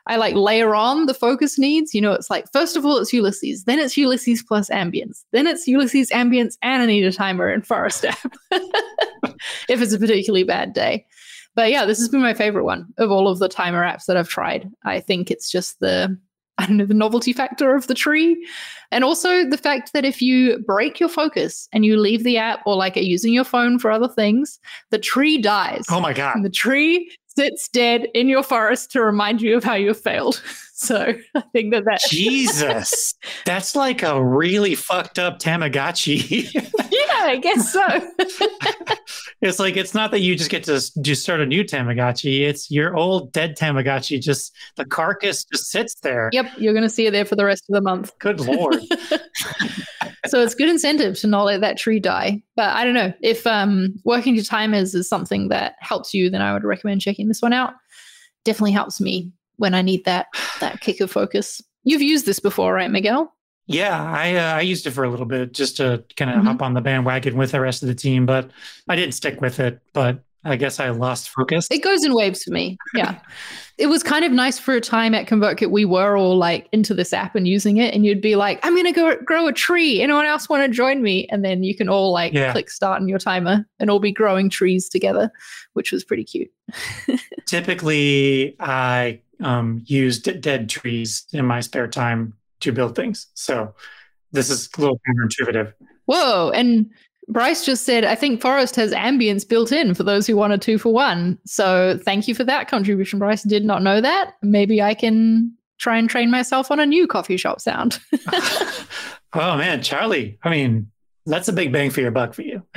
I 0.06 0.16
like 0.16 0.34
layer 0.34 0.74
on 0.74 1.06
the 1.06 1.14
focus 1.14 1.58
needs. 1.58 1.94
You 1.94 2.02
know, 2.02 2.12
it's 2.12 2.28
like, 2.28 2.44
first 2.52 2.76
of 2.76 2.84
all, 2.84 2.98
it's 2.98 3.12
Ulysses, 3.12 3.64
then 3.64 3.78
it's 3.78 3.96
Ulysses 3.96 4.42
plus 4.42 4.68
ambience, 4.68 5.24
then 5.32 5.46
it's 5.46 5.66
Ulysses 5.66 6.10
ambience, 6.10 6.56
and 6.62 6.82
I 6.82 6.86
need 6.86 7.04
a 7.04 7.12
timer 7.12 7.48
and 7.48 7.66
forest 7.66 8.04
app 8.04 8.32
if 9.68 9.80
it's 9.80 9.94
a 9.94 9.98
particularly 9.98 10.44
bad 10.44 10.74
day. 10.74 11.06
But 11.54 11.70
yeah, 11.70 11.86
this 11.86 11.98
has 11.98 12.08
been 12.08 12.20
my 12.20 12.34
favorite 12.34 12.64
one 12.64 12.88
of 12.98 13.10
all 13.10 13.28
of 13.28 13.38
the 13.38 13.48
timer 13.48 13.82
apps 13.82 14.06
that 14.06 14.16
I've 14.16 14.28
tried. 14.28 14.70
I 14.84 15.00
think 15.00 15.30
it's 15.30 15.50
just 15.50 15.80
the 15.80 16.18
I 16.58 16.66
don't 16.66 16.76
know, 16.76 16.86
the 16.86 16.94
novelty 16.94 17.32
factor 17.32 17.74
of 17.74 17.88
the 17.88 17.94
tree. 17.94 18.46
And 18.92 19.02
also 19.02 19.44
the 19.44 19.58
fact 19.58 19.92
that 19.92 20.04
if 20.04 20.22
you 20.22 20.58
break 20.60 21.00
your 21.00 21.08
focus 21.08 21.68
and 21.72 21.84
you 21.84 21.96
leave 21.96 22.22
the 22.22 22.38
app 22.38 22.60
or 22.64 22.76
like 22.76 22.96
are 22.96 23.00
using 23.00 23.32
your 23.32 23.44
phone 23.44 23.78
for 23.78 23.90
other 23.90 24.08
things, 24.08 24.60
the 24.90 24.98
tree 24.98 25.38
dies. 25.38 25.84
Oh 25.90 26.00
my 26.00 26.12
God. 26.12 26.36
And 26.36 26.44
the 26.44 26.50
tree 26.50 27.10
sits 27.36 27.68
dead 27.68 28.06
in 28.14 28.28
your 28.28 28.44
forest 28.44 28.92
to 28.92 29.02
remind 29.02 29.42
you 29.42 29.56
of 29.56 29.64
how 29.64 29.74
you 29.74 29.92
failed. 29.94 30.42
So 30.76 31.14
I 31.36 31.40
think 31.52 31.72
that 31.72 31.84
that 31.84 32.00
Jesus. 32.10 33.14
That's 33.46 33.76
like 33.76 34.02
a 34.02 34.22
really 34.22 34.74
fucked 34.74 35.20
up 35.20 35.38
Tamagotchi. 35.38 36.52
yeah, 36.54 37.20
I 37.20 37.36
guess 37.40 37.72
so. 37.72 37.80
It's 39.40 39.60
like 39.60 39.76
it's 39.76 39.94
not 39.94 40.10
that 40.10 40.20
you 40.20 40.34
just 40.34 40.50
get 40.50 40.64
to 40.64 40.82
just 41.00 41.22
start 41.22 41.40
a 41.40 41.46
new 41.46 41.62
Tamagotchi. 41.62 42.40
It's 42.40 42.72
your 42.72 42.96
old 42.96 43.32
dead 43.32 43.56
Tamagotchi. 43.56 44.20
Just 44.20 44.52
the 44.76 44.84
carcass 44.84 45.44
just 45.44 45.66
sits 45.66 45.94
there. 46.02 46.28
Yep, 46.32 46.52
you're 46.58 46.72
going 46.72 46.82
to 46.82 46.90
see 46.90 47.06
it 47.06 47.12
there 47.12 47.24
for 47.24 47.36
the 47.36 47.44
rest 47.44 47.64
of 47.68 47.74
the 47.74 47.80
month. 47.80 48.10
Good 48.18 48.40
lord. 48.40 48.80
so 50.26 50.42
it's 50.42 50.56
good 50.56 50.68
incentive 50.68 51.16
to 51.20 51.28
not 51.28 51.44
let 51.44 51.60
that 51.60 51.78
tree 51.78 52.00
die. 52.00 52.42
But 52.56 52.70
I 52.70 52.84
don't 52.84 52.94
know 52.94 53.12
if 53.22 53.46
um, 53.46 53.94
working 54.04 54.34
to 54.36 54.42
timers 54.42 54.92
is 54.92 55.08
something 55.08 55.50
that 55.50 55.76
helps 55.78 56.12
you, 56.12 56.30
then 56.30 56.42
I 56.42 56.52
would 56.52 56.64
recommend 56.64 57.00
checking 57.00 57.28
this 57.28 57.42
one 57.42 57.52
out. 57.52 57.74
Definitely 58.44 58.72
helps 58.72 59.00
me 59.00 59.30
when 59.56 59.74
I 59.74 59.82
need 59.82 60.04
that 60.04 60.26
that 60.60 60.80
kick 60.80 61.00
of 61.00 61.10
focus. 61.10 61.60
You've 61.84 62.02
used 62.02 62.26
this 62.26 62.40
before, 62.40 62.72
right, 62.74 62.90
Miguel? 62.90 63.32
Yeah, 63.66 64.02
I 64.02 64.34
uh, 64.36 64.56
I 64.56 64.60
used 64.60 64.86
it 64.86 64.90
for 64.90 65.04
a 65.04 65.10
little 65.10 65.26
bit 65.26 65.52
just 65.52 65.76
to 65.78 66.04
kind 66.16 66.30
of 66.30 66.38
Mhm. 66.38 66.44
hop 66.44 66.62
on 66.62 66.74
the 66.74 66.80
bandwagon 66.80 67.36
with 67.36 67.52
the 67.52 67.60
rest 67.60 67.82
of 67.82 67.88
the 67.88 67.94
team, 67.94 68.26
but 68.26 68.50
I 68.88 68.96
didn't 68.96 69.14
stick 69.14 69.40
with 69.40 69.58
it. 69.60 69.80
But 69.94 70.22
I 70.46 70.56
guess 70.56 70.78
I 70.78 70.90
lost 70.90 71.30
focus. 71.30 71.66
It 71.70 71.78
goes 71.82 72.04
in 72.04 72.12
waves 72.12 72.42
for 72.42 72.50
me. 72.50 72.76
Yeah. 72.94 73.18
it 73.78 73.86
was 73.86 74.02
kind 74.02 74.26
of 74.26 74.32
nice 74.32 74.58
for 74.58 74.74
a 74.74 74.80
time 74.82 75.14
at 75.14 75.26
ConvertKit. 75.26 75.70
We 75.70 75.86
were 75.86 76.18
all 76.18 76.36
like 76.36 76.68
into 76.72 76.92
this 76.92 77.14
app 77.14 77.34
and 77.34 77.48
using 77.48 77.78
it, 77.78 77.94
and 77.94 78.04
you'd 78.04 78.20
be 78.20 78.36
like, 78.36 78.60
I'm 78.62 78.74
going 78.74 78.84
to 78.84 78.92
go 78.92 79.16
grow 79.24 79.46
a 79.46 79.52
tree. 79.54 80.02
Anyone 80.02 80.26
else 80.26 80.46
want 80.50 80.62
to 80.62 80.68
join 80.68 81.00
me? 81.02 81.26
And 81.30 81.42
then 81.42 81.62
you 81.62 81.74
can 81.74 81.88
all 81.88 82.12
like 82.12 82.34
Yeah. 82.34 82.52
click 82.52 82.68
start 82.68 83.00
on 83.00 83.08
your 83.08 83.18
timer 83.18 83.66
and 83.80 83.88
all 83.88 83.98
be 84.00 84.12
growing 84.12 84.50
trees 84.50 84.90
together, 84.90 85.30
which 85.72 85.90
was 85.90 86.04
pretty 86.04 86.24
cute. 86.24 86.50
Typically, 87.46 88.56
I 88.60 89.20
um, 89.44 89.82
used 89.86 90.40
dead 90.40 90.68
trees 90.68 91.26
in 91.32 91.44
my 91.44 91.60
spare 91.60 91.86
time 91.86 92.34
to 92.60 92.72
build 92.72 92.96
things. 92.96 93.26
So 93.34 93.74
this 94.32 94.50
is 94.50 94.68
a 94.76 94.80
little 94.80 95.00
counterintuitive. 95.08 95.72
Whoa. 96.06 96.50
And 96.50 96.90
Bryce 97.28 97.64
just 97.64 97.84
said, 97.84 98.04
I 98.04 98.14
think 98.14 98.40
Forest 98.40 98.76
has 98.76 98.92
ambience 98.92 99.48
built 99.48 99.72
in 99.72 99.94
for 99.94 100.02
those 100.02 100.26
who 100.26 100.36
want 100.36 100.52
a 100.52 100.58
two 100.58 100.78
for 100.78 100.92
one. 100.92 101.38
So 101.46 101.98
thank 102.02 102.28
you 102.28 102.34
for 102.34 102.44
that 102.44 102.68
contribution, 102.68 103.18
Bryce. 103.18 103.42
Did 103.42 103.64
not 103.64 103.82
know 103.82 104.00
that. 104.00 104.34
Maybe 104.42 104.82
I 104.82 104.94
can 104.94 105.54
try 105.78 105.96
and 105.96 106.08
train 106.08 106.30
myself 106.30 106.70
on 106.70 106.80
a 106.80 106.86
new 106.86 107.06
coffee 107.06 107.36
shop 107.36 107.60
sound. 107.60 107.98
oh 109.32 109.56
man, 109.56 109.80
Charli. 109.80 110.38
I 110.42 110.50
mean, 110.50 110.90
that's 111.26 111.48
a 111.48 111.52
big 111.52 111.72
bang 111.72 111.90
for 111.90 112.00
your 112.00 112.10
buck 112.10 112.34
for 112.34 112.42
you. 112.42 112.62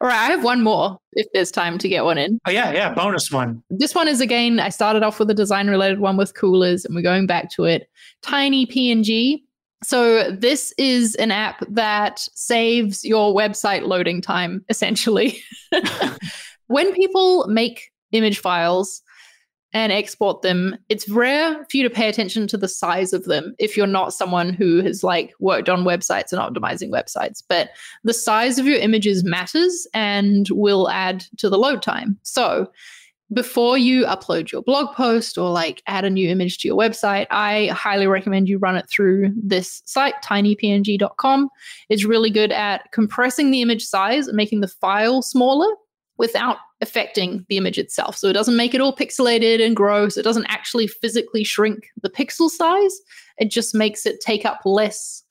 All 0.00 0.08
right, 0.08 0.16
I 0.16 0.30
have 0.30 0.44
one 0.44 0.62
more 0.62 0.98
if 1.12 1.26
there's 1.32 1.50
time 1.50 1.78
to 1.78 1.88
get 1.88 2.04
one 2.04 2.18
in. 2.18 2.38
Oh 2.46 2.50
yeah, 2.50 2.72
yeah. 2.72 2.92
Bonus 2.92 3.30
one. 3.30 3.62
This 3.70 3.94
one 3.94 4.08
is 4.08 4.20
again, 4.20 4.60
I 4.60 4.68
started 4.68 5.02
off 5.02 5.18
with 5.18 5.30
a 5.30 5.34
design 5.34 5.68
related 5.68 6.00
one 6.00 6.16
with 6.16 6.34
coolors 6.34 6.84
and 6.84 6.94
we're 6.94 7.02
going 7.02 7.26
back 7.26 7.50
to 7.52 7.64
it. 7.64 7.88
Tiny 8.22 8.66
PNG. 8.66 9.42
So 9.82 10.30
this 10.30 10.72
is 10.78 11.14
an 11.16 11.30
app 11.30 11.64
that 11.70 12.20
saves 12.34 13.04
your 13.04 13.34
website 13.34 13.86
loading 13.86 14.20
time 14.20 14.64
essentially. 14.68 15.40
when 16.66 16.92
people 16.94 17.46
make 17.48 17.90
image 18.12 18.38
files 18.38 19.02
and 19.76 19.92
export 19.92 20.40
them, 20.40 20.74
it's 20.88 21.06
rare 21.06 21.54
for 21.70 21.76
you 21.76 21.82
to 21.82 21.90
pay 21.90 22.08
attention 22.08 22.46
to 22.46 22.56
the 22.56 22.66
size 22.66 23.12
of 23.12 23.26
them 23.26 23.54
if 23.58 23.76
you're 23.76 23.86
not 23.86 24.14
someone 24.14 24.54
who 24.54 24.80
has 24.80 25.04
like 25.04 25.34
worked 25.38 25.68
on 25.68 25.84
websites 25.84 26.32
and 26.32 26.40
optimizing 26.40 26.88
websites. 26.88 27.42
But 27.46 27.68
the 28.02 28.14
size 28.14 28.58
of 28.58 28.64
your 28.64 28.78
images 28.78 29.22
matters 29.22 29.86
and 29.92 30.48
will 30.48 30.88
add 30.88 31.26
to 31.36 31.50
the 31.50 31.58
load 31.58 31.82
time. 31.82 32.18
So 32.22 32.72
before 33.34 33.76
you 33.76 34.06
upload 34.06 34.50
your 34.50 34.62
blog 34.62 34.94
post 34.96 35.36
or 35.36 35.50
like 35.50 35.82
add 35.86 36.06
a 36.06 36.10
new 36.10 36.30
image 36.30 36.56
to 36.58 36.68
your 36.68 36.78
website, 36.78 37.26
I 37.30 37.66
highly 37.66 38.06
recommend 38.06 38.48
you 38.48 38.56
run 38.56 38.76
it 38.76 38.88
through 38.88 39.30
this 39.36 39.82
site, 39.84 40.14
tinypng.com. 40.24 41.50
It's 41.90 42.06
really 42.06 42.30
good 42.30 42.50
at 42.50 42.90
compressing 42.92 43.50
the 43.50 43.60
image 43.60 43.84
size 43.84 44.26
and 44.26 44.38
making 44.38 44.62
the 44.62 44.68
file 44.68 45.20
smaller 45.20 45.68
without 46.16 46.56
affecting 46.80 47.46
the 47.48 47.56
image 47.56 47.78
itself. 47.78 48.16
So 48.16 48.28
it 48.28 48.34
doesn't 48.34 48.56
make 48.56 48.74
it 48.74 48.80
all 48.80 48.94
pixelated 48.94 49.64
and 49.64 49.74
gross. 49.74 50.16
It 50.16 50.22
doesn't 50.22 50.46
actually 50.48 50.86
physically 50.86 51.44
shrink 51.44 51.88
the 52.02 52.10
pixel 52.10 52.50
size. 52.50 52.94
It 53.38 53.50
just 53.50 53.74
makes 53.74 54.06
it 54.06 54.20
take 54.20 54.44
up 54.44 54.60
less 54.64 55.22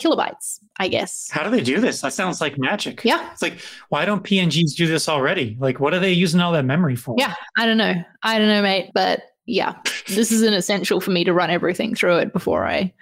kilobytes, 0.00 0.58
I 0.78 0.88
guess. 0.88 1.28
How 1.30 1.42
do 1.42 1.50
they 1.50 1.62
do 1.62 1.80
this? 1.80 2.00
That 2.00 2.12
sounds 2.12 2.40
like 2.40 2.58
magic. 2.58 3.04
Yeah. 3.04 3.30
It's 3.32 3.42
like, 3.42 3.60
why 3.90 4.04
don't 4.04 4.24
PNGs 4.24 4.74
do 4.74 4.86
this 4.86 5.08
already? 5.08 5.56
Like, 5.60 5.78
what 5.78 5.94
are 5.94 5.98
they 5.98 6.12
using 6.12 6.40
all 6.40 6.52
that 6.52 6.64
memory 6.64 6.96
for? 6.96 7.14
Yeah, 7.18 7.34
I 7.56 7.66
don't 7.66 7.76
know. 7.78 7.94
I 8.22 8.38
don't 8.38 8.48
know, 8.48 8.62
mate. 8.62 8.90
But 8.94 9.22
yeah, 9.50 9.74
this 10.06 10.30
is 10.30 10.42
an 10.42 10.54
essential 10.54 11.00
for 11.00 11.10
me 11.10 11.24
to 11.24 11.32
run 11.32 11.50
everything 11.50 11.94
through 11.96 12.18
it 12.18 12.32
before 12.32 12.66
I, 12.66 12.76
I'm 12.78 12.92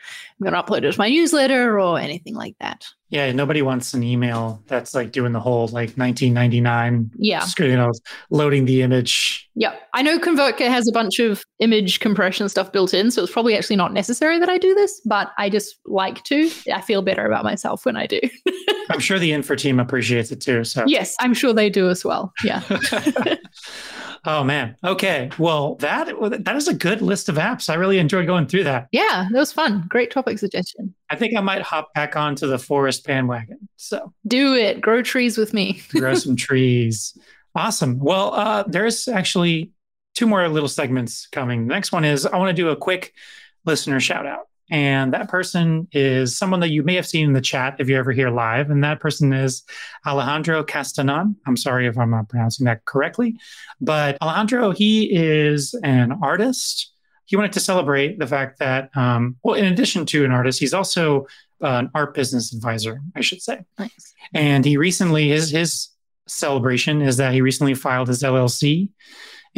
going 0.42 0.54
to 0.54 0.62
upload 0.62 0.84
it 0.84 0.92
to 0.92 0.98
my 0.98 1.10
newsletter 1.10 1.78
or 1.78 1.98
anything 1.98 2.34
like 2.34 2.56
that. 2.60 2.86
Yeah, 3.10 3.32
nobody 3.32 3.60
wants 3.62 3.94
an 3.94 4.02
email 4.02 4.62
that's 4.66 4.94
like 4.94 5.12
doing 5.12 5.32
the 5.32 5.40
whole 5.40 5.66
like 5.68 5.96
1999 5.96 7.10
Yeah. 7.18 7.46
you 7.58 7.76
know, 7.76 7.90
loading 8.30 8.64
the 8.66 8.82
image. 8.82 9.48
Yeah. 9.54 9.74
I 9.94 10.02
know 10.02 10.18
ConvertKit 10.18 10.68
has 10.68 10.86
a 10.88 10.92
bunch 10.92 11.18
of 11.18 11.42
image 11.58 12.00
compression 12.00 12.48
stuff 12.48 12.70
built 12.70 12.92
in. 12.94 13.10
So 13.10 13.22
it's 13.22 13.32
probably 13.32 13.56
actually 13.56 13.76
not 13.76 13.92
necessary 13.92 14.38
that 14.38 14.48
I 14.48 14.58
do 14.58 14.74
this, 14.74 15.00
but 15.06 15.32
I 15.38 15.48
just 15.50 15.76
like 15.86 16.22
to. 16.24 16.50
I 16.72 16.80
feel 16.82 17.02
better 17.02 17.26
about 17.26 17.44
myself 17.44 17.84
when 17.84 17.96
I 17.96 18.06
do. 18.06 18.20
I'm 18.90 19.00
sure 19.00 19.18
the 19.18 19.30
Infor 19.32 19.58
team 19.58 19.80
appreciates 19.80 20.30
it 20.30 20.40
too. 20.40 20.64
So 20.64 20.84
yes, 20.86 21.16
I'm 21.18 21.34
sure 21.34 21.52
they 21.52 21.70
do 21.70 21.88
as 21.88 22.04
well. 22.04 22.32
Yeah. 22.44 22.62
oh 24.24 24.44
man. 24.44 24.76
Okay. 24.84 25.30
Well, 25.38 25.76
that 25.76 26.08
that 26.44 26.56
is 26.56 26.68
a 26.68 26.74
good 26.74 27.02
list 27.02 27.28
of 27.28 27.36
apps. 27.36 27.68
I 27.68 27.74
really 27.74 27.98
enjoyed 27.98 28.26
going 28.26 28.46
through 28.46 28.64
that. 28.64 28.88
Yeah, 28.92 29.28
that 29.30 29.38
was 29.38 29.52
fun. 29.52 29.84
Great 29.88 30.10
topic 30.10 30.38
suggestion. 30.38 30.94
I 31.10 31.16
think 31.16 31.36
I 31.36 31.40
might 31.40 31.62
hop 31.62 31.92
back 31.94 32.16
onto 32.16 32.46
the 32.46 32.58
forest 32.58 33.06
bandwagon. 33.06 33.68
So 33.76 34.12
Do 34.26 34.54
it. 34.54 34.80
Grow 34.80 35.02
trees 35.02 35.38
with 35.38 35.54
me. 35.54 35.82
grow 35.90 36.14
some 36.14 36.36
trees. 36.36 37.16
Awesome. 37.54 37.98
Well, 37.98 38.34
uh, 38.34 38.64
there's 38.66 39.08
actually 39.08 39.72
two 40.14 40.26
more 40.26 40.48
little 40.48 40.68
segments 40.68 41.26
coming. 41.26 41.66
The 41.66 41.74
next 41.74 41.92
one 41.92 42.04
is 42.04 42.26
I 42.26 42.36
want 42.36 42.54
to 42.54 42.62
do 42.62 42.68
a 42.68 42.76
quick 42.76 43.14
listener 43.64 44.00
shout 44.00 44.26
out. 44.26 44.48
And 44.70 45.12
that 45.14 45.28
person 45.28 45.88
is 45.92 46.36
someone 46.36 46.60
that 46.60 46.70
you 46.70 46.82
may 46.82 46.94
have 46.96 47.06
seen 47.06 47.26
in 47.26 47.32
the 47.32 47.40
chat 47.40 47.76
if 47.78 47.88
you're 47.88 47.98
ever 47.98 48.12
here 48.12 48.30
live. 48.30 48.70
And 48.70 48.84
that 48.84 49.00
person 49.00 49.32
is 49.32 49.62
Alejandro 50.06 50.62
Castanon. 50.62 51.36
I'm 51.46 51.56
sorry 51.56 51.86
if 51.86 51.96
I'm 51.98 52.10
not 52.10 52.28
pronouncing 52.28 52.66
that 52.66 52.84
correctly. 52.84 53.36
But 53.80 54.18
Alejandro, 54.20 54.72
he 54.72 55.14
is 55.14 55.74
an 55.82 56.12
artist. 56.22 56.92
He 57.24 57.36
wanted 57.36 57.52
to 57.52 57.60
celebrate 57.60 58.18
the 58.18 58.26
fact 58.26 58.58
that, 58.58 58.90
um, 58.96 59.36
well, 59.42 59.54
in 59.54 59.66
addition 59.66 60.06
to 60.06 60.24
an 60.24 60.32
artist, 60.32 60.60
he's 60.60 60.74
also 60.74 61.26
an 61.60 61.90
art 61.94 62.14
business 62.14 62.54
advisor, 62.54 63.00
I 63.16 63.20
should 63.20 63.42
say. 63.42 63.64
Nice. 63.78 64.14
And 64.34 64.64
he 64.64 64.76
recently, 64.76 65.28
his, 65.28 65.50
his 65.50 65.88
celebration 66.26 67.02
is 67.02 67.16
that 67.16 67.32
he 67.32 67.40
recently 67.40 67.74
filed 67.74 68.08
his 68.08 68.22
LLC 68.22 68.90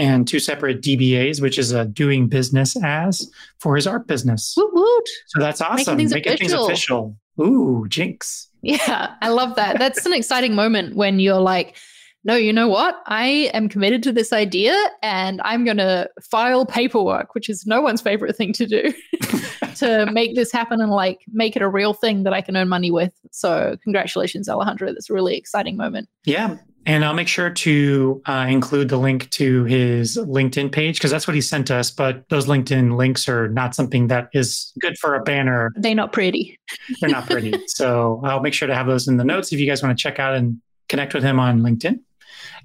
and 0.01 0.27
two 0.27 0.39
separate 0.39 0.81
DBAs, 0.83 1.41
which 1.41 1.59
is 1.59 1.73
a 1.73 1.85
doing 1.85 2.29
business 2.29 2.77
as 2.83 3.31
for 3.59 3.77
his 3.77 3.87
art 3.87 4.07
business. 4.07 4.55
Woot 4.57 4.71
woot. 4.73 5.09
So 5.29 5.41
that's 5.41 5.61
awesome. 5.61 5.97
things 5.97 6.13
Making 6.13 6.39
things 6.39 6.53
official. 6.53 6.67
official. 6.67 7.17
Ooh, 7.41 7.87
jinx. 7.89 8.49
Yeah, 8.63 9.15
I 9.23 9.29
love 9.29 9.57
that. 9.57 9.79
That's 9.79 10.05
an 10.05 10.13
exciting 10.13 10.55
moment 10.55 10.95
when 10.97 11.21
you're 11.21 11.41
like, 11.41 11.77
no, 12.23 12.37
you 12.37 12.53
know 12.53 12.69
what? 12.69 12.97
I 13.07 13.51
am 13.55 13.69
committed 13.69 14.03
to 14.03 14.13
this 14.13 14.31
idea 14.33 14.77
and 15.03 15.41
I'm 15.43 15.65
going 15.65 15.79
to 15.79 16.09
file 16.31 16.67
paperwork, 16.67 17.35
which 17.35 17.49
is 17.49 17.65
no 17.67 17.81
one's 17.81 18.03
favorite 18.03 18.37
thing 18.37 18.53
to 18.55 18.67
do, 18.67 18.93
to 19.77 20.11
make 20.13 20.35
this 20.35 20.53
happen 20.53 20.83
and 20.83 20.91
like 20.91 21.21
make 21.33 21.57
it 21.57 21.63
a 21.63 21.69
real 21.69 21.95
thing 21.95 22.25
that 22.25 22.35
I 22.35 22.43
can 22.43 22.59
earn 22.59 22.69
money 22.69 22.91
with. 22.91 23.13
So, 23.31 23.79
congratulations, 23.83 24.51
Alejandro. 24.51 24.93
That's 24.93 25.09
a 25.09 25.15
really 25.15 25.37
exciting 25.37 25.79
moment. 25.79 26.11
Yeah. 26.27 26.59
And 26.87 27.05
I'll 27.05 27.15
make 27.15 27.29
sure 27.29 27.51
to 27.51 28.23
uh, 28.27 28.47
include 28.49 28.89
the 28.89 28.97
link 28.97 29.29
to 29.31 29.65
his 29.65 30.17
LinkedIn 30.17 30.73
page 30.73 30.97
because 30.97 31.11
that's 31.11 31.27
what 31.27 31.35
he 31.35 31.41
sent 31.41 31.71
us. 31.71 31.91
But 31.91 32.29
those 32.31 32.47
LinkedIn 32.47 32.97
links 32.97 33.29
are 33.29 33.49
not 33.49 33.75
something 33.75 34.07
that 34.09 34.31
is 34.33 34.73
good 34.81 34.97
for 34.99 35.15
a 35.15 35.23
banner. 35.23 35.73
They're 35.77 35.95
not 35.95 36.13
pretty. 36.13 36.59
They're 37.01 37.11
not 37.11 37.27
pretty. 37.27 37.53
so 37.67 38.21
I'll 38.25 38.41
make 38.41 38.55
sure 38.55 38.67
to 38.67 38.75
have 38.75 38.87
those 38.87 39.09
in 39.09 39.19
the 39.19 39.25
notes 39.25 39.53
if 39.53 39.61
you 39.61 39.67
guys 39.67 39.83
want 39.83 39.97
to 39.97 40.03
check 40.03 40.19
out 40.19 40.35
and 40.35 40.61
connect 40.89 41.13
with 41.13 41.23
him 41.23 41.39
on 41.39 41.61
LinkedIn. 41.61 42.01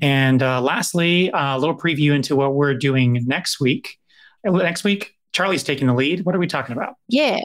And 0.01 0.41
uh, 0.41 0.61
lastly, 0.61 1.31
uh, 1.31 1.57
a 1.57 1.59
little 1.59 1.77
preview 1.77 2.13
into 2.13 2.35
what 2.35 2.55
we're 2.55 2.73
doing 2.73 3.21
next 3.25 3.59
week. 3.59 3.97
Next 4.43 4.83
week, 4.83 5.15
Charli's 5.33 5.63
taking 5.63 5.87
the 5.87 5.93
lead. 5.93 6.25
What 6.25 6.35
are 6.35 6.39
we 6.39 6.47
talking 6.47 6.75
about? 6.75 6.95
Yeah. 7.09 7.39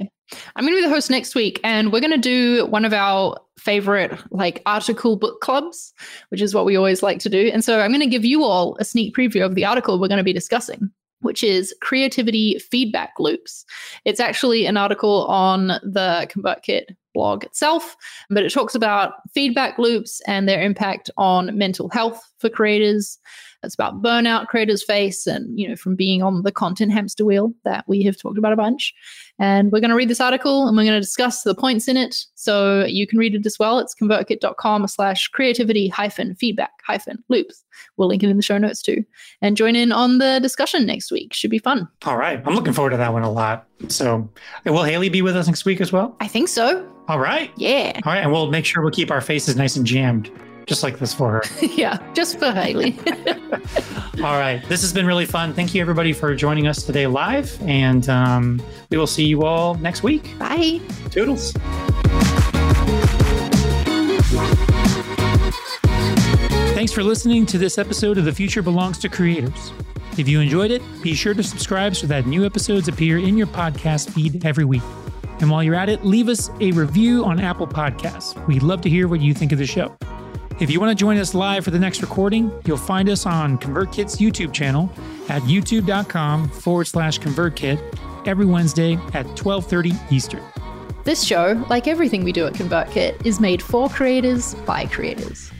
I'm 0.56 0.64
going 0.64 0.74
to 0.74 0.82
be 0.82 0.86
the 0.86 0.92
host 0.92 1.10
next 1.10 1.34
week, 1.34 1.60
and 1.64 1.92
we're 1.92 2.00
going 2.00 2.10
to 2.12 2.18
do 2.18 2.66
one 2.66 2.84
of 2.84 2.92
our 2.92 3.38
favorite 3.58 4.18
like 4.30 4.62
article 4.66 5.16
book 5.16 5.40
clubs, 5.40 5.92
which 6.30 6.40
is 6.40 6.54
what 6.54 6.64
we 6.64 6.76
always 6.76 7.02
like 7.02 7.18
to 7.20 7.28
do. 7.28 7.50
And 7.52 7.64
so 7.64 7.80
I'm 7.80 7.90
going 7.90 8.00
to 8.00 8.06
give 8.06 8.24
you 8.24 8.44
all 8.44 8.76
a 8.80 8.84
sneak 8.84 9.14
preview 9.14 9.44
of 9.44 9.54
the 9.54 9.64
article 9.64 9.98
we're 9.98 10.08
going 10.08 10.18
to 10.18 10.24
be 10.24 10.32
discussing, 10.32 10.90
which 11.20 11.42
is 11.42 11.74
creativity 11.82 12.58
feedback 12.58 13.12
loops. 13.18 13.64
It's 14.04 14.20
actually 14.20 14.66
an 14.66 14.76
article 14.76 15.26
on 15.26 15.68
the 15.82 16.28
ConvertKit 16.30 16.94
blog 17.12 17.44
itself, 17.44 17.96
but 18.30 18.44
it 18.44 18.52
talks 18.52 18.74
about 18.74 19.14
feedback 19.34 19.78
loops 19.78 20.20
and 20.26 20.48
their 20.48 20.62
impact 20.62 21.10
on 21.16 21.56
mental 21.58 21.88
health 21.90 22.22
for 22.38 22.48
creators. 22.48 23.18
It's 23.62 23.74
about 23.74 24.02
burnout 24.02 24.46
creators 24.46 24.82
face 24.82 25.26
and, 25.26 25.58
you 25.58 25.68
know, 25.68 25.76
from 25.76 25.94
being 25.94 26.22
on 26.22 26.42
the 26.42 26.52
content 26.52 26.92
hamster 26.92 27.24
wheel 27.24 27.52
that 27.64 27.84
we 27.86 28.02
have 28.04 28.16
talked 28.16 28.38
about 28.38 28.52
a 28.52 28.56
bunch. 28.56 28.94
And 29.38 29.70
we're 29.70 29.80
going 29.80 29.90
to 29.90 29.96
read 29.96 30.08
this 30.08 30.20
article 30.20 30.66
and 30.66 30.76
we're 30.76 30.84
going 30.84 30.94
to 30.94 31.00
discuss 31.00 31.42
the 31.42 31.54
points 31.54 31.88
in 31.88 31.96
it. 31.96 32.16
So 32.34 32.84
you 32.84 33.06
can 33.06 33.18
read 33.18 33.34
it 33.34 33.46
as 33.46 33.58
well. 33.58 33.78
It's 33.78 33.94
convertkit.com 33.94 34.86
slash 34.88 35.28
creativity 35.28 35.88
hyphen 35.88 36.34
feedback 36.36 36.70
hyphen 36.86 37.22
loops. 37.28 37.64
We'll 37.96 38.08
link 38.08 38.22
it 38.22 38.30
in 38.30 38.36
the 38.36 38.42
show 38.42 38.58
notes 38.58 38.82
too. 38.82 39.04
And 39.42 39.56
join 39.56 39.76
in 39.76 39.92
on 39.92 40.18
the 40.18 40.40
discussion 40.40 40.86
next 40.86 41.10
week. 41.10 41.34
Should 41.34 41.50
be 41.50 41.58
fun. 41.58 41.88
All 42.04 42.16
right. 42.16 42.42
I'm 42.46 42.54
looking 42.54 42.72
forward 42.72 42.90
to 42.90 42.96
that 42.96 43.12
one 43.12 43.22
a 43.22 43.30
lot. 43.30 43.66
So 43.88 44.28
will 44.64 44.84
Haley 44.84 45.08
be 45.08 45.22
with 45.22 45.36
us 45.36 45.46
next 45.46 45.64
week 45.64 45.80
as 45.80 45.92
well? 45.92 46.16
I 46.20 46.28
think 46.28 46.48
so. 46.48 46.86
All 47.08 47.18
right. 47.18 47.50
Yeah. 47.56 48.00
All 48.04 48.12
right. 48.12 48.22
And 48.22 48.32
we'll 48.32 48.50
make 48.50 48.64
sure 48.64 48.82
we'll 48.82 48.92
keep 48.92 49.10
our 49.10 49.20
faces 49.20 49.56
nice 49.56 49.76
and 49.76 49.86
jammed 49.86 50.30
just 50.70 50.84
like 50.84 51.00
this 51.00 51.12
for 51.12 51.32
her. 51.32 51.42
yeah, 51.66 51.98
just 52.14 52.38
for 52.38 52.52
Haley. 52.52 52.96
All 54.22 54.38
right. 54.38 54.62
This 54.68 54.82
has 54.82 54.92
been 54.92 55.04
really 55.04 55.26
fun. 55.26 55.52
Thank 55.52 55.74
you, 55.74 55.80
everybody, 55.80 56.12
for 56.12 56.32
joining 56.36 56.68
us 56.68 56.84
today 56.84 57.08
live. 57.08 57.60
And 57.62 58.08
um, 58.08 58.62
we 58.88 58.96
will 58.96 59.08
see 59.08 59.24
you 59.24 59.42
all 59.42 59.74
next 59.76 60.04
week. 60.04 60.38
Bye. 60.38 60.80
Toodles. 61.10 61.52
Thanks 66.72 66.92
for 66.92 67.02
listening 67.02 67.46
to 67.46 67.58
this 67.58 67.76
episode 67.76 68.16
of 68.16 68.24
The 68.24 68.32
Future 68.32 68.62
Belongs 68.62 68.98
to 68.98 69.08
Creators. 69.08 69.72
If 70.18 70.28
you 70.28 70.38
enjoyed 70.38 70.70
it, 70.70 70.82
be 71.02 71.14
sure 71.14 71.34
to 71.34 71.42
subscribe 71.42 71.96
so 71.96 72.06
that 72.06 72.26
new 72.26 72.46
episodes 72.46 72.86
appear 72.86 73.18
in 73.18 73.36
your 73.36 73.48
podcast 73.48 74.10
feed 74.10 74.46
every 74.46 74.64
week. 74.64 74.82
And 75.40 75.50
while 75.50 75.64
you're 75.64 75.74
at 75.74 75.88
it, 75.88 76.04
leave 76.04 76.28
us 76.28 76.48
a 76.60 76.70
review 76.72 77.24
on 77.24 77.40
Apple 77.40 77.66
Podcasts. 77.66 78.46
We'd 78.46 78.62
love 78.62 78.82
to 78.82 78.90
hear 78.90 79.08
what 79.08 79.20
you 79.20 79.34
think 79.34 79.50
of 79.50 79.58
the 79.58 79.66
show. 79.66 79.96
If 80.60 80.70
you 80.70 80.78
want 80.78 80.90
to 80.90 80.94
join 80.94 81.16
us 81.16 81.32
live 81.32 81.64
for 81.64 81.70
the 81.70 81.78
next 81.78 82.02
recording, 82.02 82.52
you'll 82.66 82.76
find 82.76 83.08
us 83.08 83.24
on 83.24 83.56
ConvertKit's 83.56 84.18
YouTube 84.18 84.52
channel 84.52 84.92
at 85.30 85.40
youtube.com 85.44 86.50
forward 86.50 86.84
slash 86.86 87.18
ConvertKit 87.18 87.80
every 88.26 88.44
Wednesday 88.44 88.96
at 89.14 89.24
1230 89.24 89.92
Eastern. 90.14 90.42
This 91.04 91.24
show, 91.24 91.64
like 91.70 91.88
everything 91.88 92.24
we 92.24 92.32
do 92.32 92.46
at 92.46 92.52
ConvertKit, 92.52 93.24
is 93.24 93.40
made 93.40 93.62
for 93.62 93.88
creators 93.88 94.54
by 94.66 94.84
creators. 94.84 95.50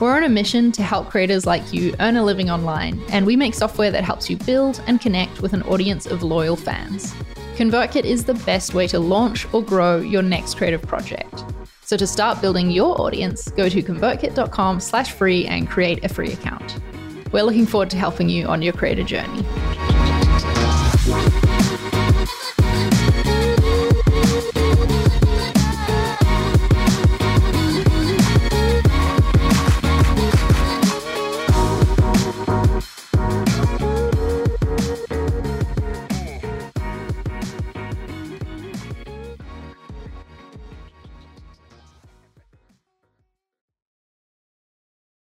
We're 0.00 0.16
on 0.16 0.24
a 0.24 0.28
mission 0.30 0.72
to 0.72 0.82
help 0.82 1.10
creators 1.10 1.44
like 1.44 1.74
you 1.74 1.94
earn 2.00 2.16
a 2.16 2.24
living 2.24 2.48
online, 2.48 3.02
and 3.10 3.26
we 3.26 3.36
make 3.36 3.52
software 3.52 3.90
that 3.90 4.04
helps 4.04 4.30
you 4.30 4.38
build 4.38 4.80
and 4.86 5.02
connect 5.02 5.42
with 5.42 5.52
an 5.52 5.64
audience 5.64 6.06
of 6.06 6.22
loyal 6.22 6.56
fans. 6.56 7.12
ConvertKit 7.56 8.06
is 8.06 8.24
the 8.24 8.32
best 8.46 8.72
way 8.72 8.86
to 8.86 8.98
launch 8.98 9.46
or 9.52 9.62
grow 9.62 9.98
your 9.98 10.22
next 10.22 10.54
creative 10.54 10.80
project. 10.80 11.44
So 11.86 11.96
to 11.96 12.06
start 12.06 12.40
building 12.40 12.72
your 12.72 13.00
audience, 13.00 13.48
go 13.50 13.68
to 13.68 13.80
convertkit.com 13.80 14.80
slash 14.80 15.12
free 15.12 15.46
and 15.46 15.70
create 15.70 16.04
a 16.04 16.08
free 16.08 16.32
account. 16.32 16.80
We're 17.30 17.44
looking 17.44 17.64
forward 17.64 17.90
to 17.90 17.96
helping 17.96 18.28
you 18.28 18.46
on 18.46 18.60
your 18.60 18.72
creator 18.72 19.04
journey. 19.04 19.44